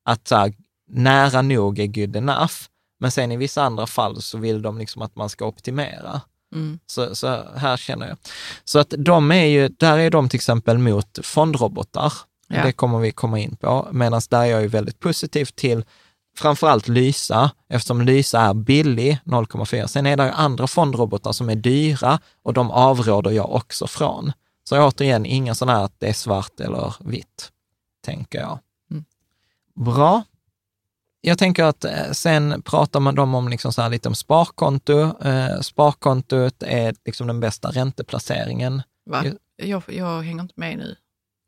[0.05, 0.53] att så här,
[0.87, 2.55] nära nog är good enough,
[2.99, 6.21] men sen i vissa andra fall så vill de liksom att man ska optimera.
[6.55, 6.79] Mm.
[6.87, 8.17] Så, så, här känner jag.
[8.63, 12.13] Så att de är ju, där är de till exempel mot fondrobotar.
[12.47, 12.63] Ja.
[12.63, 13.87] Det kommer vi komma in på.
[13.91, 15.85] Medan där är jag ju väldigt positiv till
[16.37, 19.87] framförallt Lysa, eftersom Lysa är billig, 0,4.
[19.87, 24.31] Sen är det andra fondrobotar som är dyra och de avråder jag också från.
[24.63, 27.51] Så återigen, inga sådana här att det är svart eller vitt,
[28.05, 28.59] tänker jag.
[28.91, 29.05] Mm.
[29.75, 30.23] Bra.
[31.21, 35.23] Jag tänker att eh, sen pratar man dem om liksom så lite om sparkonto.
[35.27, 38.81] Eh, sparkontot är liksom den bästa ränteplaceringen.
[39.05, 39.23] Va?
[39.55, 40.95] Jag, jag hänger inte med nu.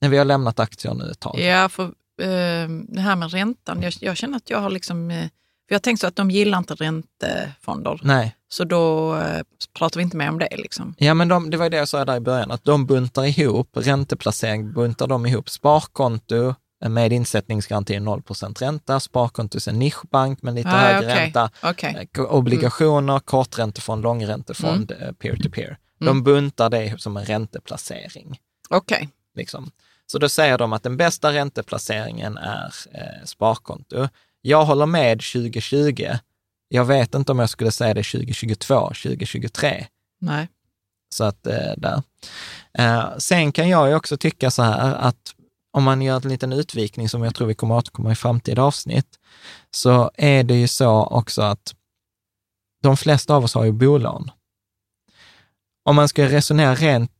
[0.02, 1.40] Nej, vi har lämnat aktier nu ett tag.
[1.40, 1.84] Ja, för
[2.22, 5.30] eh, det här med räntan, jag, jag känner att jag har liksom, eh,
[5.68, 8.00] för jag tänkte så att de gillar inte räntefonder.
[8.04, 8.36] Nej.
[8.50, 9.42] Så då eh,
[9.74, 10.58] pratar vi inte mer om det.
[10.58, 10.96] Liksom.
[10.98, 13.70] Ja, men de, det var det jag sa där i början, att de buntar ihop
[13.74, 16.56] ränteplacering, buntar de ihop sparkonto
[16.88, 18.24] med insättningsgaranti 0
[18.60, 21.26] ränta, sparkonto är en nischbank med lite ah, högre okay.
[21.26, 22.08] ränta, okay.
[22.18, 23.22] Eh, obligationer, mm.
[23.26, 25.04] korträntefond, långräntefond, mm.
[25.04, 25.78] Eh, peer-to-peer.
[26.02, 26.14] Mm.
[26.14, 28.40] De buntar det som en ränteplacering.
[28.70, 28.96] Okej.
[28.98, 29.08] Okay.
[29.36, 29.72] Liksom.
[30.12, 34.08] Så då säger de att den bästa ränteplaceringen är eh, sparkonto.
[34.42, 36.08] Jag håller med 2020,
[36.68, 39.88] jag vet inte om jag skulle säga det 2022, 2023.
[40.22, 40.48] Nej.
[41.16, 42.04] Så att eh, där.
[42.74, 45.36] Eh, sen kan jag ju också tycka så här att
[45.72, 48.64] om man gör en liten utvikning som jag tror vi kommer att återkomma i framtida
[48.64, 49.20] avsnitt,
[49.72, 51.76] så är det ju så också att
[52.84, 54.32] de flesta av oss har ju bolån.
[55.84, 57.12] Om man ska resonera rent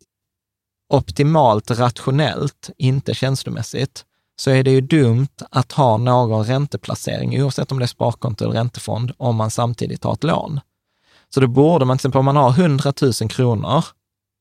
[0.90, 4.06] optimalt rationellt, inte känslomässigt,
[4.40, 8.54] så är det ju dumt att ha någon ränteplacering, oavsett om det är sparkonto eller
[8.54, 10.60] räntefond, om man samtidigt har ett lån.
[11.30, 13.86] Så då borde man, till exempel om man har 100 000 kronor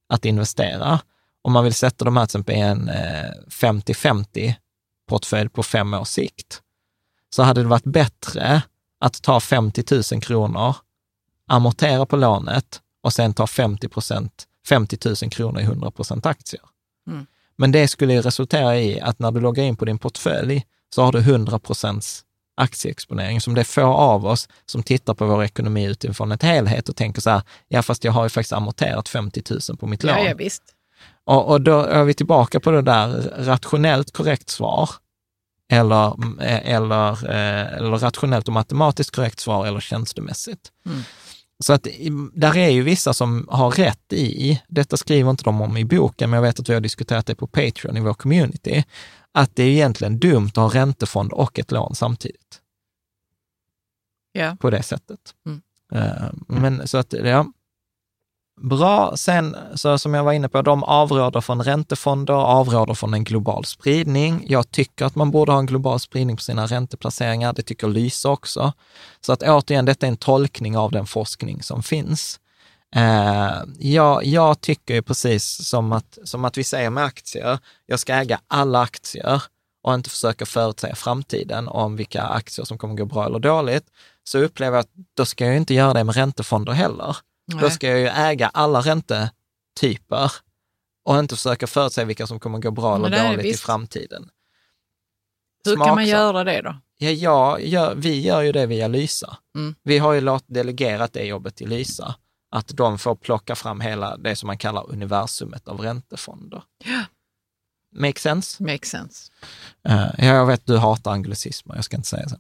[0.09, 1.01] att investera,
[1.43, 4.55] om man vill sätta de här till exempel i en eh, 50-50
[5.09, 6.63] portfölj på fem års sikt,
[7.31, 8.63] så hade det varit bättre
[9.01, 10.77] att ta 50 000 kronor,
[11.49, 16.63] amortera på lånet och sen ta 50 procent, 50 000 kronor i 100 procent aktier.
[17.11, 17.27] Mm.
[17.57, 21.13] Men det skulle resultera i att när du loggar in på din portfölj så har
[21.13, 22.25] du 100 procents
[22.57, 26.89] aktieexponering, som det är få av oss som tittar på vår ekonomi utifrån ett helhet
[26.89, 30.03] och tänker så här, ja fast jag har ju faktiskt amorterat 50 000 på mitt
[30.03, 30.15] lån.
[30.15, 30.63] Ja, ja, visst.
[31.25, 34.91] Och, och då är vi tillbaka på det där rationellt korrekt svar,
[35.73, 36.07] eller,
[36.43, 40.73] eh, eller, eh, eller rationellt och matematiskt korrekt svar eller känslomässigt.
[40.87, 41.03] Mm.
[41.65, 41.87] Så att
[42.33, 46.31] där är ju vissa som har rätt i, detta skriver inte de om i boken,
[46.31, 48.85] men jag vet att vi har diskuterat det på Patreon i vår community,
[49.33, 52.61] att det är egentligen dumt att ha räntefond och ett lån samtidigt.
[54.33, 54.57] Ja.
[54.61, 55.35] På det sättet.
[55.47, 55.61] Mm.
[55.95, 57.53] Uh, men så att, ja,
[58.61, 59.17] Bra.
[59.17, 63.65] Sen, så som jag var inne på, de avråder från räntefonder, avråder från en global
[63.65, 64.45] spridning.
[64.49, 67.53] Jag tycker att man borde ha en global spridning på sina ränteplaceringar.
[67.53, 68.73] Det tycker Lysa också.
[69.21, 72.41] Så att återigen, detta är en tolkning av den forskning som finns.
[72.95, 78.01] Eh, jag, jag tycker ju precis som att, som att vi säger med aktier, jag
[78.01, 79.43] ska äga alla aktier
[79.83, 83.85] och inte försöka förutsäga framtiden om vilka aktier som kommer gå bra eller dåligt,
[84.25, 87.17] så upplever jag att då ska jag inte göra det med räntefonder heller.
[87.49, 87.61] Nej.
[87.61, 90.33] Då ska jag ju äga alla räntetyper
[91.05, 94.29] och inte försöka förutsäga vilka som kommer gå bra eller dåligt i framtiden.
[95.65, 95.89] Hur Smaksak.
[95.89, 96.77] kan man göra det då?
[96.99, 99.37] Ja, ja gör, vi gör ju det via Lysa.
[99.57, 99.75] Mm.
[99.83, 102.15] Vi har ju låt, delegerat det jobbet till Lysa,
[102.51, 106.63] att de får plocka fram hela det som man kallar universumet av räntefonder.
[106.85, 107.05] Ja.
[107.97, 108.63] Make sense?
[108.63, 109.33] Make sense.
[109.89, 112.37] Uh, jag vet du hatar anglicismer, jag ska inte säga så.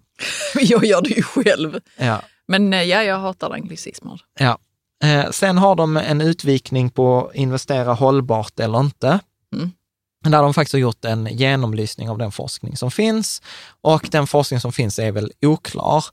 [0.60, 1.80] jag gör det ju själv.
[1.97, 2.22] Ja.
[2.47, 4.20] Men eh, ja, jag hatar anglicismer.
[4.39, 4.59] Ja,
[5.04, 9.18] Eh, sen har de en utvikning på investera hållbart eller inte.
[9.54, 9.72] Mm.
[10.24, 13.42] där de faktiskt har gjort en genomlysning av den forskning som finns
[13.80, 16.04] och den forskning som finns är väl oklar.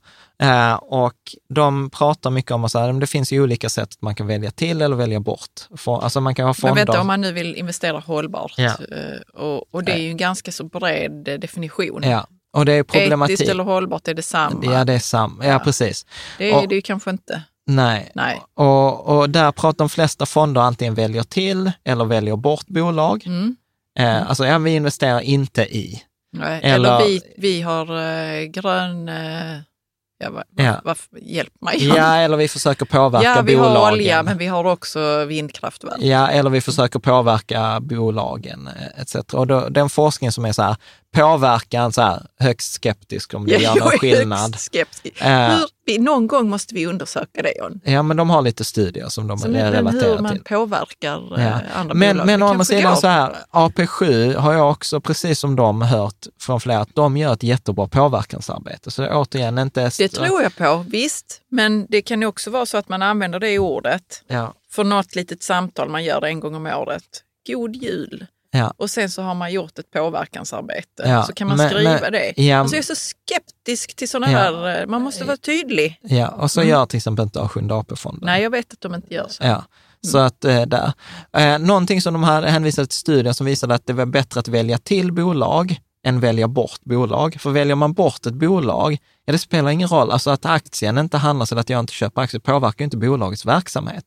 [0.42, 1.14] Eh, och
[1.50, 4.82] de pratar mycket om att det finns ju olika sätt att man kan välja till
[4.82, 5.62] eller välja bort.
[5.78, 6.76] For, alltså man kan ha fonder.
[6.76, 8.66] Men vet du, om man nu vill investera hållbart, Ja.
[8.92, 12.04] eh, och, och det är ju en ganska så bred definition.
[12.04, 13.34] Ja, och det är problematik.
[13.34, 14.60] Etiskt eller hållbart är detsamma.
[14.74, 15.46] Ja, det är samma.
[15.46, 15.60] Ja, Ja.
[15.60, 16.06] precis.
[16.38, 17.44] Det är och- det ju kanske inte.
[17.68, 18.12] Nej.
[18.16, 18.42] Nej.
[18.54, 23.24] Och, och där pratar de flesta fonder antingen väljer till eller väljer bort bolag.
[23.26, 23.56] Mm.
[24.00, 26.02] Eh, alltså, ja, vi investerar inte i.
[26.38, 26.60] Nej.
[26.64, 29.10] Eller- Eller, vi, vi har eh, grön...
[29.10, 29.58] Eh,
[30.18, 30.82] ja, va, Ja.
[30.84, 31.88] va, hjälp mig.
[31.88, 33.76] Ja, eller vi försöker påverka ja, vi bolagen.
[33.82, 35.98] har olja, men vi har också vindkraftverk.
[36.00, 39.16] Ja, eller vi försöker påverka bolagen etc.
[39.34, 40.76] Och då, den forskning som är så här,
[41.16, 44.40] påverkan, så här, högst skeptisk om det Ja, gör någon skillnad.
[44.52, 45.22] högst skeptisk.
[45.22, 45.50] Eh.
[45.88, 47.80] Hur, någon gång måste vi undersöka det, John.
[47.84, 49.48] Ja, men de har lite studier som de är
[49.84, 50.44] men hur man till.
[50.44, 51.60] påverkar eh, Ja.
[51.76, 52.26] andra Men, bolag.
[52.26, 56.60] men å andra sidan så här, AP7 har jag också, precis som de, hört från
[56.62, 58.92] flera att de gör ett jättebra påverkansarbete.
[58.92, 59.92] Så återigen inte...
[59.98, 61.42] Det tror jag på, visst.
[61.52, 65.16] Men det kan ju också vara så att man använder det ordet Ja, för något
[65.16, 67.04] litet samtal man gör en gång om året.
[67.48, 68.26] God jul!
[68.58, 68.74] Ja.
[68.78, 71.04] Och sen så har man gjort ett påverkansarbete.
[71.06, 72.34] Ja, Så kan man men- skriva men- det.
[72.38, 74.82] ja, alltså jag är så skeptisk till sådana här...
[74.82, 76.00] eh, Man måste vara tydlig.
[76.02, 76.28] ja.
[76.28, 78.24] Och så gör till exempel inte Sjunde AP-fonden.
[78.24, 78.34] Mm.
[78.34, 79.44] Nej, jag vet att de inte gör så.
[79.44, 79.64] Ja,
[80.08, 80.94] så att eh, där.
[81.38, 84.48] Eh, någonting som de hade hänvisat till studien som visade att det var bättre att
[84.48, 85.78] välja till bolag
[86.08, 87.36] än välja bort bolag.
[87.40, 90.12] För väljer man bort ett bolag, ja det spelar ingen roll.
[90.12, 94.04] Alltså att aktien inte handlas eller att jag inte köper aktier påverkar inte bolagets verksamhet.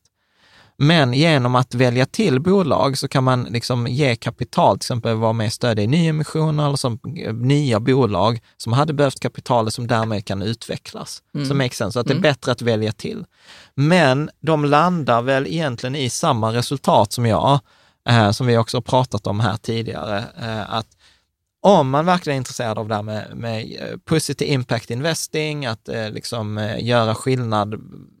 [0.81, 5.33] Men genom att välja till bolag så kan man liksom ge kapital, till exempel vara
[5.33, 9.87] med och stödja i nyemissioner eller som eh, nya bolag som hade behövt kapitalet som
[9.87, 11.21] därmed kan utvecklas.
[11.47, 11.93] Så makes sense.
[11.93, 13.25] Så att det är bättre att välja till.
[13.75, 17.59] Men de landar väl egentligen i samma resultat som jag,
[18.09, 20.87] eh, som vi också pratat om här tidigare, eh, att
[21.61, 25.89] om man verkligen är intresserad av det här med, med eh, positive impact investing, att
[25.89, 27.75] eh, liksom eh, göra skillnad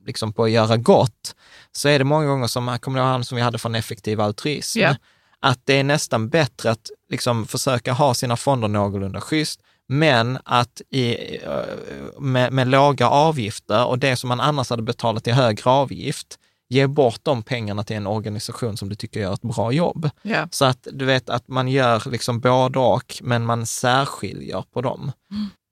[0.05, 1.35] liksom på att göra gott,
[1.71, 4.21] så är det många gånger som, kommer du ihåg han som vi hade från effektiv
[4.21, 4.79] altruism?
[4.79, 4.95] Ja.
[5.39, 10.81] Att det är nästan bättre att liksom försöka ha sina fonder någorlunda schysst, men att
[10.89, 15.69] i, eh, med, med låga avgifter och det som man annars hade betalat i högre
[15.69, 16.39] avgift,
[16.69, 20.09] ge bort de pengarna till en organisation som du tycker gör ett bra jobb.
[20.21, 20.47] Ja.
[20.51, 25.11] Så att du vet att man gör liksom både och, men man särskiljer på dem.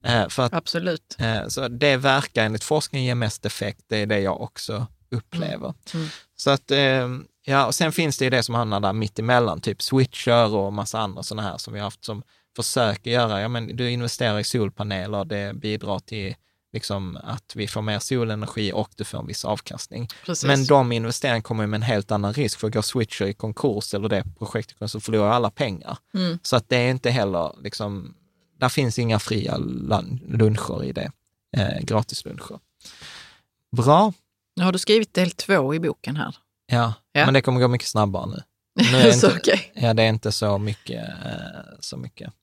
[0.05, 1.15] Eh, för att, Absolut.
[1.19, 5.73] eh, så det verkar enligt forskningen ge mest effekt, det är det jag också upplever.
[5.93, 6.07] Mm.
[6.35, 7.07] Så att, eh,
[7.45, 10.99] ja, och sen finns det ju det som handlar där mittemellan, typ switcher och massa
[10.99, 12.23] andra sådana här som vi har haft som
[12.55, 16.35] försöker göra, ja men du investerar i solpaneler, det bidrar till
[16.73, 20.07] liksom att vi får mer solenergi och du får en viss avkastning.
[20.25, 20.45] Precis.
[20.45, 24.09] Men de investeringarna kommer med en helt annan risk, för går switcher i konkurs eller
[24.09, 25.97] det projektet så förlorar alla pengar.
[26.13, 26.39] Mm.
[26.41, 28.15] Så att det är inte heller, liksom,
[28.59, 31.11] där finns inga fria lun- luncher i det,
[31.57, 32.59] eh, gratisluncher.
[33.77, 34.13] Bra,
[34.55, 36.35] Nu har du skrivit del två i boken här.
[36.71, 36.93] ja.
[37.11, 37.25] Ja.
[37.25, 38.43] men det kommer gå mycket snabbare nu.
[38.91, 39.71] nu är så inte, okej.
[39.75, 41.09] Ja, det är inte så mycket.
[41.09, 42.33] Eh, så mycket.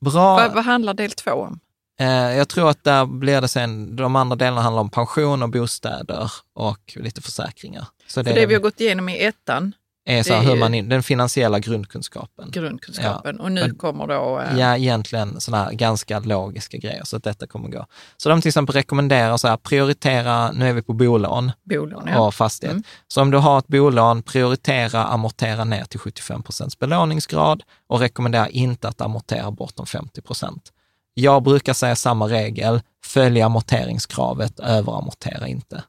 [0.00, 0.34] Bra.
[0.36, 1.60] Vad, vad handlar del två om?
[2.00, 2.06] Eh,
[2.36, 6.32] jag tror att där blir det sen, de andra delarna handlar om pension och bostäder
[6.54, 7.86] och lite försäkringar.
[8.06, 9.72] Så För det vi har gått igenom i ettan,
[10.04, 12.50] är så här det är hur man, in- den finansiella grundkunskapen.
[12.50, 14.40] grundkunskapen, och nu kommer då...
[14.40, 17.86] eh, Ja, egentligen sådana här ganska logiska grejer, så att detta kommer gå.
[18.16, 22.08] Så de till exempel rekommenderar så här, prioritera, nu är vi på bolån bolån.
[22.12, 22.26] Ja.
[22.26, 22.76] och fastighet.
[23.08, 28.48] Så om du har ett bolån, prioritera amortera ner till 75 procents belåningsgrad och rekommendera
[28.48, 30.72] inte att amortera bortom 50 procent.
[31.14, 35.82] Jag brukar säga samma regel, följ amorteringskravet, överamortera inte.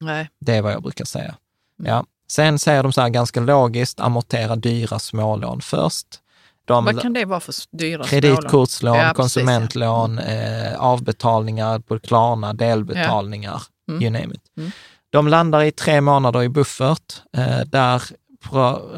[0.00, 0.28] Nej.
[0.40, 1.34] Det är vad jag brukar säga.
[1.82, 2.04] Ja.
[2.28, 6.06] Sen säger de så här ganska logiskt, amortera dyra smålån först.
[6.64, 8.04] De, Vad kan det vara för dyra?
[8.04, 14.02] Kreditkortslån, Ja, konsumentlån, eh, avbetalningar på Klarna, delbetalningar, Mm.
[14.02, 14.42] you name it.
[14.56, 14.70] Mm.
[15.10, 17.22] De landar i tre månader i buffert.
[17.36, 18.02] Eh, där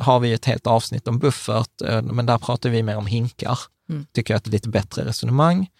[0.00, 3.58] har vi ett helt avsnitt om buffert, eh, men där pratar vi mer om hinkar.
[3.88, 4.06] Mm.
[4.12, 5.70] Tycker jag att det är lite bättre resonemang.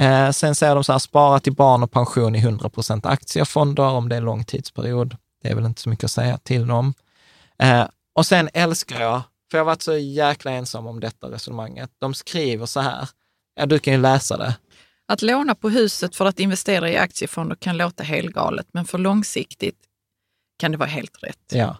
[0.00, 4.08] Eh, sen säger de så här, spara till barn och pension i 100% aktiefonder om
[4.08, 5.16] det är lång tidsperiod.
[5.42, 6.94] Det är väl inte så mycket att säga till dem.
[7.58, 11.90] Eh, och sen älskar jag, för jag har varit så jäkla ensam om detta resonemanget.
[11.98, 13.08] De skriver så här,
[13.56, 14.56] ja du kan ju läsa det.
[15.08, 19.78] Att låna på huset för att investera i aktiefonder kan låta helgalet, men för långsiktigt
[20.58, 21.52] kan det vara helt rätt.
[21.52, 21.76] Ja.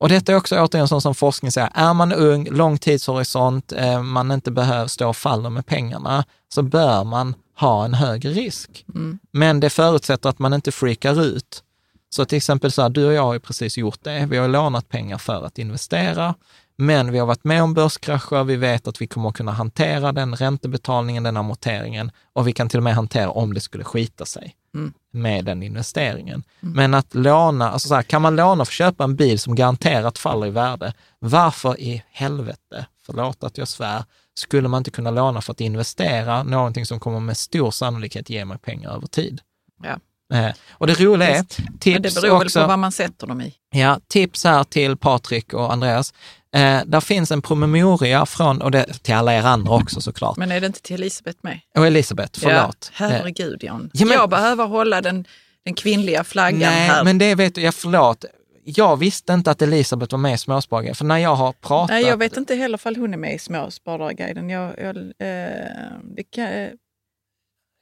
[0.00, 4.02] Och detta är också återigen sånt som forskning säger, är man ung, lång tidshorisont, eh,
[4.02, 8.84] man inte behöver stå och falla med pengarna, så bör man ha en högre risk.
[8.94, 9.18] Mm.
[9.32, 11.62] Men det förutsätter att man inte freakar ut.
[12.10, 14.26] Så till exempel så här, du och jag har ju precis gjort det.
[14.30, 16.34] Vi har lånat pengar för att investera,
[16.76, 18.44] men vi har varit med om börskrascher.
[18.44, 22.68] Vi vet att vi kommer att kunna hantera den räntebetalningen, den amorteringen och vi kan
[22.68, 24.92] till och med hantera om det skulle skita sig Mm.
[25.12, 26.42] med den investeringen.
[26.60, 29.54] Men att låna, alltså så här, kan man låna för att köpa en bil som
[29.54, 34.04] garanterat faller i värde, varför i helvete, förlåt att jag svär,
[34.34, 38.44] skulle man inte kunna låna för att investera någonting som kommer med stor sannolikhet ge
[38.44, 39.40] mig pengar över tid?
[39.82, 39.98] Ja.
[40.36, 43.26] Eh, Och det roliga är, Men tips det beror väl också, på vad man sätter
[43.26, 43.54] dem i.
[43.70, 46.14] ja, tips här till Patrik och Andreas.
[46.56, 50.52] Eh, där finns en promemoria från, och det, till alla er andra också såklart, Men
[50.52, 51.60] är det inte till Elisabeth med?
[51.78, 52.92] och Elisabeth, förlåt.
[52.98, 53.90] Ja, Eh, herregud Jan.
[53.92, 55.24] Ja, men- Jag behöver hålla den,
[55.64, 57.04] den kvinnliga flaggan Nej, här.
[57.04, 58.24] men det vet du, ja, förlåt.
[58.64, 61.90] Jag visste inte att Elisabeth var med i Småsparare, för när jag har pratat...
[61.90, 64.50] Nej, jag vet inte heller om hon är med i Småspararguiden.
[64.50, 66.68] Jag, jag, eh, kan, eh,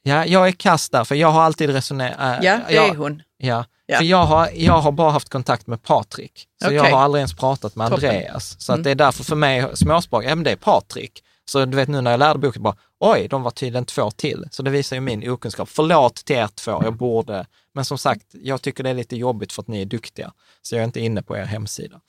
[0.07, 2.43] Ja, jag är kass där, för jag har alltid resonerat...
[2.43, 3.21] ja, det jag, är hon.
[3.37, 3.97] Ja, Ja.
[3.97, 6.47] för jag har, jag har bara haft kontakt med Patrik.
[6.63, 6.91] Så jag Okej.
[6.93, 8.09] har aldrig ens pratat med Toppen.
[8.09, 8.61] Andreas.
[8.61, 8.83] Så att Mm.
[8.83, 11.23] det är därför för mig, småsparare, ja men det är Patrik.
[11.45, 14.45] Så du vet nu när jag lärde boken, bara oj, de var tydligen två till.
[14.51, 15.69] Så det visar ju min okunskap.
[15.69, 17.45] Förlåt till er två, jag borde.
[17.73, 20.31] Men som sagt, jag tycker det är lite jobbigt för att ni är duktiga.
[20.61, 21.99] Så jag är inte inne på er hemsida.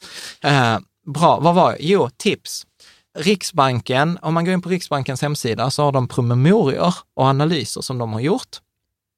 [0.45, 1.81] Eh, bra, vad var jag?
[1.81, 2.63] Jo, tips.
[3.19, 7.99] Riksbanken, om man går in på Riksbankens hemsida så har de promemorior och analyser som
[7.99, 8.61] de har gjort.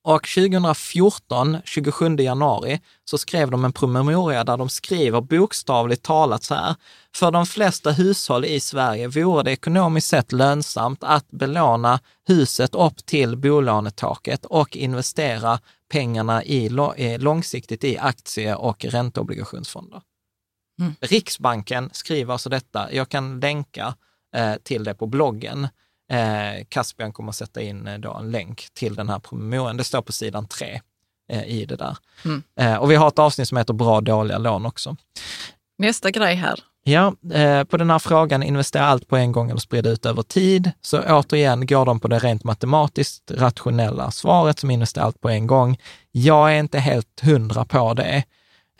[0.05, 6.55] Och 2014, 27 januari, så skrev de en promemoria där de skriver bokstavligt talat så
[6.55, 6.74] här.
[7.14, 13.06] För de flesta hushåll i Sverige vore det ekonomiskt sett lönsamt att belåna huset upp
[13.06, 15.59] till bolånetaket och investera
[15.93, 16.66] pengarna i,
[16.97, 20.02] eh, långsiktigt i aktie och ränteobligationsfonder.
[20.81, 20.94] Mm.
[21.01, 22.93] Riksbanken skriver alltså detta.
[22.93, 23.94] Jag kan länka
[24.36, 25.69] eh, till det på bloggen.
[26.11, 29.77] Eh, Caspian kommer att sätta in eh, då en länk till den här promemorian.
[29.77, 30.81] Det står på sidan tre
[31.31, 31.97] eh, i det där.
[32.24, 32.43] Mm.
[32.61, 34.97] Eh, och vi har ett avsnitt som heter Bra dåliga lån också.
[35.78, 36.61] Nästa grej här.
[36.82, 40.23] Ja, eh, på den här frågan, investera allt på en gång eller sprida ut över
[40.23, 45.28] tid, så återigen går de på det rent matematiskt rationella svaret som investera allt på
[45.28, 45.78] en gång.
[46.11, 48.24] Jag är inte helt hundra på det.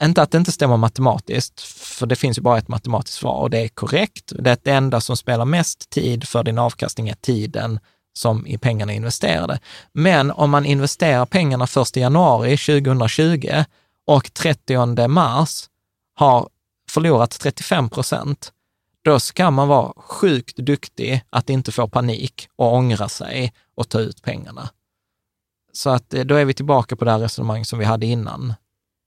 [0.03, 3.51] Inte att det inte stämmer matematiskt, för det finns ju bara ett matematiskt svar och
[3.51, 4.33] det är korrekt.
[4.39, 7.81] Det är det enda som spelar mest tid för din avkastning är tiden
[8.13, 9.59] som i pengarna investerade.
[9.93, 13.65] Men om man investerar pengarna 1 januari 2020
[14.07, 15.69] och 30 mars
[16.15, 16.49] har
[16.91, 18.53] förlorat 35 procent,
[19.03, 24.01] då ska man vara sjukt duktig att inte få panik och ångra sig och ta
[24.01, 24.71] ut pengarna.
[25.73, 28.55] Så att eh, då är vi tillbaka på det här resonemanget som vi hade innan.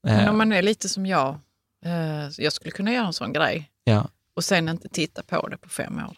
[0.03, 1.29] Men Eh, om man är lite som jag,
[1.85, 4.07] eh, jag skulle kunna göra en sån grej ja.
[4.35, 6.17] och sen inte titta på det på fem år.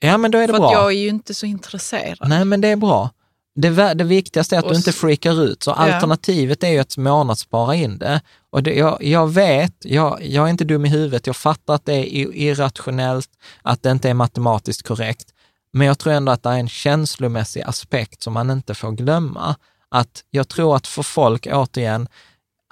[0.00, 0.68] ja, men då är det För bra.
[0.68, 2.28] att jag är ju inte så intresserad.
[2.28, 3.10] Nej, men det är bra.
[3.56, 5.62] Det, det viktigaste är att Och du inte freakar ut.
[5.62, 8.20] Så alternativet är ju att månadsspara in det.
[8.50, 11.84] Och det, jag, jag vet, jag, jag är inte dum i huvudet, jag fattar att
[11.84, 13.30] det är irrationellt,
[13.62, 15.30] att det inte är matematiskt korrekt.
[15.72, 19.56] Men jag tror ändå att det är en känslomässig aspekt som man inte får glömma.
[19.88, 22.08] Att jag tror att för folk, återigen,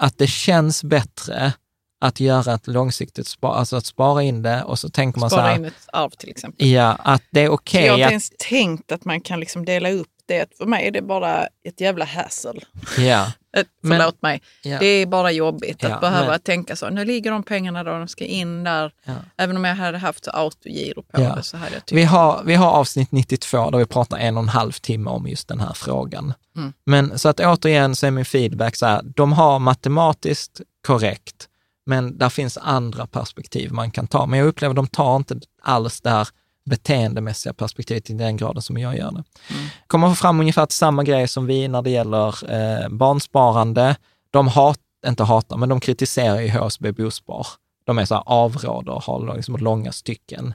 [0.03, 1.53] att det känns bättre
[2.01, 5.35] att göra ett långsiktigt spar, alltså att spara in det och så tänker man så
[5.37, 6.67] Spara här, in ett arv till exempel.
[6.69, 9.91] ja, att det är okej jag har inte ens tänkt att man kan liksom dela
[9.91, 10.57] upp det.
[10.59, 12.61] För mig är det bara ett jävla hassle.
[12.99, 14.43] Ja, Eh, Men- Förlåt mig.
[14.63, 14.79] ja.
[14.79, 16.91] Det är bara jobbigt att Ja, behöva men- tänka så.
[16.91, 18.93] Nu ligger de pengarna då, de ska in där.
[19.37, 21.99] Även om jag hade haft autogiro på det så hade jag tyckt...
[21.99, 25.27] Vi har, vi har avsnitt 92 där vi pratar en och en halv timme om
[25.29, 26.35] just den här frågan.
[26.57, 26.73] Mm.
[26.87, 31.49] Men så att återigen så är min feedback så här, de har matematiskt korrekt,
[31.87, 34.27] men där finns andra perspektiv man kan ta.
[34.27, 36.29] Men jag upplever att de tar inte alls det här
[36.65, 39.25] beteendemässiga perspektivet i den graden som jag gör det.
[39.55, 39.69] Mm.
[39.87, 43.97] Kommer fram ungefär samma grej som vi när det gäller eh, barnsparande.
[44.31, 47.47] De hat, inte hatar, men de kritiserar ju HSB Bospar.
[47.85, 50.55] De är så här avråder och har liksom långa stycken.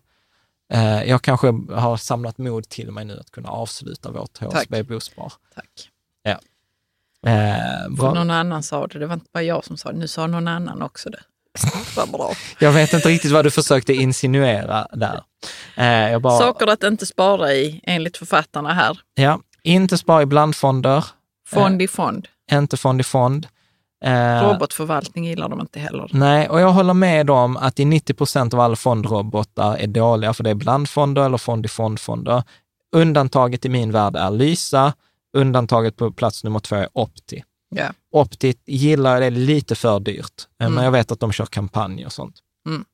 [0.73, 5.33] Eh, jag kanske har samlat mod till mig nu att kunna avsluta vårt HSB Bospar.
[5.55, 5.89] Tack.
[7.25, 8.13] Eh, För bra.
[8.13, 10.47] någon annan sa det, det var inte bara jag som sa det, nu sa någon
[10.47, 11.19] annan också det.
[12.11, 12.31] Bra.
[12.59, 15.21] Jag vet inte riktigt vad du försökte insinuera där.
[16.13, 18.99] Eh, bara, Saker att inte spara i enligt författarna här.
[19.15, 21.05] ja, inte spara i blandfonder,
[21.47, 22.27] Fond i fond.
[22.51, 23.47] inte fond i fond.
[24.05, 26.09] Eh, Robotförvaltning gillar de inte heller.
[26.13, 30.33] Nej, och jag håller med om att i 90 procent av alla fondrobotar är dåliga,
[30.33, 32.43] för det är blandfonder eller fond i fondfonder.
[32.95, 34.93] Undantaget i min värld är Lysa,
[35.37, 37.43] undantaget på plats nummer två är Opti.
[37.69, 37.85] Ja.
[38.21, 40.75] Opti gillar det lite för dyrt, eh, Mm.
[40.75, 42.35] men jag vet att de kör kampanjer och sånt.
[42.67, 42.85] Mm.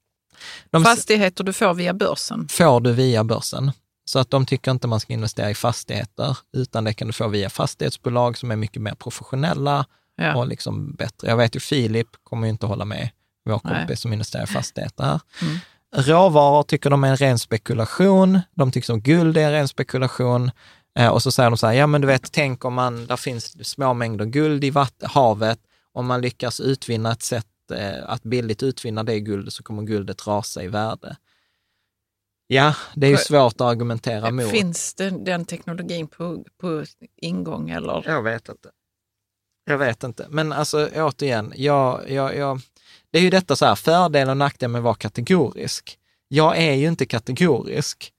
[0.70, 2.48] De Fastigheter du får via börsen.
[2.52, 3.72] får du via börsen.
[4.06, 7.28] Så att de tycker inte man ska investera i fastigheter, utan det kan du få
[7.28, 9.86] via fastighetsbolag som är mycket mer professionella
[10.16, 10.36] Ja.
[10.36, 11.28] och liksom bättre.
[11.28, 13.10] Jag vet ju Filip kommer ju inte hålla med,
[13.46, 13.78] vår Nej.
[13.80, 15.20] kompis som investerar i fastigheter här.
[15.42, 15.58] Mm.
[15.96, 18.40] Råvaror tycker de är en ren spekulation.
[18.56, 20.52] De tycker som guld är en ren spekulation.
[21.00, 23.18] Eh, och så säger de så här, ja men du vet, tänk om man, där
[23.18, 25.60] finns små mängder guld i vatt, havet,
[25.92, 30.28] om man lyckas utvinna ett sätt eh, att billigt utvinna det guldet så kommer guldet
[30.28, 31.18] rasa i värde.
[32.48, 34.50] Ja, det är ju svårt att argumentera mot.
[34.50, 38.04] Finns det, den teknologin på, på ingång eller?
[38.06, 38.70] Jag vet inte.
[39.66, 40.26] Jag vet inte.
[40.30, 42.62] Men alltså återigen, jag, jag, jag,
[43.12, 45.98] det är ju detta så här, fördel och nackdel med att vara kategorisk.
[46.28, 48.12] Jag är ju inte kategorisk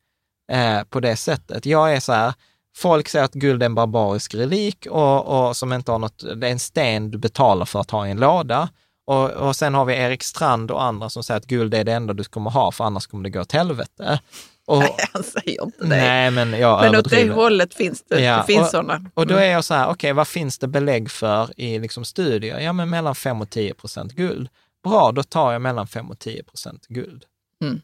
[0.52, 1.66] eh, på det sättet.
[1.66, 2.34] Jag är så här,
[2.76, 6.46] folk säger att guld är en barbarisk relik och, och som inte har något, det
[6.46, 8.68] är en sten du betalar för att ha i en låda.
[9.06, 11.92] Och, och sen har vi Erik Strand och andra som säger att guld är det
[11.92, 14.20] enda du kommer ha, för annars kommer det gå åt helvete.
[14.66, 15.88] Och, Nej, han säger inte det.
[15.88, 18.20] nej, men jag Men åt det hållet finns det.
[18.20, 19.10] Ja, det finns och- sådana.
[19.14, 22.60] Och då är jag så här, okej, vad finns det belägg för i liksom studier?
[22.60, 24.48] Ja, men mellan 5 och 10 procent guld.
[24.84, 27.24] Bra, då tar jag mellan 5 och 10 procent guld.
[27.62, 27.80] Mm.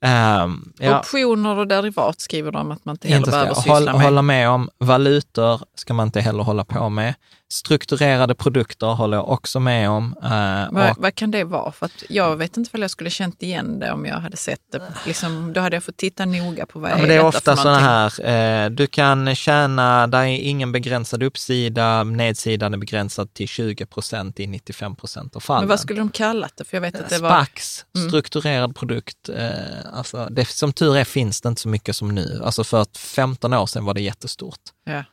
[0.00, 4.02] Ehm, ja, Optioner och derivat skriver de att man inte heller inte behöver syssla med.
[4.02, 4.70] hålla med om.
[4.78, 7.14] Valutor ska man inte heller hålla på med.
[7.50, 10.14] Strukturerade produkter håller jag också med om.
[10.22, 11.72] Eh, Vad, och, vad kan det vara?
[11.72, 14.82] För jag vet inte om jag skulle känt igen det om jag hade sett det.
[15.06, 17.56] Liksom, då hade jag fått titta noga på vad ja, är men det är ofta
[17.56, 18.24] sådana här,
[18.64, 24.40] eh, du kan tjäna, där är ingen begränsad uppsida, nedsidan är begränsad till 20 procent
[24.40, 25.62] i 95 procent av fallen.
[25.62, 26.64] Men vad skulle de kallat det?
[26.64, 27.30] För jag vet att det var...
[27.30, 28.08] Spax, Mm.
[28.08, 29.28] strukturerad produkt.
[29.28, 29.50] Eh,
[29.92, 32.40] alltså, det, som tur är finns det inte så mycket som nu.
[32.44, 34.60] Alltså för att 15 år sedan var det jättestort.
[34.84, 35.04] Ja.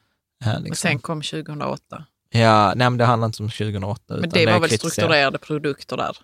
[0.45, 0.69] Liksom.
[0.71, 2.05] Och sen kom 2008.
[2.39, 4.01] Ja, nej, men det handlar inte om 2008.
[4.07, 6.17] Men det var väl strukturerade produkter där?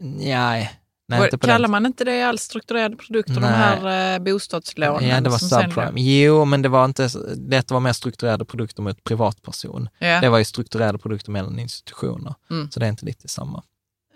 [0.00, 0.70] Nej,
[1.08, 1.70] nej inte på Kallar den.
[1.70, 3.50] man inte det alls strukturerade produkter, de Nej.
[3.52, 5.08] här eh, bostadslånen?
[5.08, 6.00] Ja, det var som sen- subprime.
[6.00, 9.88] Jo, men det var inte, detta var mer strukturerade produkter mot privatperson.
[9.98, 10.20] Ja.
[10.20, 12.34] Det var ju strukturerade produkter mellan institutioner.
[12.50, 12.70] Mm.
[12.70, 13.62] Så det är inte lite samma.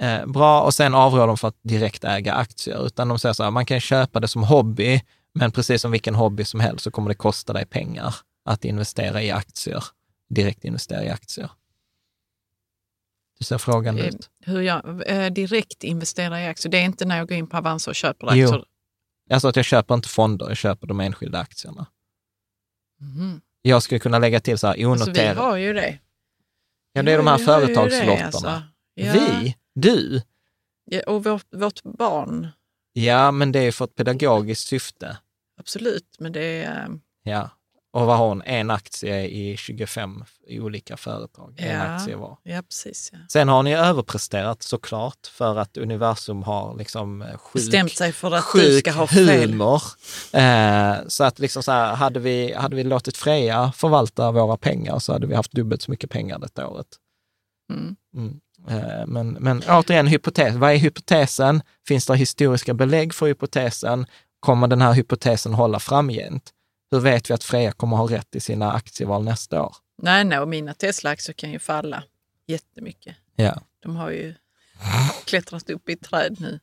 [0.01, 3.43] Eh, bra, och sen avråder de för att direkt äga aktier, utan de säger så
[3.43, 5.03] här, man kan köpa det som hobby,
[5.35, 8.15] men precis som vilken hobby som helst så kommer det kosta dig pengar
[8.45, 9.85] att investera i aktier,
[10.29, 11.51] direkt investera i aktier.
[13.39, 14.31] Du ser frågan Eh, ut.
[14.41, 17.57] Hur jag eh, direkt investerar i aktier, det är inte när jag går in på
[17.57, 18.47] Avanza och köper Jo.
[18.49, 18.65] aktier.
[19.31, 21.87] Alltså att jag köper inte fonder, jag köper de enskilda aktierna.
[23.01, 23.41] Mhm.
[23.63, 25.99] Jag skulle kunna lägga till så här Alltså, vi har ju det.
[26.93, 28.25] ja, det är de här företagslotterna.
[28.27, 28.63] alltså.
[28.95, 29.13] Ja.
[29.13, 29.57] Vi?
[29.75, 30.23] Du?
[30.85, 32.49] Ja, och vårt, vårt barn,
[32.93, 35.19] Ja, men det är för ett pedagogiskt syfte.
[35.61, 36.17] absolut.
[36.19, 36.83] Men det är...
[36.83, 36.89] eh,
[37.23, 37.51] Ja.
[37.91, 38.43] Och vad har hon?
[38.43, 41.55] En aktie i 25 i olika företag.
[41.59, 41.83] En Ja.
[41.83, 42.39] aktie var.
[42.43, 43.11] Ja, precis.
[43.13, 43.19] Ja.
[43.29, 48.35] Sen har ni överpresterat såklart för att universum har liksom eh, sjuk, Bestämt sig för
[48.35, 49.51] att du ska ha fel.
[49.51, 49.83] humor.
[50.33, 54.99] Eh, så att liksom så här, hade vi, hade vi låtit Freja förvalta våra pengar
[54.99, 56.87] så hade vi haft dubbelt så mycket pengar detta året.
[57.73, 57.97] Mm.
[58.17, 58.41] Mm.
[58.69, 60.55] Eh, Men, men återigen, hypotes.
[60.55, 61.63] Vad är hypotesen?
[61.89, 64.07] Finns det historiska belägg för hypotesen?
[64.41, 66.51] Kommer den här hypotesen hålla framgent?
[66.91, 69.77] Hur vet vi att Freja kommer ha rätt i sina aktieval nästa år?
[70.03, 72.03] Nej, nej, och mina Tesla-aktier kan ju falla
[72.47, 73.17] jättemycket.
[73.37, 73.61] Ja.
[73.83, 74.35] De har ju
[75.27, 76.61] klättrat upp i ett träd nu.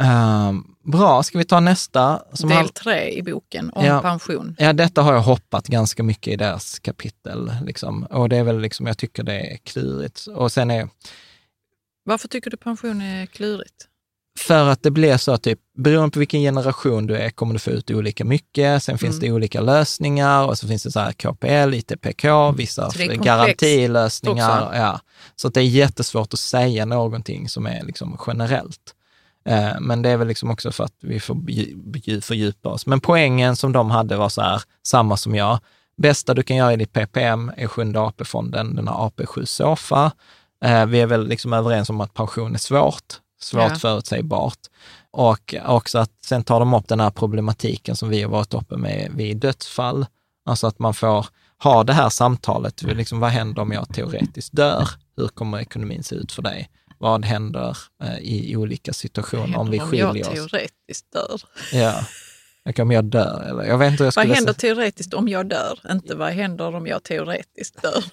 [0.00, 2.22] Ehm, bra, ska vi ta nästa?
[2.48, 4.00] Del tre i boken om Ja.
[4.02, 4.56] pension.
[4.58, 7.52] ja, detta har jag hoppat ganska mycket i deras kapitel.
[7.64, 8.02] Liksom.
[8.04, 10.26] Och det är väl liksom, jag tycker det är klurigt.
[10.26, 10.88] Och sen är,
[12.04, 13.88] Varför tycker du pension är klurigt?
[14.38, 17.70] För att det blir så typ, beroende på vilken generation du är kommer du få
[17.70, 18.82] ut olika mycket.
[18.82, 19.28] Sen finns Mm.
[19.28, 22.24] det olika lösningar och så finns det så här KPL, ITPK,
[22.56, 24.62] vissa är komplext garantilösningar.
[24.66, 24.76] också.
[24.76, 25.00] Ja.
[25.36, 28.94] Så att det är jättesvårt att säga någonting som är liksom generellt.
[29.48, 32.86] Eh, Men det är väl liksom också för att vi får fördjupa oss.
[32.86, 35.58] Men poängen som de hade var så här, samma som jag.
[36.02, 40.10] Bästa du kan göra i ditt PPM är sjunde AP-fonden, den har AP7 SOFA.
[40.64, 43.74] Eh, Vi är väl liksom överens om att pension är svårt, svårt Ja.
[43.74, 44.58] förutsägbart.
[45.10, 48.76] Och också att sen tar de upp den här problematiken som vi har varit uppe
[48.76, 50.06] med vid dödsfall.
[50.46, 51.26] Alltså att man får
[51.62, 54.88] ha det här samtalet, liksom, vad händer om jag teoretiskt dör?
[55.16, 56.70] Hur kommer ekonomin se ut för dig?
[56.98, 60.50] Vad händer eh, i, olika situationer om vi Händer skiljer jag oss?
[60.50, 61.40] teoretiskt dör?
[61.72, 62.04] Ja.
[62.68, 63.64] Okej, om jag dör eller?
[63.64, 64.74] Jag vet inte hur jag Vad händer säga.
[64.74, 65.78] teoretiskt om jag dör?
[65.90, 68.04] Inte vad händer om jag teoretiskt dör?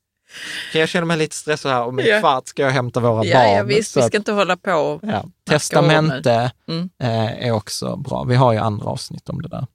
[0.74, 1.84] Jag känner mig lite stressad här.
[1.84, 2.20] Om en Ja.
[2.20, 3.52] kvart ska jag hämta våra Ja, barn.
[3.58, 5.00] ja visst, vi att- ska inte hålla på.
[5.04, 5.26] Ja.
[5.50, 6.90] Testamente Mm.
[7.00, 8.24] eh, är också bra.
[8.24, 9.68] Vi har ju andra avsnitt om det där.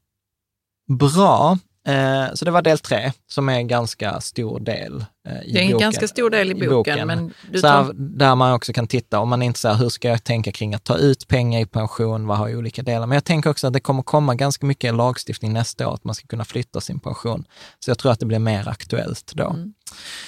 [0.99, 1.59] Bra.
[1.89, 5.59] Eh, så det var del tre, som är en ganska stor del eh, i Det
[5.59, 5.87] är en boken.
[5.87, 9.19] ganska stor del i boken, men du så här, tar, där man också kan titta,
[9.19, 12.27] om man inte säger hur ska jag tänka kring att ta ut pengar i pension,
[12.27, 13.07] vad har olika delar?
[13.07, 16.15] Men jag tänker också att det kommer komma ganska mycket lagstiftning nästa år, att man
[16.15, 17.45] ska kunna flytta sin pension.
[17.85, 19.51] Så jag tror att det blir mer aktuellt då.
[19.51, 19.75] Mm.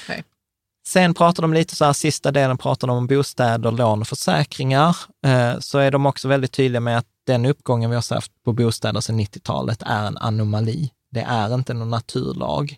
[0.04, 0.24] Okej.
[0.86, 4.96] Sen pratar de lite så här, sista delen pratar de om bostäder, lån och försäkringar.
[5.26, 8.52] Eh, så är de också väldigt tydliga med att den uppgången vi har haft på
[8.52, 10.90] bostäder sedan 90-talet är en anomali.
[11.12, 12.76] Det är inte någon naturlag.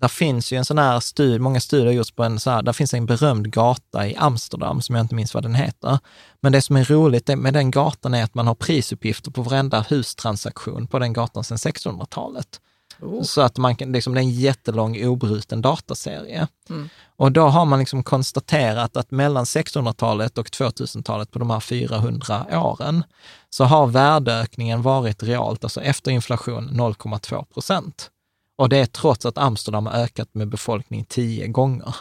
[0.00, 2.62] Där finns ju en sån här studie, många studier har gjorts på en så här,
[2.62, 5.98] där finns en berömd gata i Amsterdam, som jag inte minns vad den heter.
[6.40, 9.84] Men det som är roligt med den gatan är att man har prisuppgifter på varenda
[9.88, 12.60] hustransaktion på den gatan sedan 1600-talet.
[13.00, 13.22] Oh.
[13.22, 16.48] Så att man kan, liksom, det är en jättelång obruten dataserie.
[16.70, 16.88] Mm.
[17.16, 22.46] Och då har man liksom konstaterat att mellan 1600-talet och 2000-talet, på de här 400
[22.52, 23.04] åren,
[23.50, 28.10] så har värdeökningen varit realt, alltså efter inflation, 0,2 procent.
[28.56, 31.96] Och det är trots att Amsterdam har ökat med befolkning tio gånger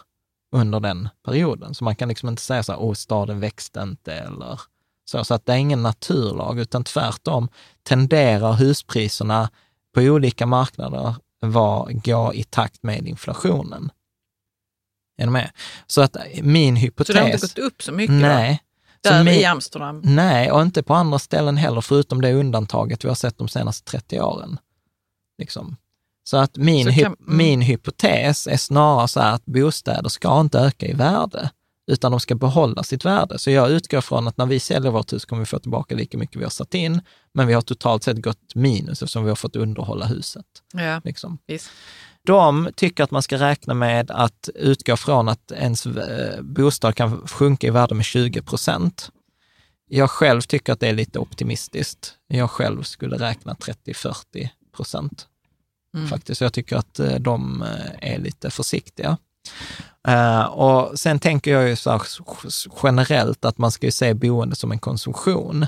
[0.52, 1.76] under den perioden.
[1.76, 4.62] Så man kan liksom inte säga så här, åh, staden växte inte eller
[5.06, 5.24] så.
[5.24, 7.50] Så att det är ingen naturlag, utan tvärtom
[7.84, 9.50] tenderar huspriserna
[9.96, 13.92] på olika marknader var, gå i takt med inflationen.
[15.18, 15.52] Är du med?
[15.88, 17.08] Så att min hypotes...
[17.08, 18.16] Så det har inte gått upp så mycket?
[18.16, 18.64] Nej.
[19.04, 19.10] Då?
[19.10, 20.02] Där min, i Amsterdam?
[20.04, 23.92] Nej, och inte på andra ställen heller, förutom det undantaget vi har sett de senaste
[23.92, 24.60] 30 åren.
[25.38, 25.76] Liksom.
[26.24, 27.18] Så att min, så kan, mm.
[27.20, 31.50] min hypotes är snarare så här att bostäder ska inte öka i värde,
[31.88, 33.40] utan de ska behålla sitt värde.
[33.40, 36.18] Så jag utgår från att när vi säljer vårt hus kommer vi få tillbaka lika
[36.18, 37.02] mycket vi har satt in,
[37.34, 40.46] men vi har totalt sett gått minus eftersom vi har fått underhålla huset.
[40.74, 41.38] Ja, liksom.
[41.48, 41.70] visst.
[42.26, 47.28] De tycker att man ska räkna med att utgå från att ens eh, bostad kan
[47.28, 49.10] sjunka i värde med 20 procent.
[49.88, 52.14] Jag själv tycker att det är lite optimistiskt.
[52.28, 55.28] Jag själv skulle räkna 30-40 procent.
[55.96, 56.08] Mm.
[56.08, 56.42] Faktiskt.
[56.42, 59.18] Jag tycker att eh, de eh, är lite försiktiga.
[60.08, 62.02] Uh, och sen tänker jag ju så
[62.84, 65.66] generellt att man ska ju se boende som en konsumtion.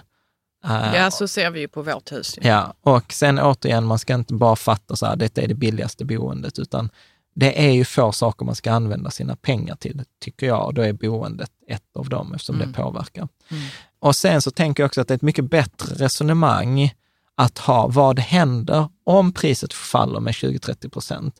[0.65, 2.39] Uh, ja, så ser vi ju på vårt hus.
[2.41, 2.47] Ja.
[2.49, 6.05] ja, och sen återigen, man ska inte bara fatta så här, detta är det billigaste
[6.05, 6.89] boendet, utan
[7.35, 10.81] det är ju få saker man ska använda sina pengar till, tycker jag, och då
[10.81, 12.67] är boendet ett av dem, eftersom mm.
[12.67, 13.27] det påverkar.
[13.49, 13.63] Mm.
[13.99, 16.93] Och sen så tänker jag också att det är ett mycket bättre resonemang
[17.35, 21.35] att ha vad händer om priset faller med 20-30 procent?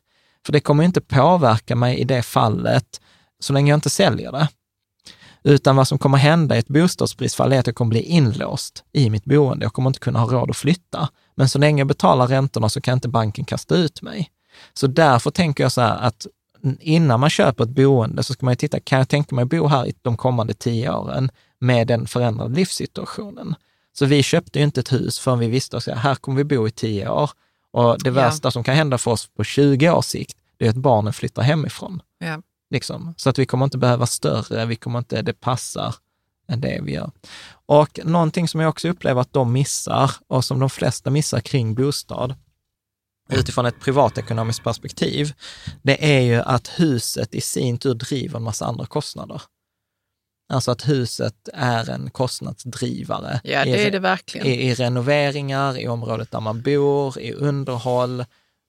[0.48, 3.00] För det kommer inte påverka mig i det fallet
[3.40, 4.48] så länge jag inte säljer det.
[5.42, 9.10] Utan vad som kommer hända i ett bostadsprisfall är att jag kommer bli inlåst i
[9.10, 9.64] mitt boende.
[9.64, 11.08] Jag kommer inte kunna ha råd att flytta.
[11.34, 14.30] Men så länge jag betalar räntorna så kan inte banken kasta ut mig.
[14.74, 16.26] Så därför tänker jag så här att
[16.80, 19.48] innan man köper ett boende så ska man ju titta, kan jag tänka mig att
[19.48, 21.30] bo här i de kommande tio åren
[21.60, 23.54] med den förändrade livssituationen?
[23.98, 26.68] Så vi köpte ju inte ett hus förrän vi visste att här kommer vi bo
[26.68, 27.30] i tio år.
[27.72, 28.50] Och det värsta ja.
[28.50, 32.02] som kan hända för oss på 20 års sikt, det är att barnen flyttar hemifrån.
[32.18, 32.42] Ja.
[32.70, 33.14] Liksom.
[33.16, 35.94] Så att vi kommer inte behöva större, vi kommer inte, det passar
[36.48, 37.10] än det vi gör.
[37.66, 41.74] Och någonting som jag också upplever att de missar, och som de flesta missar kring
[41.74, 42.34] bostad,
[43.30, 45.32] utifrån ett privatekonomiskt perspektiv,
[45.82, 49.42] det är ju att huset i sin tur driver en massa andra kostnader.
[50.52, 53.40] Alltså att huset är en kostnadsdrivare.
[53.44, 54.46] Ja, det är det verkligen.
[54.46, 58.24] I, I, renoveringar, i området där man bor, i underhåll.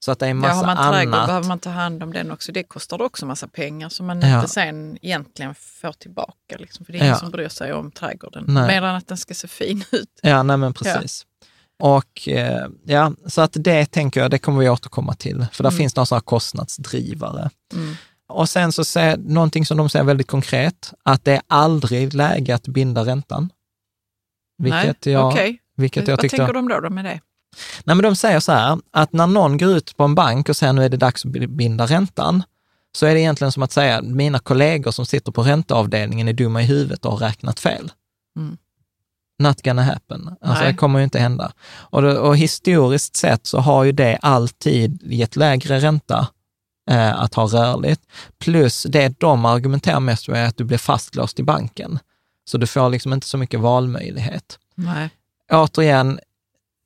[0.05, 1.27] Så att det är massa ja, har man trädgård annat.
[1.27, 2.51] behöver man ta hand om den också.
[2.51, 4.35] Det kostar också massa pengar som man ja.
[4.35, 6.57] inte sen egentligen får tillbaka.
[6.59, 7.19] Liksom, för det är ingen ja.
[7.19, 8.45] som bryr sig om trädgården.
[8.47, 8.67] Nej.
[8.67, 10.19] Mer än att den ska se fin ut.
[10.21, 11.25] Ja, nej men precis.
[11.79, 11.95] Ja.
[11.97, 15.45] Och eh, ja, så att det tänker jag, det kommer vi återkomma till.
[15.51, 15.77] För där mm.
[15.77, 17.49] finns några sådana kostnadsdrivare.
[17.73, 17.95] Mm.
[18.27, 22.55] Och sen så säger någonting som de säger väldigt konkret, att det är aldrig läge
[22.55, 23.49] att binda räntan.
[24.57, 25.57] Vilket Nej, jag, okay.
[25.75, 27.19] vilket jag Vad tyckte, tänker de då med det?
[27.83, 30.57] Nej, men de säger så här, att när någon går ut på en bank och
[30.57, 32.43] säger nu är det dags att binda räntan,
[32.91, 36.61] så är det egentligen som att säga, mina kollegor som sitter på ränteavdelningen är dumma
[36.61, 37.91] i huvudet och har räknat fel.
[38.37, 38.57] Mm.
[39.39, 40.35] Not gonna happen.
[40.41, 41.51] Alltså det kommer ju inte hända.
[41.71, 46.27] Och, det, och historiskt sett så har ju det alltid gett lägre ränta
[46.89, 48.01] eh, att ha rörligt.
[48.39, 51.99] Plus det de argumenterar mest för är att du blir fastlåst i banken.
[52.45, 54.59] Så du får liksom inte så mycket valmöjlighet.
[54.75, 55.09] Nej.
[55.51, 56.19] Återigen,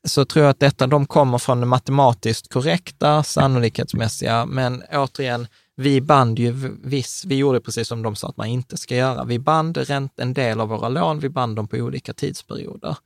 [0.07, 6.01] så tror jag att detta, de kommer från det matematiskt korrekta, sannolikhetsmässiga, men återigen, vi
[6.01, 6.51] band ju
[6.83, 9.23] viss, vi gjorde precis som de sa att man inte ska göra.
[9.23, 12.97] Vi band ränt, en del av våra lån, vi band dem på olika tidsperioder.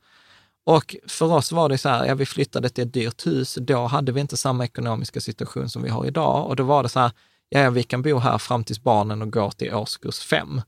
[0.64, 3.86] Och för oss var det så här, ja, vi flyttade till ett dyrt hus, då
[3.86, 6.46] hade vi inte samma ekonomiska situation som vi har idag.
[6.46, 7.10] Och då var det så här,
[7.48, 10.62] ja, vi kan bo här fram tills barnen och går till årskurs fem.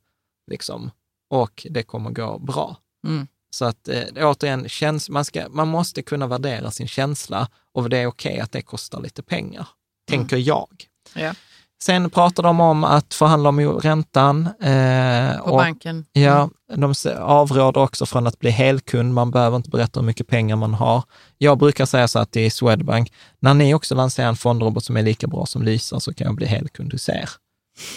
[0.51, 0.91] Liksom.
[1.31, 2.77] Och det kommer gå bra.
[3.07, 3.27] Mm.
[3.51, 7.99] Så att eh, återigen, käns man, ska, man måste kunna värdera sin känsla och det
[7.99, 9.67] är okej okay att det kostar lite pengar,
[10.11, 10.21] mm.
[10.21, 10.69] tänker jag.
[11.15, 11.35] Ja.
[11.83, 14.47] Sen pratar de om att förhandla om räntan.
[14.47, 16.05] Eh, På och, banken.
[16.13, 19.15] Ja, de avråder också från att bli helkund.
[19.15, 21.05] Man behöver inte berätta hur mycket pengar man har.
[21.39, 25.03] Jag brukar säga så att i Swedbank, när ni också lanserar en fondrobot som är
[25.03, 27.31] lika bra som Lysa så kan jag bli helkund hos er.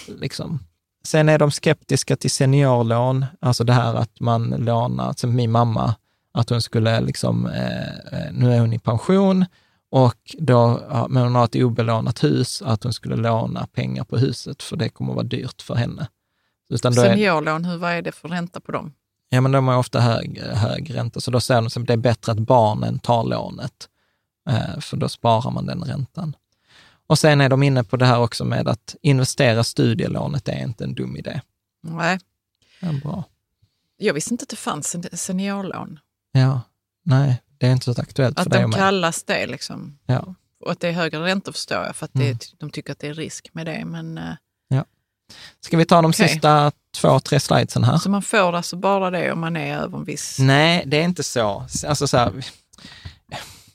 [0.08, 0.60] Liksom.
[1.08, 5.96] Sen är de skeptiska till seniorlån, alltså det här att man lånar, som min mamma,
[6.34, 9.46] att hon skulle liksom, eh, eh nu är hon i pension
[9.92, 14.64] och då, men hon har ett obelånat hus, att hon skulle låna pengar på huset,
[14.64, 16.08] för det kommer att vara dyrt för henne.
[16.70, 18.94] Utan Seniorlån, hur, vad är det för ränta på dem?
[19.30, 21.98] Ja, men de har ofta hög, hög ränta, så då säger de att det är
[21.98, 23.90] bättre att barnen tar lånet,
[24.50, 26.36] eh, för då sparar man den räntan.
[27.08, 30.84] Och sen är de inne på det här också med att investera studielånet är inte
[30.84, 31.42] en dum idé.
[31.84, 32.20] Nej.
[32.80, 33.24] Ja, bra.
[33.98, 36.00] Jag visste inte att det fanns seniorlån.
[36.32, 36.62] Ja,
[37.04, 39.98] nej, det är inte så aktuellt att för dig Att de kallas det liksom.
[40.06, 40.36] Ja.
[40.66, 42.38] Och att det är högre räntor förstår jag, för att mm.
[42.58, 43.86] de tycker att det är risk med det.
[43.86, 44.36] Men, eh,
[44.68, 44.86] ja.
[45.60, 46.28] Ska vi ta de okay.
[46.28, 47.98] sista två, tre slidesen här?
[47.98, 50.40] Så man får alltså bara det om man är över en viss...
[50.40, 51.66] Nej, det är inte så.
[51.88, 52.46] Alltså så här,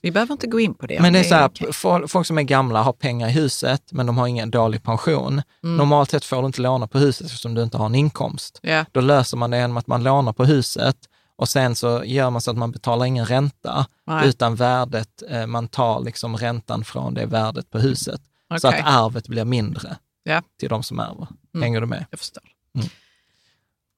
[0.00, 1.00] vi behöver inte gå in på det.
[1.00, 2.08] Men det är så här, okay.
[2.08, 5.42] folk som är gamla har pengar i huset, men de har ingen dålig pension.
[5.62, 5.76] Mm.
[5.76, 8.60] Normalt sett får du inte låna på huset eftersom du inte har en inkomst.
[8.62, 8.86] Yeah.
[8.92, 10.96] Då löser man det genom att man lånar på huset
[11.36, 14.28] och sen så gör man så att man betalar ingen ränta, Nej.
[14.28, 18.20] utan värdet, eh, man tar liksom räntan från det värdet på huset.
[18.50, 18.60] Okay.
[18.60, 19.96] Så att arvet blir mindre
[20.28, 20.42] yeah.
[20.58, 21.26] till de som ärver.
[21.54, 21.62] Mm.
[21.62, 22.06] Hänger du med?
[22.10, 22.42] Jag förstår.
[22.74, 22.88] Mm.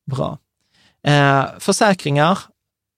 [0.06, 0.38] Bra.
[1.02, 2.38] Eh, försäkringar,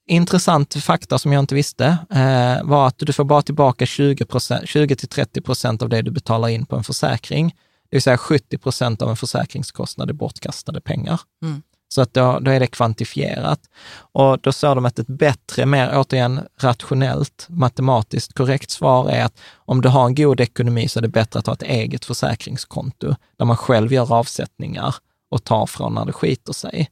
[0.06, 4.26] intressant fakta som jag inte visste eh, var att du får bara tillbaka 20,
[4.64, 7.48] 20 till 30 procent av det du betalar in på en försäkring.
[7.90, 11.20] Det vill säga 70 procent av en försäkringskostnad är bortkastade pengar.
[11.42, 11.62] Mm.
[11.88, 13.60] Så att då, då, är det kvantifierat.
[13.94, 19.40] Och då sa de att ett bättre, mer återigen rationellt, matematiskt korrekt svar är att
[19.54, 23.14] om du har en god ekonomi så är det bättre att ha ett eget försäkringskonto
[23.36, 24.94] där man själv gör avsättningar
[25.30, 26.90] och tar från när det skiter sig.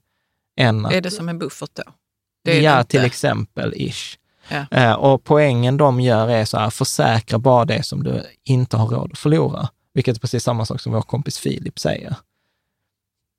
[0.57, 1.83] Än är det som en buffert då?
[2.43, 4.19] Ja, till exempel, ish.
[4.49, 4.67] Ja.
[4.71, 8.87] Eh, och poängen de gör är så här, försäkra bara det som du inte har
[8.87, 9.69] råd att förlora.
[9.95, 12.17] Vilket är precis samma sak som vår kompis Filip säger.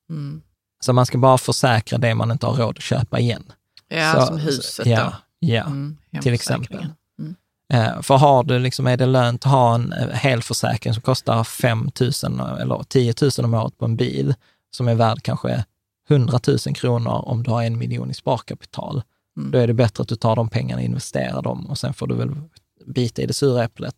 [0.09, 0.41] Mm.
[0.79, 3.43] Så man ska bara försäkra det man inte har råd att köpa igen.
[3.87, 5.13] Ja, så, som huset ja, då.
[5.39, 6.87] Ja, mm, till exempel.
[7.19, 7.35] Mm.
[7.73, 11.43] Eh, för har du, liksom, är det lönt att ha en eh, helförsäkring som kostar
[11.43, 14.35] 5 000 eller 10 000 om året på en bil,
[14.71, 15.65] som är värd kanske
[16.11, 19.01] 100 000 kronor om du har en miljon i sparkapital.
[19.37, 19.51] Mm.
[19.51, 22.07] Då är det bättre att du tar de pengarna och investerar dem och sen får
[22.07, 22.29] du väl
[22.85, 23.95] bita i det sura äpplet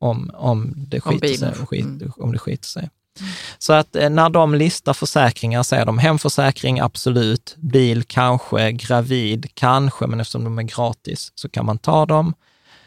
[0.00, 2.12] om, om, det, skiter om, sig, skit, mm.
[2.16, 2.90] om det skiter sig.
[3.20, 3.32] Mm.
[3.58, 10.06] Så att eh, när de listar försäkringar säger de hemförsäkring, absolut, bil kanske, gravid kanske,
[10.06, 12.34] men eftersom de är gratis så kan man ta dem.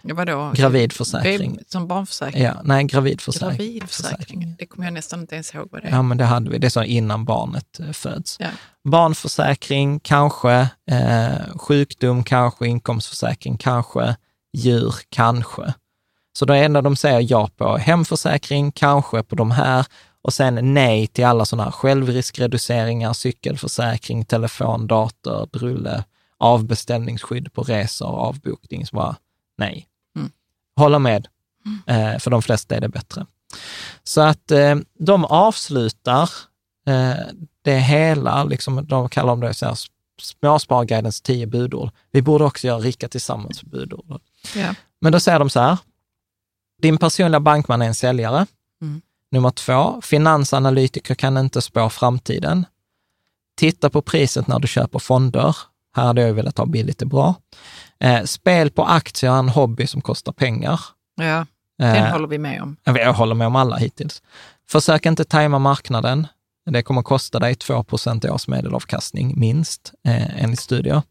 [0.02, 0.52] Vadå?
[0.56, 1.60] Gravidförsäkring.
[1.68, 2.44] Som barnförsäkring?
[2.44, 3.50] Ja, nej, gravidförsäkring.
[3.50, 5.92] Gravidförsäkring, det kommer jag nästan inte ens ihåg vad det är.
[5.92, 6.58] Ja, men det hade vi.
[6.58, 8.38] Det är så innan barnet eh, föds.
[8.40, 8.48] Ja.
[8.84, 10.70] Barnförsäkring, kanske.
[10.92, 12.68] Eh, sjukdom, kanske.
[12.68, 14.16] Inkomstförsäkring, kanske.
[14.54, 15.74] Djur, kanske.
[16.34, 19.86] Så det enda de säger ja på, hemförsäkring, kanske på de här
[20.22, 26.04] och sen nej till alla sådana här självriskreduceringar, cykelförsäkring, telefon, dator, drulle,
[26.38, 28.86] avbeställningsskydd på resor, avbokning.
[28.86, 29.16] Så bara
[29.58, 29.89] nej.
[30.80, 30.84] Mm.
[30.84, 31.28] Håller med.
[31.88, 33.26] Eh, för de flesta är det bättre.
[34.04, 36.30] Så att eh, de avslutar
[36.88, 37.14] eh,
[37.62, 39.78] det hela, liksom, de kallar det så här,
[40.22, 41.90] Småsparguidens tio budord.
[42.12, 44.22] Vi borde också göra Rika tillsammans budord.
[44.56, 44.76] Ja.
[45.02, 45.78] Men då säger de så här,
[46.82, 48.46] din personliga bankman är en säljare.
[48.82, 49.02] Mm.
[49.32, 52.66] Nummer två, finansanalytiker kan inte spå framtiden.
[53.56, 55.56] Titta på priset när du köper fonder.
[55.96, 57.36] Här hade jag velat ha billigt är bra.
[58.04, 60.82] Eh, spel på aktier är en hobby som kostar pengar.
[61.16, 61.46] Ja,
[61.78, 62.78] den eh, håller vi med om.
[62.84, 64.22] Jag håller med om alla hittills.
[64.70, 66.28] Försök inte tajma marknaden.
[66.66, 71.02] Det kommer kosta dig 2% i årsmedelavkastning, minst, eh, enligt studier.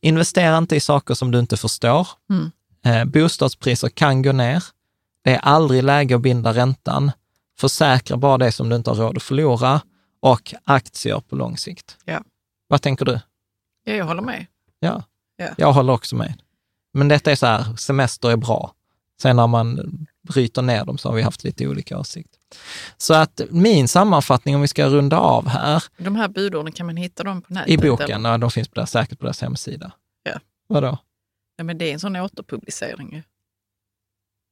[0.00, 2.08] Investera inte i saker som du inte förstår.
[2.30, 2.50] Mm.
[2.84, 4.64] Eh, bostadspriser kan gå ner.
[5.24, 7.12] Det är aldrig läge att binda räntan.
[7.58, 9.80] Försäkra bara det som du inte har råd att förlora
[10.20, 11.96] och aktier på lång sikt.
[12.04, 12.20] Ja.
[12.68, 13.20] Vad tänker du?
[13.84, 14.46] Ja, jag håller med.
[14.80, 15.02] Ja,
[15.38, 15.48] ja.
[15.56, 16.34] jag håller också med.
[16.92, 18.74] Men detta är så här, semester är bra.
[19.20, 19.80] Sen när man
[20.28, 22.30] bryter ner dem så har vi haft lite olika åsikt.
[22.96, 25.84] Så att min sammanfattning, om vi ska runda av här.
[25.96, 27.70] De här budorden, kan man hitta dem på nätet?
[27.70, 29.92] I boken, ja, de finns på där, säkert på deras hemsida.
[30.22, 30.40] Ja.
[30.66, 30.98] Vadå?
[31.56, 33.22] Ja, men det är en sån återpublicering ju.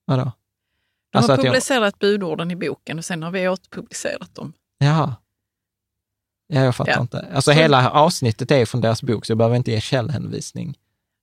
[0.04, 0.32] Vadå?
[1.10, 2.10] De alltså har publicerat jag...
[2.10, 4.52] budorden i boken och sen har vi återpublicerat dem.
[4.78, 5.14] Jaha.
[6.48, 7.00] Ja, jag fattar ja.
[7.00, 7.28] inte.
[7.34, 7.58] Alltså så...
[7.58, 10.76] hela avsnittet är från deras bok, så jag behöver inte ge källhänvisning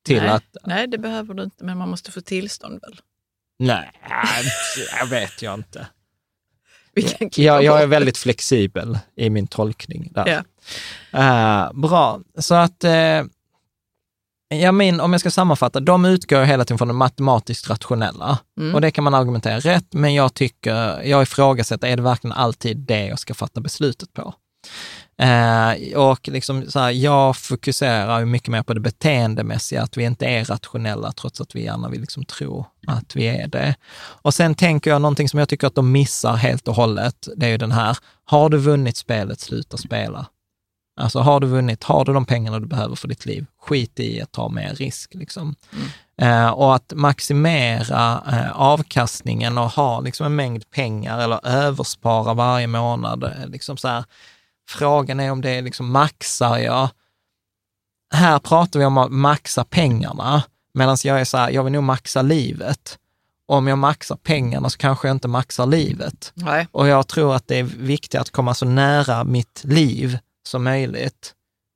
[0.06, 0.58] till nej, att...
[0.64, 3.02] Nej, det behöver du inte, men man måste få tillstånd väl?
[3.60, 3.92] Nej,
[5.00, 5.88] jag vet jag inte.
[7.36, 10.44] jag, jag är väldigt flexibel i min tolkning där.
[11.12, 11.20] Ja.
[11.20, 13.30] Uh, bra, så att uh,
[14.54, 18.40] Ja, min, om jag ska sammanfatta, de utgår hela tiden från det matematiskt rationella.
[18.60, 18.76] Mm.
[18.76, 22.78] Och det kan man argumentera rätt, men jag tycker, jag ifrågasätter, är det verkligen alltid
[22.78, 24.34] det jag ska fatta beslutet på?
[25.18, 30.26] Eh, och liksom så här, jag fokuserar mycket mer på det beteendemässiga, att vi inte
[30.26, 33.76] är rationella, trots att vi gärna vill liksom tro att vi är det.
[33.96, 37.46] Och sen tänker jag någonting som jag tycker att de missar helt och hållet, det
[37.46, 40.26] är ju den här, har du vunnit spelet, sluta spela.
[40.96, 44.22] Alltså har du vunnit, har du de pengarna du behöver för ditt liv, skit i
[44.22, 45.14] att ta mer risk.
[45.14, 45.56] Liksom.
[45.74, 45.88] Mm.
[46.18, 52.68] Eh, och att maximera eh, avkastningen och ha liksom, en mängd pengar eller överspara varje
[52.68, 53.24] månad.
[53.24, 54.04] Eh, liksom så här,
[54.70, 56.90] frågan är om det är liksom maxar jag.
[58.14, 61.84] Här pratar vi om att maxa pengarna, medan jag är så här, jag vill nog
[61.84, 63.00] maxa livet.
[63.46, 66.32] om jag maxar pengarna så kanske jag inte maxar livet.
[66.36, 66.68] Nej.
[66.72, 71.34] Och jag tror att det är viktigt att komma så nära mitt liv som möjligt.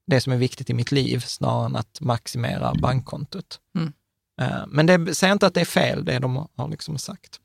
[0.08, 3.60] Det som är viktigt i mitt liv, snarare än att maximera bankkontot.
[3.76, 3.94] Mm.
[4.42, 7.40] Eh, men det säger inte att det är fel, det de har liksom sagt.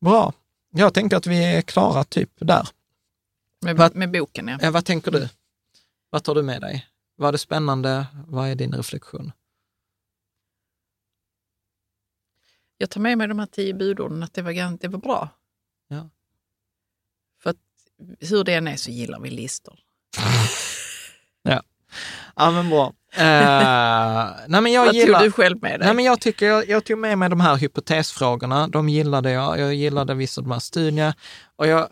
[0.00, 0.32] Bra.
[0.70, 2.68] Jag tänker att vi är klara typ där.
[3.60, 4.58] Med, Vad- med boken, ja.
[4.62, 5.28] Ja, vad tänker du?
[6.10, 6.86] Vad tar du med dig?
[7.16, 8.06] Var det spännande?
[8.26, 9.32] Vad är din reflektion?
[12.78, 15.28] Jag tar med mig de här tio budorden, att det var, det var bra.
[15.88, 16.10] Ja.
[17.42, 17.56] För att
[18.20, 19.78] hur det än är så gillar vi listor.
[22.40, 22.86] Ja, men bra.
[23.12, 25.18] Eh, nej, men jag Vad gillar...
[25.18, 25.86] tog du själv med dig?
[25.86, 28.68] Nej, men jag, tycker, jag, jag tog med mig de här hypotesfrågorna.
[28.68, 29.58] De gillade jag.
[29.58, 31.14] Jag gillade vissa av de här studierna.
[31.56, 31.88] Och jag,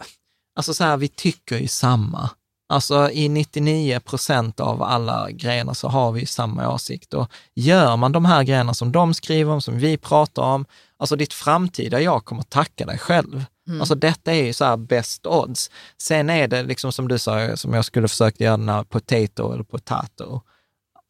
[0.57, 2.31] alltså så här, vi tycker ju samma.
[2.69, 7.15] Alltså i 99 procent av alla grejerna så har vi samma åsikt.
[7.15, 10.65] Och gör man de här grejerna som de skriver om, som vi pratar om,
[10.97, 13.45] alltså ditt framtida jag kommer tacka dig själv.
[13.81, 15.71] Alltså detta är ju så här best odds.
[15.99, 19.53] Sen är det liksom som du sa, som jag skulle försökt göra den här potato
[19.53, 20.43] eller potato.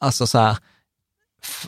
[0.01, 0.57] Alltså så här,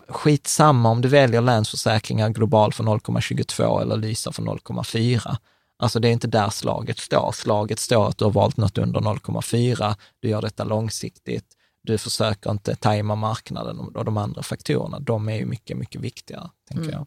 [0.09, 5.37] skitsamma om du väljer Länsförsäkringar global för 0,22 eller Lysa för 0,4.
[5.79, 7.33] Alltså det är inte där slaget står.
[7.33, 9.95] Slaget står att du har valt något under 0,4.
[10.21, 11.45] Du gör detta långsiktigt.
[11.83, 15.01] Du försöker inte tajma marknaden och de andra faktorerna.
[15.01, 17.07] De är ju mycket, mycket viktigare, tänker jag.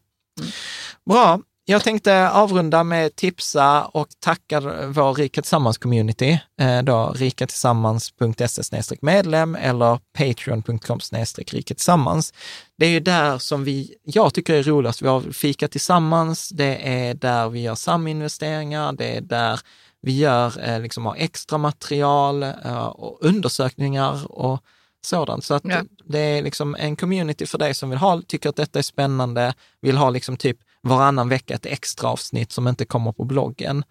[1.06, 1.42] Bra.
[1.66, 6.40] Jag tänkte avrunda med tipsa och tacka vår Rika Tillsammans-community.
[6.62, 11.00] Eh, då rikatillsammans.se medlem eller patreon.com
[11.38, 12.34] rika tillsammans.
[12.78, 15.02] Det är ju där som vi, jag tycker är roligast.
[15.02, 19.60] Vi har fika tillsammans, det är där vi gör saminvesteringar, det är där
[20.02, 24.64] vi gör eh, liksom har extra material eh, och undersökningar och
[25.06, 25.44] sådant.
[25.46, 25.82] Så att Ja.
[26.06, 29.54] det är liksom en community för dig som vill ha, tycker att detta är spännande,
[29.82, 33.84] vill ha liksom typ varannan vecka ett extra avsnitt som inte kommer på bloggen.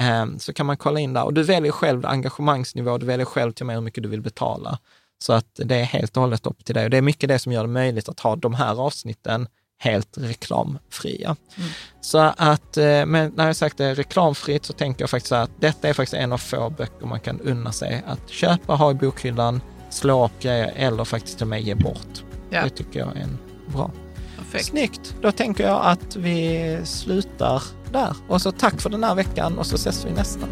[0.00, 3.52] Eh, så kan man kolla in där och du väljer själv engagemangsnivå, du väljer själv
[3.52, 4.78] till och med hur mycket du vill betala.
[5.18, 6.84] Så att det är helt och hållet upp till dig.
[6.84, 9.48] Och det är mycket det som gör det möjligt att ha de här avsnitten
[9.78, 11.36] helt reklamfria.
[12.00, 15.88] Så att, eh, men när jag sagt det reklamfritt så tänker jag faktiskt att detta
[15.88, 19.60] är faktiskt en av få böcker man kan unna sig att köpa, ha i bokhyllan,
[19.90, 22.24] slå upp grejer eller faktiskt till och med ge bort.
[22.50, 22.64] Ja.
[22.64, 23.38] Det tycker jag är en
[23.72, 23.90] bra.
[24.52, 24.70] Perfekt.
[24.70, 25.14] Snyggt!
[25.22, 27.62] Då tänker jag att vi slutar
[27.92, 28.16] där.
[28.28, 30.46] Och så tack för den här veckan och så ses vi nästa.